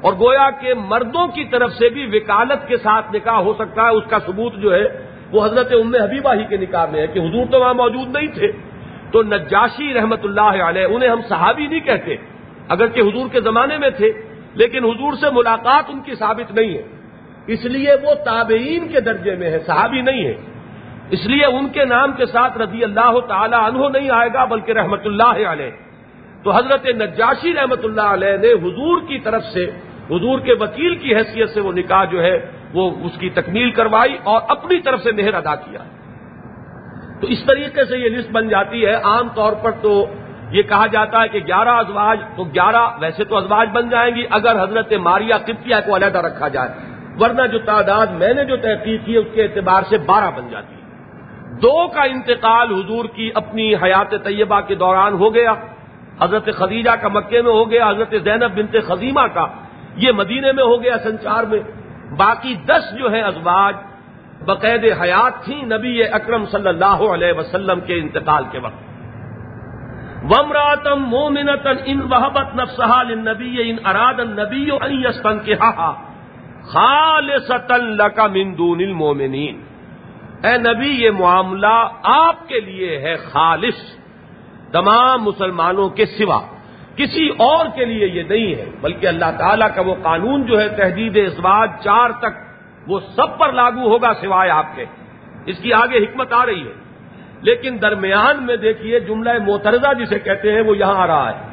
[0.00, 3.88] اور گویا کہ مردوں کی طرف سے بھی وکالت کے ساتھ نکاح ہو سکتا ہے۔
[3.88, 7.18] اس کا ثبوت جو ہے، وہ حضرت ام حبیبہ ہی کے نکاح میں ہے کہ
[7.18, 8.52] حضور تو وہاں موجود نہیں تھے۔
[9.12, 12.16] تو نجاشی رحمت اللہ علیہ، انہیں ہم صحابی نہیں کہتے،
[12.68, 14.12] اگرچہ حضور کے زمانے میں تھے،
[14.54, 16.82] لیکن حضور سے ملاقات ان کی ثابت نہیں ہے۔
[17.46, 20.34] اس لیے وہ تابعین کے درجے میں ہے، صحابی نہیں ہے۔
[21.10, 24.72] اس لیے ان کے نام کے ساتھ رضی اللہ تعالی عنہ نہیں آئے گا، بلکہ
[24.72, 25.70] رحمت اللہ علیہ۔
[26.44, 29.64] تو حضرت نجاشی رحمت اللہ علیہ نے حضور کی طرف سے،
[30.10, 34.18] حضور کے وکیل کی حیثیت سے وہ نکاح جو ہے، وہ اس کی تکمیل کروائی
[34.22, 35.78] اور اپنی طرف سے مہر ادا کیا۔
[37.20, 40.06] تو اس طریقے سے یہ لسٹ بن جاتی ہے۔ عام طور پر تو
[40.50, 44.22] یہ کہا جاتا ہے کہ گیارہ ازواج، تو گیارہ ویسے تو ازواج بن جائیں گی،
[44.30, 49.04] اگر حضرت ماریا قبطیہ کو علیحدہ رکھا جائے۔ ورنہ جو تعداد میں نے جو تحقیق
[49.04, 50.84] کی اس کے اعتبار سے بارہ بن جاتی ہے۔
[51.56, 55.52] دو کا انتقال حضور کی اپنی حیات طیبہ کے دوران ہو گیا۔
[56.22, 59.46] حضرت خدیجہ کا مکے میں ہو گیا، حضرت زینب بنت خزیمہ کا
[59.96, 61.60] یہ مدینے میں ہو گیا سنچار میں۔
[62.16, 63.76] باقی دس جو ہے ازواج
[64.44, 68.84] بقید حیات تھیں نبی اکرم صلی اللہ علیہ وسلم کے انتقال کے وقت۔
[70.24, 74.70] ومراتم مومنتن ان وحبت نفسحال نبی ان اراد نبی
[75.44, 75.54] کے
[76.66, 77.30] خال
[77.96, 79.60] لکا من دون المومنین
[80.44, 83.98] اے نبی، یہ معاملہ آپ کے لیے ہے خالص۔
[84.72, 86.40] تمام مسلمانوں کے سوا
[86.96, 90.68] کسی اور کے لیے یہ نہیں ہے، بلکہ اللہ تعالیٰ کا وہ قانون جو ہے
[90.68, 92.34] تحدید ازواج چار تک،
[92.86, 94.84] وہ سب پر لاگو ہوگا سوائے آپ کے۔
[95.46, 96.72] اس کی آگے حکمت آ رہی ہے۔
[97.42, 101.48] لیکن درمیان میں دیکھیے، جملہ موترزہ جسے کہتے ہیں، وہ یہاں آ رہا ہے۔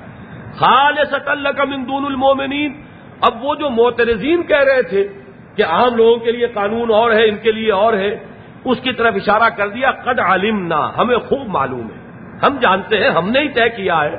[0.58, 2.82] خال سطل کا مندون المومنین
[3.22, 5.08] اب وہ جو موترزین کہہ رہے تھے
[5.56, 8.12] کہ عام لوگوں کے لیے قانون اور ہے، ان کے لیے اور ہے،
[8.66, 12.00] اس کی طرف اشارہ کر دیا، قد علم ہمیں خوب معلوم ہے۔
[12.44, 14.16] ہم جانتے ہیں، ہم نے ہی طے کیا ہے،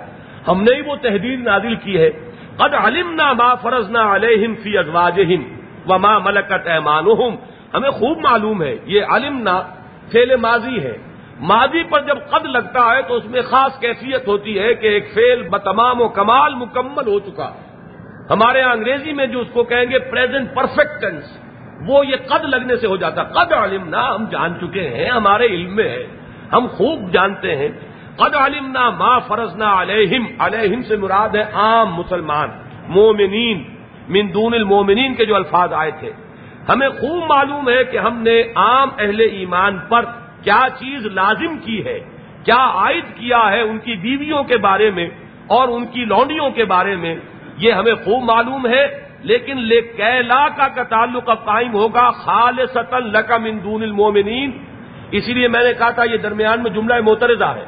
[0.49, 2.11] ہم نے ہی وہ تحریر نازل کی ہے۔
[2.57, 5.21] قد علم نہ ما فرض نہ علیہم فی ازواج
[5.89, 7.07] و ماں ملکت ایمان
[7.75, 9.57] ہمیں خوب معلوم ہے، یہ علم نہ
[10.13, 10.97] فیل ماضی ہے۔
[11.41, 15.05] ماضی پر جب قد لگتا ہے تو اس میں خاص کیفیت ہوتی ہے کہ ایک
[15.15, 17.72] فیل بتمام و کمال مکمل ہو چکا۔ ہے
[18.33, 21.39] ہمارے یہاں انگریزی میں جو اس کو کہیں گے پریزنٹ پرفیکٹنس
[21.87, 25.47] وہ یہ قد لگنے سے ہو جاتا قد علم نہ ہم جان چکے ہیں، ہمارے
[25.47, 26.07] علم میں ہے۔
[26.53, 27.69] ہم خوب جانتے ہیں۔
[28.17, 32.49] قد علم نہ ما فرض نہ علیہم علیہم سے مراد ہے عام مسلمان،
[32.89, 33.63] مومنین،
[34.09, 36.13] من دون المومنین کے جو الفاظ آئے تھے۔
[36.69, 40.05] ہمیں خوب معلوم ہے کہ ہم نے عام اہل ایمان پر
[40.43, 41.99] کیا چیز لازم کی ہے،
[42.45, 45.09] کیا عائد کیا ہے ان کی بیویوں کے بارے میں
[45.47, 47.17] اور ان کی لونڈیوں کے بارے میں۔
[47.57, 53.03] یہ ہمیں خوب معلوم ہے، لیکن لے کیلا کا تعلق اب قائم ہوگا؟ خال ستن
[53.03, 54.51] لکم دون المومنین۔
[55.11, 57.65] اسی لیے میں نے کہا تھا یہ درمیان میں جملہ موترزہ ہے۔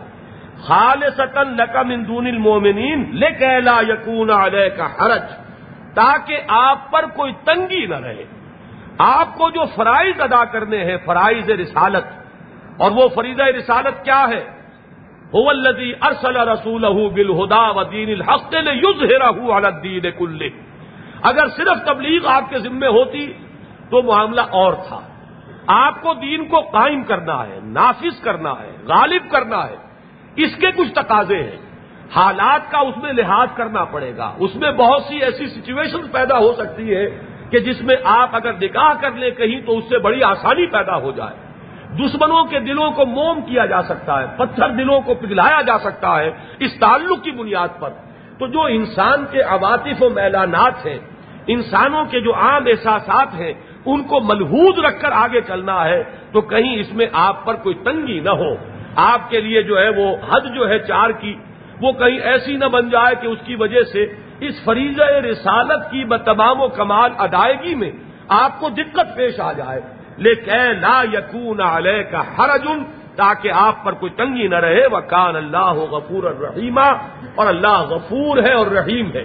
[0.62, 5.23] خال ستن لکم دون المومنین لے کیلا یقون علیہ کا حرج۔
[5.94, 8.24] تاکہ آپ پر کوئی تنگی نہ رہے۔
[8.98, 12.05] آپ کو جو فرائض ادا کرنے ہیں، فرائض رسالت۔
[12.78, 14.54] اور وہ فریضہ رسالت کیا ہے؟
[15.35, 19.61] الدی ارسل رسول بالہدا و دین الحق نے یوز ہیرا ہوں
[20.19, 20.48] کل
[21.23, 23.32] اگر صرف تبلیغ آپ کے ذمے ہوتی
[23.90, 25.01] تو معاملہ اور تھا.
[25.66, 29.77] آپ کو دین کو قائم کرنا ہے، نافذ کرنا ہے، غالب کرنا ہے.
[30.36, 31.56] اس کے کچھ تقاضے ہیں.
[32.15, 34.35] حالات کا اس میں لحاظ کرنا پڑے گا.
[34.39, 37.06] اس میں بہت سی ایسی سچویشن پیدا ہو سکتی ہے
[37.51, 40.97] کہ جس میں آپ اگر نکاح کر لیں کہیں تو اس سے بڑی آسانی پیدا
[40.97, 41.44] ہو جائے.
[41.99, 46.21] دشمنوں کے دلوں کو موم کیا جا سکتا ہے، پتھر دلوں کو پگھلایا جا سکتا
[46.21, 47.91] ہے اس تعلق کی بنیاد پر۔
[48.39, 50.99] تو جو انسان کے عواطف و میلانات ہیں،
[51.47, 53.53] انسانوں کے جو عام احساسات ہیں،
[53.87, 56.03] ان کو ملحوظ رکھ کر آگے چلنا ہے،
[56.33, 58.55] تو کہیں اس میں آپ پر کوئی تنگی نہ ہو۔
[58.97, 61.35] آپ کے لیے جو ہے وہ حد جو ہے چار کی،
[61.81, 66.05] وہ کہیں ایسی نہ بن جائے کہ اس کی وجہ سے اس فریض رسالت کی
[66.05, 67.91] بتمام و کمال ادائیگی میں
[68.29, 69.81] آپ کو دقت پیش آ جائے۔
[70.19, 72.69] لا یقون علیہ کا حرج
[73.16, 76.91] تاکہ آپ پر کوئی تنگی نہ رہے وہ کان اللہ غفور الرحیمہ
[77.35, 79.24] اور اللہ غفور ہے اور رحیم ہے۔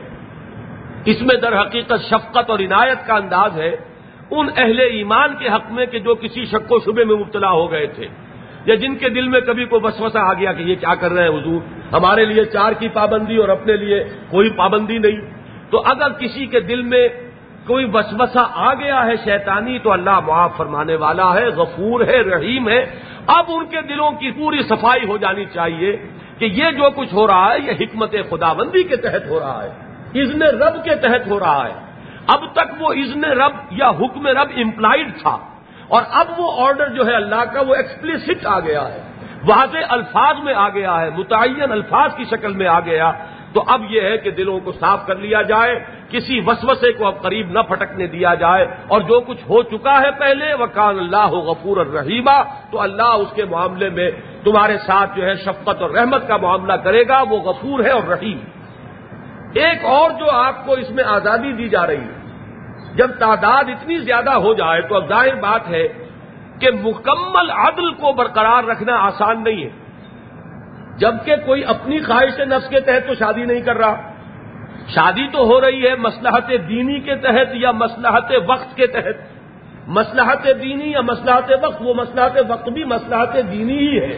[1.05, 3.75] اس میں در حقیقت شفقت اور عنایت کا انداز ہے۔
[4.31, 7.71] ان اہل ایمان کے حق میں کہ جو کسی شک و شبے میں مبتلا ہو
[7.71, 8.07] گئے تھے،
[8.65, 11.23] یا جن کے دل میں کبھی کوئی وسوسہ آ گیا کہ یہ کیا کر رہے
[11.23, 11.61] ہیں حضور؟
[11.93, 15.21] ہمارے لیے چار کی پابندی اور اپنے لیے کوئی پابندی نہیں۔
[15.69, 17.07] تو اگر کسی کے دل میں
[17.69, 22.69] کوئی وسوسہ آ گیا ہے شیطانی، تو اللہ معاف فرمانے والا ہے، غفور ہے، رحیم
[22.69, 22.85] ہے۔
[23.27, 25.97] اب ان کے دلوں کی پوری صفائی ہو جانی چاہیے
[26.37, 29.69] کہ یہ جو کچھ ہو رہا ہے، یہ حکمت خداوندی کے تحت ہو رہا ہے،
[30.21, 31.73] اذن رب کے تحت ہو رہا ہے۔
[32.27, 35.37] اب تک وہ اذن رب یا حکم رب امپلائڈ تھا۔
[35.87, 39.01] اور اب وہ آرڈر جو ہے اللہ کا، وہ ایکسپلسٹ آ گیا ہے۔
[39.47, 43.11] واضح الفاظ میں آ گیا ہے، متعین الفاظ کی شکل میں آ گیا۔
[43.53, 45.73] تو اب یہ ہے کہ دلوں کو صاف کر لیا جائے،
[46.09, 50.11] کسی وسوسے کو اب قریب نہ پھٹکنے دیا جائے، اور جو کچھ ہو چکا ہے
[50.19, 52.37] پہلے وہ اللہ غفور الرحیمہ،
[52.71, 54.09] تو اللہ اس کے معاملے میں
[54.43, 58.07] تمہارے ساتھ جو ہے شفقت اور رحمت کا معاملہ کرے گا، وہ غفور ہے اور
[58.07, 58.39] رحیم۔
[59.55, 62.17] ایک اور جو آپ کو اس میں آزادی دی جا رہی ہے،
[62.95, 65.87] جب تعداد اتنی زیادہ ہو جائے، تو اب ظاہر بات ہے
[66.59, 69.69] کہ مکمل عدل کو برقرار رکھنا آسان نہیں ہے۔
[70.99, 74.11] جبکہ کوئی اپنی خواہش نفس کے تحت تو شادی نہیں کر رہا۔
[74.87, 79.39] شادی تو ہو رہی ہے مسلحت دینی کے تحت یا مسلحت وقت کے تحت۔
[79.87, 84.17] مسلحت دینی یا مسلحت وقت، وہ مسلحت وقت بھی مسلحت دینی ہی ہے۔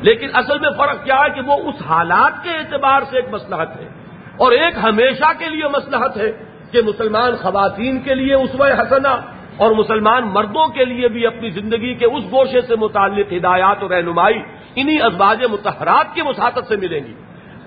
[0.00, 3.80] لیکن اصل میں فرق کیا ہے کہ وہ اس حالات کے اعتبار سے ایک مسلحت
[3.80, 3.88] ہے۔
[4.36, 6.32] اور ایک ہمیشہ کے لیے مسلحت ہے
[6.70, 9.16] کہ مسلمان خواتین کے لیے اس حسنا
[9.56, 13.90] اور مسلمان مردوں کے لیے بھی اپنی زندگی کے اس گوشے سے متعلق ہدایات اور
[13.90, 14.42] رہنمائی
[14.76, 17.14] انہی ازواج متحرات کی مساطت سے ملیں گی۔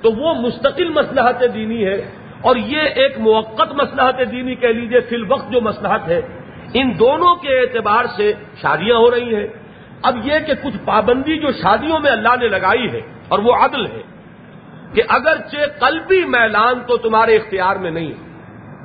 [0.01, 2.11] تو وہ مستقل مسلحت دینی ہے
[2.41, 6.21] اور یہ ایک موقع مسلحت دینی کہہ لیجیے فی الوقت جو مسلحت ہے۔
[6.73, 9.47] ان دونوں کے اعتبار سے شادیاں ہو رہی ہیں۔
[10.03, 13.85] اب یہ کہ کچھ پابندی جو شادیوں میں اللہ نے لگائی ہے اور وہ عدل
[13.85, 14.01] ہے
[14.93, 18.33] کہ اگرچہ قلبی میلان تو تمہارے اختیار میں نہیں ہے۔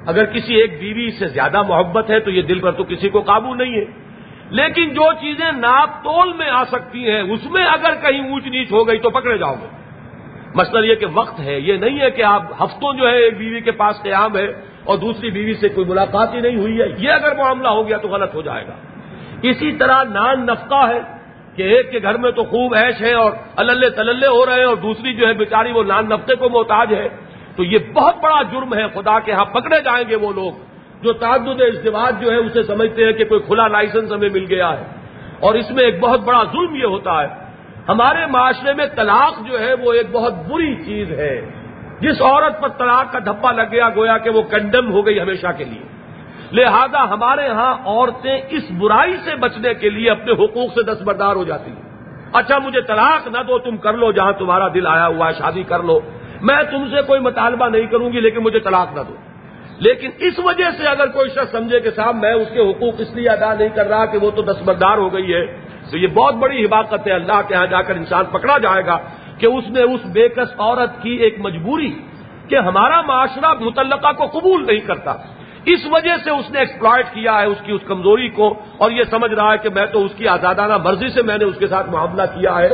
[0.06, 3.20] اگر کسی ایک بیوی سے زیادہ محبت ہے تو یہ دل پر تو کسی کو
[3.20, 4.07] قابو نہیں ہے۔
[4.50, 8.72] لیکن جو چیزیں ناپ تول میں آ سکتی ہیں، اس میں اگر کہیں اونچ نیچ
[8.72, 9.66] ہو گئی تو پکڑے جاؤ گے۔
[10.54, 13.60] مسئلہ یہ کہ وقت ہے، یہ نہیں ہے کہ آپ ہفتوں جو ہے ایک بیوی
[13.60, 14.44] کے پاس قیام ہے
[14.84, 17.96] اور دوسری بیوی سے کوئی ملاقات ہی نہیں ہوئی ہے۔ یہ اگر معاملہ ہو گیا
[17.96, 18.72] تو غلط ہو جائے گا۔
[19.42, 21.00] اسی طرح نان نفقہ ہے
[21.56, 24.64] کہ ایک کے گھر میں تو خوب ایش ہے اور اللہ تللے ہو رہے ہیں
[24.64, 27.08] اور دوسری جو ہے بیچاری وہ نان نفقے کو محتاج ہے۔
[27.56, 30.67] تو یہ بہت بڑا جرم ہے، خدا کے ہاں پکڑے جائیں گے وہ لوگ۔
[31.02, 34.72] جو تعدد ازدواج جو ہے اسے سمجھتے ہیں کہ کوئی کھلا لائسنس ہمیں مل گیا
[34.72, 34.84] ہے۔
[35.40, 37.26] اور اس میں ایک بہت بڑا ظلم یہ ہوتا ہے۔
[37.88, 41.50] ہمارے معاشرے میں طلاق جو ہے، وہ ایک بہت بری چیز ہے۔
[42.00, 45.46] جس عورت پر طلاق کا دھپا لگ گیا، گویا کہ وہ کنڈم ہو گئی ہمیشہ
[45.56, 45.98] کے لیے۔
[46.52, 51.44] لہذا ہمارے ہاں عورتیں اس برائی سے بچنے کے لیے اپنے حقوق سے دستبردار ہو
[51.44, 51.82] جاتی ہیں۔
[52.32, 55.62] اچھا مجھے طلاق نہ دو، تم کر لو جہاں تمہارا دل آیا ہوا ہے، شادی
[55.62, 56.00] کر لو۔
[56.42, 59.14] میں تم سے کوئی مطالبہ نہیں کروں گی، لیکن مجھے طلاق نہ دو۔
[59.80, 63.14] لیکن اس وجہ سے اگر کوئی شخص سمجھے کہ صاحب میں اس کے حقوق اس
[63.14, 65.46] لیے ادا نہیں کر رہا کہ وہ تو دستبردار ہو گئی ہے،
[65.90, 68.98] تو یہ بہت بڑی حفاظت ہے، اللہ کے ہاں جا کر انسان پکڑا جائے گا
[69.38, 71.92] کہ اس نے اس بےکس عورت کی ایک مجبوری
[72.48, 75.12] کہ ہمارا معاشرہ متعلقہ کو قبول نہیں کرتا۔
[75.64, 79.02] اس وجہ سے اس نے ایکسپلائٹ کیا ہے اس کی، اس کمزوری کو، اور یہ
[79.10, 81.66] سمجھ رہا ہے کہ میں تو اس کی آزادانہ مرضی سے میں نے اس کے
[81.66, 82.68] ساتھ معاملہ کیا ہے۔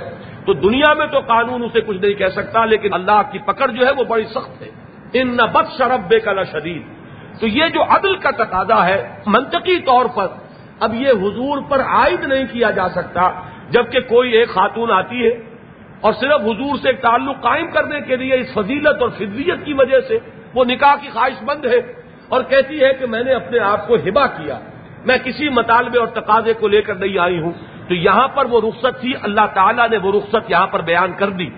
[0.47, 3.87] تو دنیا میں تو قانون اسے کچھ نہیں کہہ سکتا، لیکن اللہ کی پکڑ جو
[3.87, 4.69] ہے وہ بڑی سخت ہے۔
[5.15, 6.83] ان نہ بد شرب بے کلا شدید
[7.41, 10.27] تو یہ جو عدل کا تقاضا ہے، منطقی طور پر
[10.81, 13.31] اب یہ حضور پر عائد نہیں کیا جا سکتا،
[13.71, 15.31] جبکہ کوئی ایک خاتون آتی ہے
[16.01, 20.01] اور صرف حضور سے تعلق قائم کرنے کے لیے اس فضیلت اور فضویت کی وجہ
[20.09, 20.19] سے
[20.55, 21.79] وہ نکاح کی خواہش مند ہے
[22.29, 24.59] اور کہتی ہے کہ میں نے اپنے آپ کو ہبا کیا۔
[25.07, 27.53] میں کسی مطالبے اور تقاضے کو لے کر نہیں آئی ہوں۔
[27.89, 31.29] تو یہاں پر وہ رخصت تھی، اللہ تعالیٰ نے وہ رخصت یہاں پر بیان کر
[31.29, 31.49] دی۔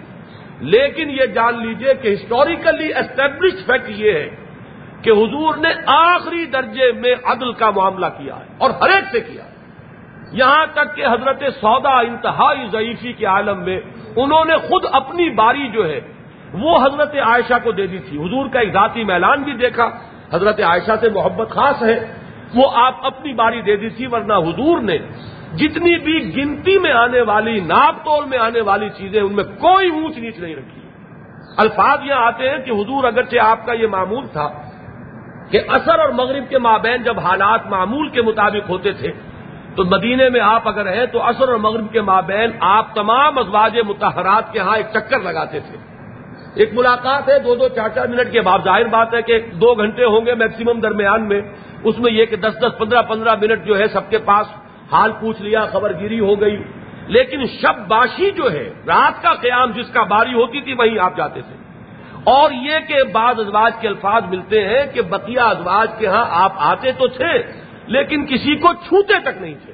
[0.61, 4.31] لیکن یہ جان لیجیے کہ ہسٹوریکلی اسٹیبلشڈ فیکٹ یہ ہے
[5.03, 9.21] کہ حضور نے آخری درجے میں عدل کا معاملہ کیا ہے اور ہر ایک سے
[9.21, 9.43] کیا
[10.33, 13.81] یہاں تک کہ حضرت سودا انتہائی ضعیفی کے عالم میں
[14.17, 16.01] انہوں نے خود اپنی باری جو ہے
[16.53, 19.91] وہ حضرت عائشہ کو دے دی تھی۔ حضور کا ایک ذاتی میلان بھی دیکھا۔
[20.33, 22.15] حضرت عائشہ سے محبت خاص ہے۔
[22.55, 24.99] وہ آپ اپنی باری دے دی تھی ورنہ حضور نے
[25.55, 29.89] جتنی بھی گنتی میں آنے والی، ناپ تول میں آنے والی چیزیں، ان میں کوئی
[29.89, 30.81] اونچ نیچ نہیں رکھی۔
[31.57, 34.49] الفاظ یہ آتے ہیں کہ حضور اگرچہ آپ کا یہ معمول تھا
[35.51, 39.13] کہ اثر اور مغرب کے مابین جب حالات معمول کے مطابق ہوتے تھے،
[39.77, 43.79] تو مدینے میں آپ اگر ہیں تو اثر اور مغرب کے مابین آپ تمام ازواج
[43.87, 45.79] متحرات کے ہاں ایک چکر لگاتے تھے۔
[46.55, 49.75] ایک ملاقات ہے، دو دو، چار چار منٹ کے بعد ظاہر بات ہے کہ دو
[49.75, 51.41] گھنٹے ہوں گے میکسیمم درمیان میں۔
[51.85, 54.47] اس میں یہ کہ دس دس، پندرہ پندرہ منٹ جو ہے سب کے پاس
[54.93, 56.63] حال پوچھ لیا خبر گیری ہو گئی۔
[57.07, 61.17] لیکن شب باشی جو ہے، رات کا قیام جس کا باری ہوتی تھی، وہیں آپ
[61.17, 61.57] جاتے تھے۔
[62.25, 66.53] اور یہ کہ بعض ازواج کے الفاظ ملتے ہیں کہ بقیہ ازواج کے ہاں آپ
[66.57, 67.33] آتے تو تھے،
[67.87, 69.73] لیکن کسی کو چھوتے تک نہیں تھے۔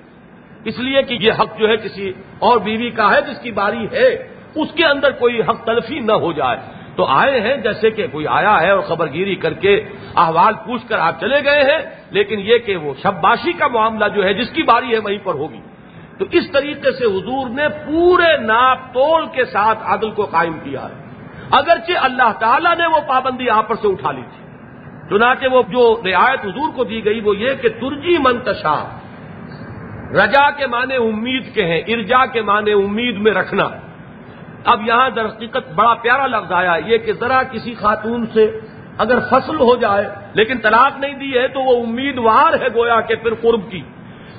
[0.64, 3.86] اس لیے کہ یہ حق جو ہے، کسی اور بیوی کا ہے، جس کی باری
[3.93, 4.09] ہے،
[4.55, 6.56] اس کے اندر کوئی حق تلفی نہ ہو جائے۔
[6.97, 9.85] تو آئے ہیں، جیسے کہ کوئی آیا ہے اور خبر گیری کر کے
[10.16, 11.78] احوال پوچھ کر آپ چلے گئے ہیں،
[12.10, 15.35] لیکن یہ کہ وہ شباشی کا معاملہ جو ہے، جس کی باری ہے، وہیں پر
[15.35, 15.60] ہوگی۔
[16.19, 20.82] تو اس طریقے سے حضور نے پورے ناپ تول کے ساتھ عدل کو قائم کیا
[20.82, 21.02] ہے۔
[21.51, 24.43] اگرچہ اللہ تعالیٰ نے وہ پابندی آپ پر سے اٹھا لی تھی۔
[25.09, 28.98] چنانچہ وہ جو رعایت حضور کو دی گئی، وہ یہ کہ ترجی منتشا
[30.12, 33.69] رجا کے معنی امید کے ہیں، ارجا کے معنی امید میں رکھنا۔
[34.64, 38.60] اب یہاں در حقیقت بڑا پیارا لفظ آیا یہ کہ ذرا کسی خاتون سے
[38.98, 43.14] اگر فصل ہو جائے، لیکن طلاق نہیں دی ہے تو وہ امیدوار ہے گویا کہ
[43.14, 43.82] پھر قرب کی۔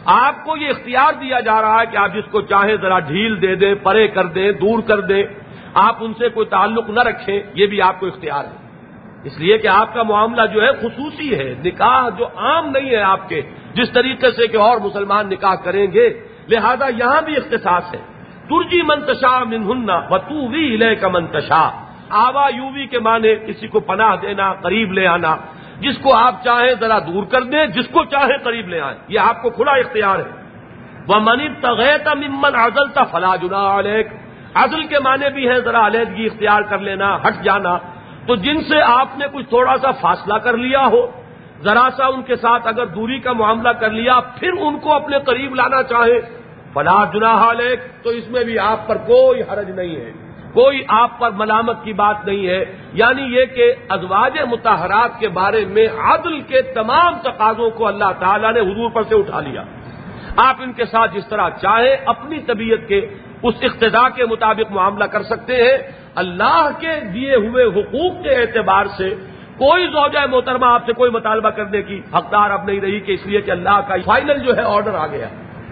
[0.05, 3.41] آپ کو یہ اختیار دیا جا رہا ہے کہ آپ جس کو چاہیں ذرا ڈھیل
[3.41, 5.23] دے دیں، پرے کر دیں، دور کر دیں،
[5.73, 8.57] آپ ان سے کوئی تعلق نہ رکھیں، یہ بھی آپ کو اختیار ہے۔
[9.23, 13.01] اس لیے کہ آپ کا معاملہ جو ہے خصوصی ہے، نکاح جو عام نہیں ہے
[13.01, 13.41] آپ کے،
[13.73, 16.09] جس طریقے سے کہ اور مسلمان نکاح کریں گے،
[16.49, 18.12] لہذا یہاں بھی اختصاص ہے۔
[18.49, 21.69] ترجی منتشا منہنا بتو وی لے کا منتشا
[22.09, 25.35] آوا یووی کے معنی کسی کو پناہ دینا، قریب لے آنا۔
[25.79, 29.19] جس کو آپ چاہیں ذرا دور کر دیں، جس کو چاہیں قریب لے آئیں۔ یہ
[29.19, 30.43] آپ کو کھلا اختیار ہے۔
[31.07, 34.07] وہ منی تغیتا ممن عزل تا فلا جنا علیک۔
[34.53, 37.77] عزل کے معنی بھی ہیں، ذرا علیحدگی اختیار کر لینا، ہٹ جانا۔
[38.27, 41.11] تو جن سے آپ نے کچھ تھوڑا سا فاصلہ کر لیا ہو،
[41.61, 45.19] ذرا سا ان کے ساتھ اگر دوری کا معاملہ کر لیا، پھر ان کو اپنے
[45.19, 46.42] قریب لانا چاہے
[46.73, 50.11] فلاح جناح علیک، تو اس میں بھی آپ پر کوئی حرج نہیں ہے۔
[50.53, 55.65] کوئی آپ پر ملامت کی بات نہیں ہے۔ یعنی یہ کہ ازواج متحرات کے بارے
[55.65, 59.63] میں عدل کے تمام تقاضوں کو اللہ تعالیٰ نے حضور پر سے اٹھا لیا۔
[60.35, 62.97] آپ ان کے ساتھ جس طرح چاہیں اپنی طبیعت کے
[63.43, 65.77] اس اقتدا کے مطابق معاملہ کر سکتے ہیں۔
[66.15, 69.09] اللہ کے دیے ہوئے حقوق کے اعتبار سے
[69.57, 73.25] کوئی زوجہ محترمہ آپ سے کوئی مطالبہ کرنے کی حقدار اب نہیں رہی کہ اس
[73.25, 75.27] لیے کہ اللہ کا فائنل جو ہے آرڈر آ گیا۔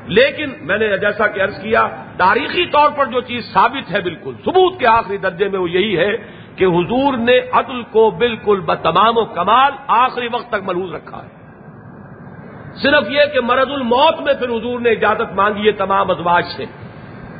[0.05, 1.87] لیکن میں نے جیسا کہ عرض کیا،
[2.17, 5.97] تاریخی طور پر جو چیز ثابت ہے بالکل، ثبوت کے آخری درجے میں وہ یہی
[5.97, 6.17] ہے
[6.55, 11.29] کہ حضور نے عدل کو بالکل بتمام و کمال آخری وقت تک ملوز رکھا ہے۔
[12.81, 16.65] صرف یہ کہ مرض الموت میں پھر حضور نے اجازت مانگی ہے تمام ازواج سے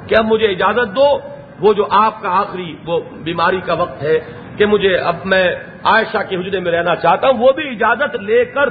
[0.07, 1.19] کہ اب مجھے اجازت دو،
[1.59, 4.19] وہ جو آپ کا آخری وہ بیماری کا وقت ہے
[4.57, 8.45] کہ مجھے اب میں عائشہ کے حجرے میں رہنا چاہتا ہوں، وہ بھی اجازت لے
[8.45, 8.69] کر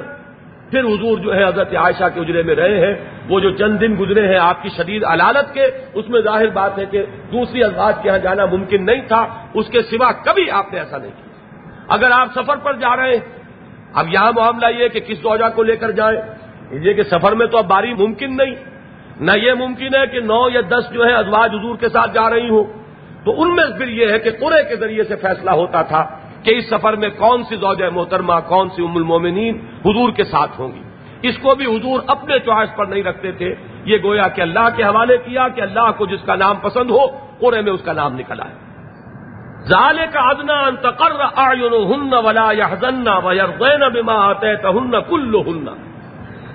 [0.71, 2.95] پھر حضور جو ہے حضرت عائشہ کے اجرے میں رہے ہیں،
[3.29, 5.65] وہ جو چند دن گزرے ہیں آپ کی شدید علالت کے،
[5.95, 7.03] اس میں ظاہر بات ہے کہ
[7.33, 10.99] دوسری ازواج کے یہاں جانا ممکن نہیں تھا، اس کے سوا کبھی آپ نے ایسا
[10.99, 11.33] نہیں کیا۔
[11.89, 13.41] اگر آپ سفر پر جا رہے ہیں،
[13.95, 16.21] اب یہاں معاملہ یہ کہ کس دوجہ کو لے کر جائیں؟
[16.71, 18.55] یہ کہ سفر میں تو اب باری ممکن نہیں۔
[19.21, 22.31] نہ یہ ممکن ہے کہ نو یا دس جو ہے ازواج حضور کے ساتھ جا
[22.31, 22.65] رہی ہوں۔
[23.25, 26.59] تو ان میں پھر یہ ہے کہ قرے کے ذریعے سے فیصلہ ہوتا تھا۔ کہ
[26.59, 30.73] اس سفر میں کون سی زوجہ محترمہ، کون سی ام المومنین حضور کے ساتھ ہوں
[30.73, 30.83] گی؟
[31.23, 33.55] اس کو بھی حضور اپنے چوائس پر نہیں رکھتے تھے۔
[33.85, 37.07] یہ گویا کہ اللہ کے حوالے کیا کہ اللہ کو جس کا نام پسند ہو
[37.41, 38.55] قرے میں اس کا نام نکل آئے۔
[39.69, 41.13] ظالے کا ادنا انتقر
[41.75, 45.69] ہن ولا یا بما آتے ہن کل ہن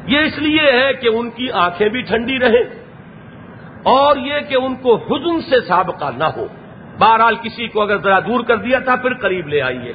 [0.07, 2.63] یہ اس لیے ہے کہ ان کی آنکھیں بھی ٹھنڈی رہیں
[3.83, 6.47] اور یہ کہ ان کو حزن سے سابقہ نہ ہو۔
[6.99, 9.93] بہرحال کسی کو اگر ذرا دور کر دیا تھا، پھر قریب لے آئیے۔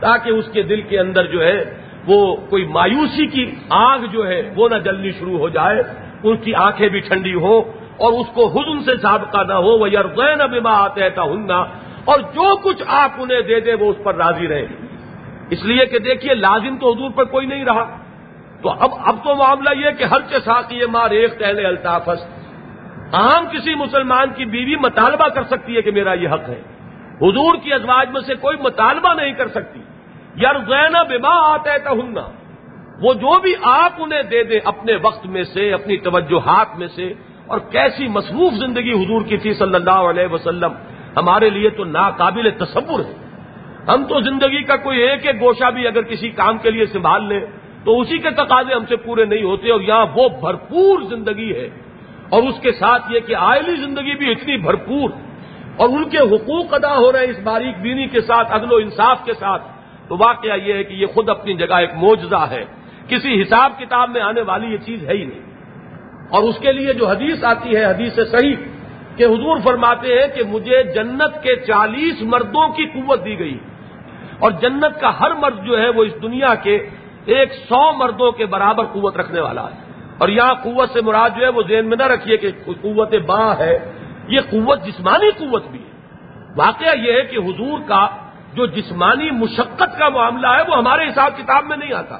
[0.00, 1.74] تاکہ اس کے دل کے اندر جو ہے،
[2.06, 5.82] وہ کوئی مایوسی کی آگ جو ہے، وہ نہ جلنی شروع ہو جائے۔
[6.22, 7.58] ان کی آنکھیں بھی ٹھنڈی ہو
[7.96, 11.58] اور اس کو حزن سے سابقہ نہ ہو۔ وہ یرغین بما آتے تھا ہننا
[12.04, 14.66] اور جو کچھ آپ انہیں دے دے وہ اس پر راضی رہے
[15.50, 17.96] اس لیے کہ دیکھیے، لازم تو حضور پر کوئی نہیں رہا۔
[18.62, 22.41] تو اب اب تو معاملہ یہ کہ ہر کے ساتھ یہ مار ایک تہل الطافس
[23.12, 26.62] عام کسی مسلمان کی بیوی مطالبہ کر سکتی ہے کہ میرا یہ حق ہے۔
[27.20, 29.80] حضور کی ازواج میں سے کوئی مطالبہ نہیں کر سکتی۔
[30.34, 32.22] یار زینا بیما آتا ہے ہننا
[33.00, 37.12] وہ جو بھی آپ انہیں دے دیں اپنے وقت میں سے، اپنی توجہات میں سے،
[37.46, 40.72] اور کیسی مصروف زندگی حضور کی تھی صلی اللہ علیہ وسلم،
[41.16, 43.14] ہمارے لیے تو ناقابل تصور ہے۔
[43.88, 47.24] ہم تو زندگی کا کوئی ایک ایک گوشہ بھی اگر کسی کام کے لیے سنبھال
[47.24, 47.40] لیں،
[47.84, 51.68] تو اسی کے تقاضے ہم سے پورے نہیں ہوتے، اور یہاں وہ بھرپور زندگی ہے۔
[52.32, 55.10] اور اس کے ساتھ یہ کہ آئلی زندگی بھی اتنی بھرپور
[55.76, 58.76] اور ان کے حقوق ادا ہو رہے ہیں اس باریک بینی کے ساتھ، عدل و
[58.76, 59.62] انصاف کے ساتھ،
[60.08, 62.64] تو واقعہ یہ ہے کہ یہ خود اپنی جگہ ایک موجزہ ہے۔
[63.08, 65.38] کسی حساب کتاب میں آنے والی یہ چیز ہے ہی نہیں۔
[66.30, 68.54] اور اس کے لیے جو حدیث آتی ہے، حدیث صحیح،
[69.16, 73.58] کہ حضور فرماتے ہیں کہ مجھے جنت کے چالیس مردوں کی قوت دی گئی۔
[74.38, 76.88] اور جنت کا ہر مرد جو ہے وہ اس دنیا کے
[77.24, 81.44] ایک سو مردوں کے برابر قوت رکھنے والا ہے۔ اور یہاں قوت سے مراد جو
[81.44, 83.92] ہے وہ ذہن میں نہ رکھیے کہ قوت با ہے،
[84.28, 85.90] یہ قوت جسمانی قوت بھی ہے۔
[86.56, 88.08] واقعہ یہ ہے کہ حضور کا
[88.54, 92.18] جو جسمانی مشقت کا معاملہ ہے وہ ہمارے حساب کتاب میں نہیں آتا۔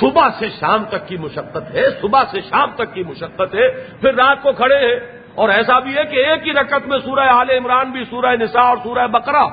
[0.00, 3.70] صبح سے شام تک کی مشقت ہے، صبح سے شام تک کی مشقت ہے،
[4.00, 7.20] پھر رات کو کھڑے ہیں۔ اور ایسا بھی ہے کہ ایک ہی رکعت میں سورہ
[7.20, 9.48] عال عمران بھی، سورہ نساء اور سورہ بقرہ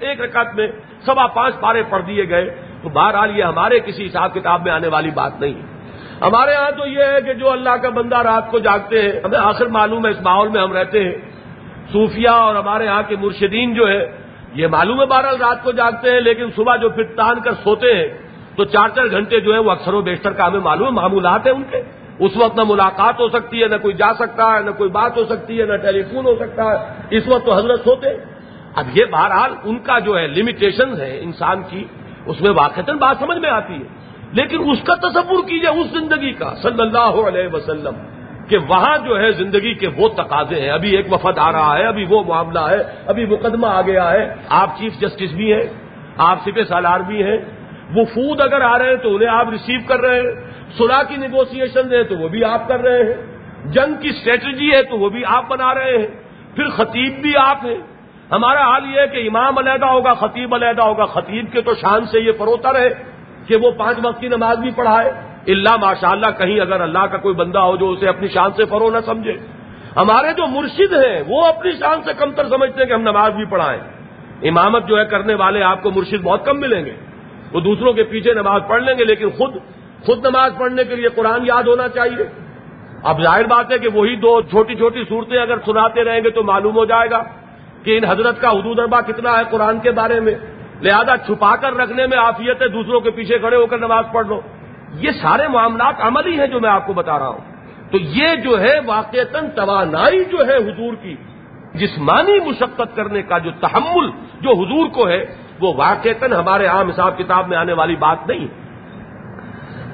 [0.00, 0.68] ایک رکعت میں
[1.06, 4.88] سوا پانچ پارے پڑھ دیے گئے۔ تو بہرحال یہ ہمارے کسی حساب کتاب میں آنے
[4.88, 5.73] والی بات نہیں ہے۔
[6.22, 9.38] ہمارے ہاں تو یہ ہے کہ جو اللہ کا بندہ رات کو جاگتے ہیں، ہمیں
[9.38, 11.14] آخر معلوم ہے اس ماحول میں ہم رہتے ہیں۔
[11.92, 14.16] صوفیہ اور ہمارے ہاں کے مرشدین جو ہے
[14.54, 17.94] یہ معلوم ہے بہرحال رات کو جاگتے ہیں، لیکن صبح جو پھر تان کر سوتے
[17.94, 18.08] ہیں،
[18.56, 21.46] تو چار چار گھنٹے جو ہے وہ اکثر و بیشتر کا ہمیں معلوم ہے، معمولات
[21.46, 21.82] ہیں ان کے۔
[22.18, 25.16] اس وقت نہ ملاقات ہو سکتی ہے، نہ کوئی جا سکتا ہے، نہ کوئی بات
[25.16, 26.76] ہو سکتی ہے، نہ ٹیلی فون ہو سکتا ہے۔
[27.10, 28.08] اس وقت تو حضرت سوتے
[28.74, 31.84] اب یہ بہرحال ان کا جو ہے لمیٹیشن ہے انسان کی،
[32.26, 34.03] اس میں واقع بات سمجھ میں آتی ہے۔
[34.34, 37.94] لیکن اس کا تصور کیجیے اس زندگی کا، صلی اللہ علیہ وسلم،
[38.48, 41.84] کہ وہاں جو ہے زندگی کے وہ تقاضے ہیں۔ ابھی ایک وفد آ رہا ہے،
[41.84, 45.62] ابھی وہ معاملہ ہے، ابھی مقدمہ آ گیا ہے۔ آپ چیف جسٹس بھی ہیں،
[46.16, 47.38] آپ سپہ سالار بھی ہیں۔
[47.94, 51.16] وہ فوڈ اگر آ رہے ہیں تو انہیں آپ ریسیو کر رہے ہیں۔ سلا کی
[51.16, 53.14] نیگوسیشن ہے تو وہ بھی آپ کر رہے ہیں۔
[53.64, 56.06] جنگ کی اسٹریٹجی ہے تو وہ بھی آپ بنا رہے ہیں۔
[56.56, 57.78] پھر خطیب بھی آپ ہیں۔
[58.30, 62.06] ہمارا حال یہ ہے کہ امام علیحدہ ہوگا، خطیب علیحدہ ہوگا۔ خطیب کے تو شان
[62.06, 63.13] سے یہ فروتا رہے
[63.46, 65.12] کہ وہ پانچ وقت کی نماز بھی پڑھائے۔
[65.46, 68.64] اللہ ماشاء اللہ کہیں اگر اللہ کا کوئی بندہ ہو جو اسے اپنی شان سے
[68.64, 69.36] فرو نہ سمجھے۔
[69.96, 73.32] ہمارے جو مرشد ہیں، وہ اپنی شان سے کم تر سمجھتے ہیں کہ ہم نماز
[73.32, 73.80] بھی پڑھائیں۔
[74.42, 76.94] امامت جو ہے، کرنے والے آپ کو مرشد بہت کم ملیں گے۔
[77.52, 79.54] وہ دوسروں کے پیچھے نماز پڑھ لیں گے، لیکن خود
[80.06, 82.24] خود نماز پڑھنے کے لیے قرآن یاد ہونا چاہیے۔
[83.02, 86.42] اب ظاہر بات ہے کہ وہی دو چھوٹی چھوٹی صورتیں اگر سناتے رہیں گے تو
[86.42, 87.22] معلوم ہو جائے گا
[87.82, 90.34] کہ ان حضرت کا حدود اربا کتنا ہے قرآن کے بارے میں۔
[90.82, 94.26] لہذا چھپا کر رکھنے میں آفیت ہے، دوسروں کے پیچھے کھڑے ہو کر نماز پڑھ
[94.26, 94.40] لو۔
[94.94, 97.40] یہ سارے معاملات عملی ہیں جو میں آپ کو بتا رہا ہوں۔
[97.90, 101.16] تو یہ جو ہے واقعتاً توانائی جو ہے حضور کی،
[101.74, 104.10] جسمانی مشقت کرنے کا جو تحمل
[104.40, 105.24] جو حضور کو ہے،
[105.60, 108.64] وہ واقعتاً ہمارے عام حساب کتاب میں آنے والی بات نہیں ہے۔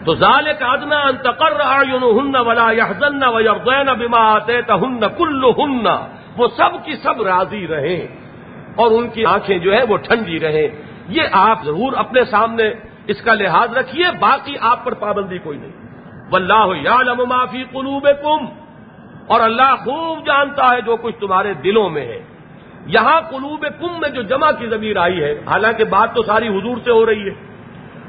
[0.04, 5.44] تو ظال کادنا انتقر رہا یون ہن ولا یحزن و یفین بیما آتے ہن کل
[5.44, 5.86] ہن
[6.36, 8.29] وہ سب کی سب راضی رہیں۔
[8.76, 10.68] اور ان کی آنکھیں جو ہے وہ ٹھنڈی رہیں۔
[11.08, 12.70] یہ آپ ضرور اپنے سامنے
[13.06, 15.72] اس کا لحاظ رکھیے، باقی آپ پر پابندی کوئی نہیں۔
[16.30, 18.44] واللہ یعلم ما فی قلوبکم۔
[19.26, 22.22] اور اللہ خوب جانتا ہے جو کچھ تمہارے دلوں میں ہے۔
[22.86, 26.76] یہاں قلوب کم میں جو جمع کی ضمیر آئی ہے، حالانکہ بات تو ساری حضور
[26.84, 27.34] سے ہو رہی ہے۔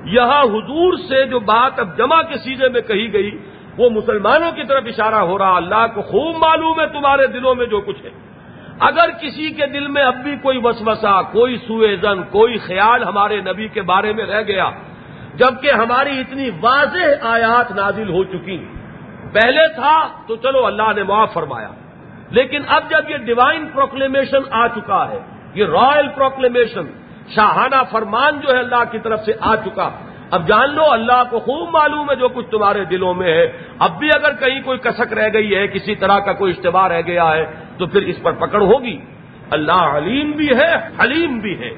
[0.03, 3.37] یہاں حضور سے جو بات اب جمع کے سیزے میں کہی گئی،
[3.77, 7.65] وہ مسلمانوں کی طرف اشارہ ہو رہا۔ اللہ کو خوب معلوم ہے تمہارے دلوں میں
[7.65, 8.30] جو کچھ ہے۔
[8.81, 13.39] اگر کسی کے دل میں اب بھی کوئی وسوسہ، کوئی سوئے زن کوئی خیال ہمارے
[13.41, 14.69] نبی کے بارے میں رہ گیا،
[15.35, 18.57] جبکہ ہماری اتنی واضح آیات نازل ہو چکی۔
[19.33, 19.95] پہلے تھا
[20.27, 21.71] تو چلو اللہ نے معاف فرمایا،
[22.31, 25.19] لیکن اب جب یہ ڈیوائن پروکلیمیشن آ چکا ہے،
[25.53, 26.85] یہ رائل پروکلیمیشن
[27.35, 29.89] شاہانہ فرمان جو ہے اللہ کی طرف سے آ چکا۔
[30.31, 33.99] اب جان لو اللہ کو خوب معلوم ہے جو کچھ تمہارے دلوں میں ہے۔ اب
[33.99, 37.31] بھی اگر کہیں کوئی کسک رہ گئی ہے، کسی طرح کا کوئی اشتباہ رہ گیا
[37.31, 37.45] ہے،
[37.77, 38.99] تو پھر اس پر پکڑ ہوگی۔
[39.49, 41.69] اللہ علیم بھی ہے، حلیم بھی ہے۔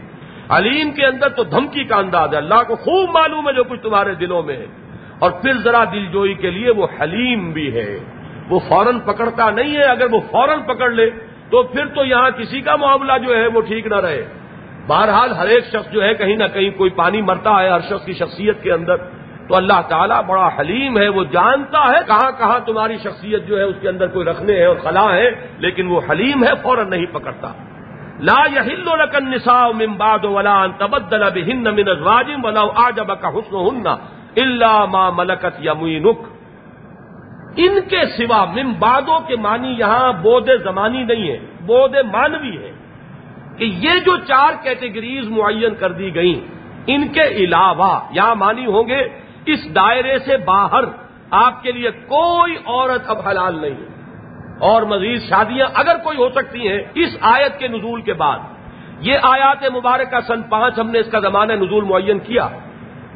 [0.49, 3.81] علیم کے اندر تو دھمکی کا انداز ہے۔ اللہ کو خوب معلوم ہے جو کچھ
[3.81, 4.65] تمہارے دلوں میں ہے۔
[5.19, 7.99] اور پھر ذرا دل جوئی کے لیے وہ حلیم بھی ہے۔
[8.49, 11.09] وہ فوراً پکڑتا نہیں ہے۔ اگر وہ فوراً پکڑ لے،
[11.49, 14.25] تو پھر تو یہاں کسی کا معاملہ جو ہے وہ ٹھیک نہ رہے۔
[14.87, 18.05] بہرحال ہر ایک شخص جو ہے کہیں نہ کہیں کوئی پانی مرتا ہے ہر شخص
[18.05, 18.97] کی شخصیت کے اندر۔
[19.47, 23.63] تو اللہ تعالیٰ بڑا حلیم ہے، وہ جانتا ہے کہاں کہاں تمہاری شخصیت جو ہے
[23.63, 27.05] اس کے اندر کوئی رکھنے ہیں اور خلا ہے لیکن وہ حلیم ہے، فوراً نہیں
[27.05, 27.51] پکڑتا۔
[28.19, 33.87] لا يحل لك النساء من بعد ولا ان تبدل بهن من ازواج ولو اعجبك حسنهن
[34.35, 36.29] الا ما ملكت يمينك
[37.57, 42.72] ان کے سوا ممبادوں کے معنی یہاں بود زمانی نہیں ہے بود مانوی ہے۔
[43.63, 46.51] کہ یہ جو چار کیٹیگریز معین کر دی گئیں،
[46.87, 49.01] ان کے علاوہ یہاں مانی ہوں گے،
[49.45, 50.83] اس دائرے سے باہر
[51.31, 54.03] آپ کے لیے کوئی عورت اب حلال نہیں ہے۔
[54.59, 58.39] اور مزید شادیاں اگر کوئی ہو سکتی ہیں، اس آیت کے نزول کے بعد۔
[58.99, 62.47] یہ آیات مبارکہ سن پانچ ہم نے اس کا زمانہ نزول معین کیا۔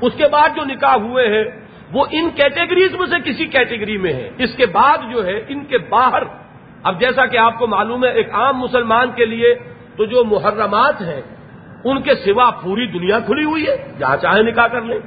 [0.01, 1.43] اس کے بعد جو نکاح ہوئے ہیں،
[1.91, 5.65] وہ ان کیٹیگریز میں سے کسی کیٹیگری میں ہے اس کے بعد جو ہے، ان
[5.65, 6.23] کے باہر۔
[6.83, 9.55] اب جیسا کہ آپ کو معلوم ہے، ایک عام مسلمان کے لیے
[9.97, 11.21] تو جو محرمات ہیں،
[11.83, 14.99] ان کے سوا پوری دنیا کھلی ہوئی ہے، جہاں چاہے نکاح کر لیں۔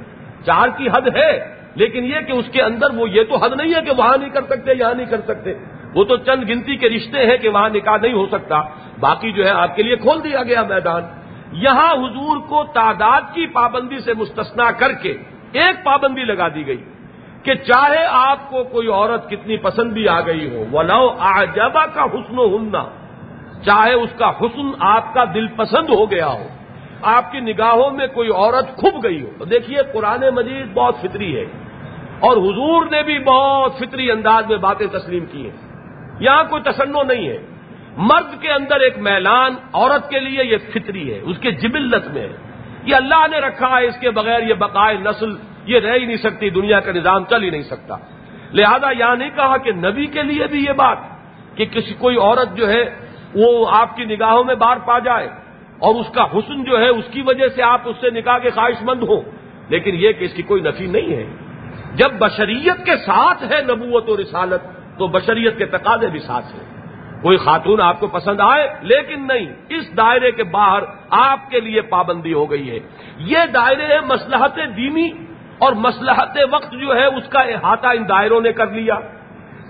[0.45, 3.75] چار کی حد ہے، لیکن یہ کہ اس کے اندر وہ یہ تو حد نہیں
[3.75, 5.53] ہے کہ وہاں نہیں کر سکتے، یہاں نہیں کر سکتے۔
[5.95, 8.61] وہ تو چند گنتی کے رشتے ہیں کہ وہاں نکاح نہیں ہو سکتا۔
[8.99, 11.01] باقی جو ہے، آپ کے لیے کھول دیا گیا میدان۔
[11.51, 15.17] یہاں حضور کو تعداد کی پابندی سے مستثنا کر کے
[15.51, 16.83] ایک پابندی لگا دی گئی
[17.43, 22.03] کہ چاہے آپ کو کوئی عورت کتنی پسند بھی آ گئی ہو، ولو آجبا کا
[22.03, 22.83] حسن و ہننا
[23.65, 26.47] چاہے اس کا حسن آپ کا دل پسند ہو گیا ہو،
[27.01, 31.35] آپ کی نگاہوں میں کوئی عورت کھب گئی ہو۔ تو دیکھیے، قرآن مجید بہت فطری
[31.37, 31.45] ہے،
[32.19, 35.57] اور حضور نے بھی بہت فطری انداز میں باتیں تسلیم کی ہیں۔
[36.19, 37.37] یہاں کوئی تسنو نہیں ہے۔
[37.97, 42.21] مرد کے اندر ایک میلان، عورت کے لیے یہ فطری ہے، اس کے جبلت میں
[42.21, 42.35] ہے۔
[42.83, 45.31] یہ اللہ نے رکھا ہے، اس کے بغیر یہ بقائے نسل
[45.65, 47.95] یہ رہ ہی نہیں سکتی، دنیا کا نظام چل ہی نہیں سکتا۔
[48.53, 50.97] لہذا یہاں نہیں کہا کہ نبی کے لیے بھی یہ بات،
[51.55, 52.83] کہ کسی کوئی عورت جو ہے
[53.35, 55.27] وہ آپ کی نگاہوں میں بار پا جائے
[55.79, 58.49] اور اس کا حسن جو ہے اس کی وجہ سے آپ اس سے نکاح کے
[58.49, 59.21] خواہش مند ہوں۔
[59.69, 61.25] لیکن یہ کہ اس کی کوئی نفی نہیں ہے۔
[61.95, 64.61] جب بشریت کے ساتھ ہے نبوت و رسالت،
[64.97, 66.81] تو بشریت کے تقاضے بھی ساتھ ہیں۔
[67.21, 71.81] کوئی خاتون آپ کو پسند آئے، لیکن نہیں، اس دائرے کے باہر آپ کے لیے
[71.81, 72.79] پابندی ہو گئی ہے۔
[73.17, 75.09] یہ دائرے ہے مسلحت دینی
[75.57, 78.95] اور مسلحت وقت جو ہے اس کا احاطہ ان دائروں نے کر لیا۔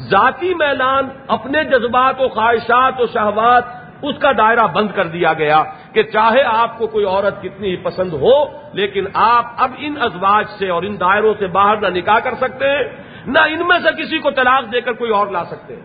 [0.09, 3.63] ذاتی میلان اپنے جذبات و خواہشات و شہوات
[4.01, 5.63] اس کا دائرہ بند کر دیا گیا
[5.93, 10.45] کہ چاہے آپ کو کوئی عورت کتنی ہی پسند ہو، لیکن آپ اب ان ازواج
[10.59, 12.83] سے اور ان دائروں سے باہر نہ نکاح کر سکتے ہیں
[13.25, 15.81] نہ ان میں سے کسی کو طلاق دے کر کوئی اور لا سکتے۔ ہیں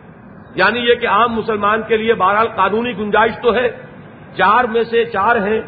[0.55, 3.69] یعنی یہ کہ عام مسلمان کے لیے بہرحال قانونی گنجائش تو ہے۔
[4.37, 5.61] چار میں سے چار ہیں۔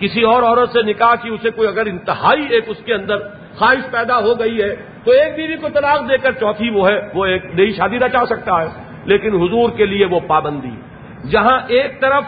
[0.00, 3.18] کسی اور عورت سے نکاح کی، اسے کوئی اگر انتہائی ایک اس کے اندر
[3.58, 4.76] خواہش پیدا ہو گئی ہے
[5.08, 8.24] تو ایک بیوی کو طلاق دے کر چوتھی وہ ہے، وہ ایک نئی شادی رچا
[8.26, 8.68] سکتا ہے،
[9.04, 10.74] لیکن حضور کے لیے وہ پابندی
[11.30, 12.24] جہاں ایک طرف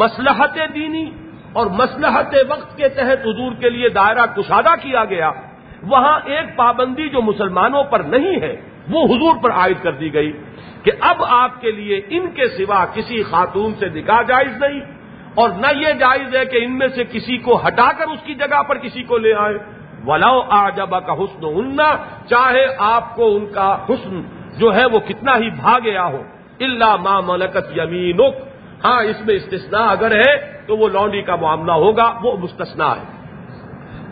[0.00, 1.04] مسلحت دینی
[1.52, 5.30] اور مسلحت وقت کے تحت حضور کے لیے دائرہ کشادہ کیا گیا،
[5.84, 8.54] وہاں ایک پابندی جو مسلمانوں پر نہیں ہے،
[8.88, 10.32] وہ حضور پر عائد کر دی گئی
[10.84, 14.80] کہ اب آپ کے لیے ان کے سوا کسی خاتون سے نکاح جائز نہیں،
[15.34, 18.34] اور نہ یہ جائز ہے کہ ان میں سے کسی کو ہٹا کر اس کی
[18.36, 19.58] جگہ پر کسی کو لے آئے۔
[20.06, 21.90] ولاؤ آجبا کا حسن اننا
[22.30, 24.20] چاہے آپ کو ان کا حسن
[24.58, 26.22] جو ہے وہ کتنا ہی بھا گیا ہو
[26.60, 28.20] اللہ ماں ملکت یمین
[28.84, 30.32] ہاں اس میں استثناء اگر ہے
[30.66, 33.04] تو وہ لانڈی کا معاملہ ہوگا، وہ مستثنا ہے۔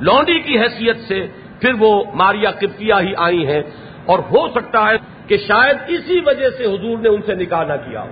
[0.04, 1.20] لانڈی کی حیثیت سے
[1.60, 3.62] پھر وہ ماریا کرپیا ہی آئی ہیں،
[4.06, 4.96] اور ہو سکتا ہے
[5.28, 8.04] کہ شاید اسی وجہ سے حضور نے ان سے نکاح نہ کیا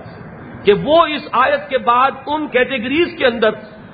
[0.65, 3.51] کہ وہ اس آیت کے بعد ان کیٹیگریز کے اندر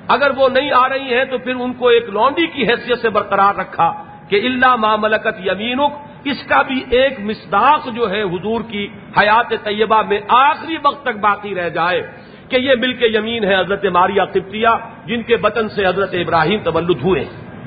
[0.08, 3.08] اگر وہ نہیں آ رہی ہیں تو پھر ان کو ایک لانڈی کی حیثیت سے
[3.08, 3.92] برقرار رکھا
[4.28, 5.92] کہ اللہ ماملکت یمینک،
[6.24, 11.16] اس کا بھی ایک مصداق جو ہے حضور کی حیات طیبہ میں آخری وقت تک
[11.20, 12.02] باقی رہ جائے
[12.48, 14.68] کہ یہ مل کے یمین ہے حضرت ماریا قبطیہ،
[15.04, 17.24] جن کے بطن سے حضرت ابراہیم تولد ہوئے۔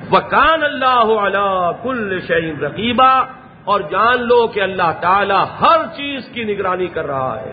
[0.10, 3.26] وہ کان اللہ علیہ کل شعین رقیبہ
[3.64, 7.52] اور جان لو کہ اللہ تعالی ہر چیز کی نگرانی کر رہا ہے۔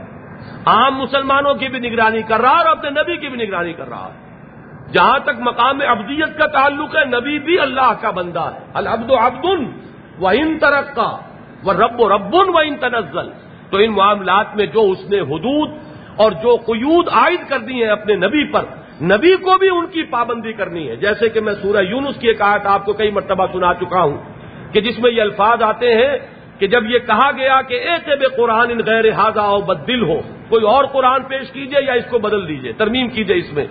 [0.66, 3.88] عام مسلمانوں کی بھی نگرانی کر رہا ہے اور اپنے نبی کی بھی نگرانی کر
[3.88, 4.23] رہا ہے۔
[4.94, 9.14] جہاں تک مقام ابدیت کا تعلق ہے، نبی بھی اللہ کا بندہ ہے۔ الحمد و
[9.14, 9.64] ابدن
[10.18, 11.16] وہ ان ترقا
[11.64, 13.30] وہ رب و ربن و ان تنزل۔
[13.70, 15.70] تو ان معاملات میں جو اس نے حدود
[16.16, 18.62] اور جو قیود عائد کر دی ہیں اپنے نبی پر،
[19.02, 22.42] نبی کو بھی ان کی پابندی کرنی ہے۔ جیسے کہ میں سورہ یونس کی ایک
[22.42, 24.18] آیت آپ کو کئی مرتبہ سنا چکا ہوں
[24.72, 26.18] کہ جس میں یہ الفاظ آتے ہیں
[26.58, 30.20] کہ جب یہ کہا گیا کہ ایسے بے قرآن ان غیر حاضہ و بدل ہو،
[30.48, 33.66] کوئی اور قرآن پیش کیجیے یا اس کو بدل دیجیے۔ ترمیم کیجیے اس میں۔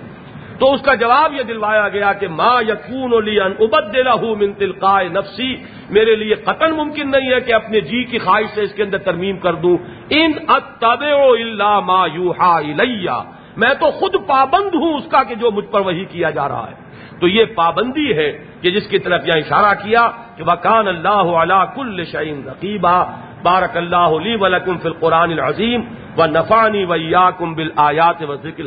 [0.59, 3.13] تو اس کا جواب یہ دلوایا گیا کہ ماں یقون
[3.59, 5.55] ابد دلا ہوں من تلقائے نفسی،
[5.89, 8.97] میرے لیے قتل ممکن نہیں ہے کہ اپنے جی کی خواہش سے اس کے اندر
[8.97, 9.77] ترمیم کر دوں۔
[10.09, 12.33] ان اتب اللہ ما یو
[13.57, 16.67] میں تو خود پابند ہوں اس کا کہ جو مجھ پر وہی کیا جا رہا
[16.69, 16.75] ہے۔
[17.19, 18.31] تو یہ پابندی ہے
[18.61, 23.11] کہ جس کی طرف یہاں اشارہ کیا کہ وکان اللہ علا کل شعین رقیبہ
[23.43, 25.81] بارک اللہ علی ولکم فی القرآن العظیم۔
[26.17, 28.61] و نفانی ویا کم بل آیات و ذکر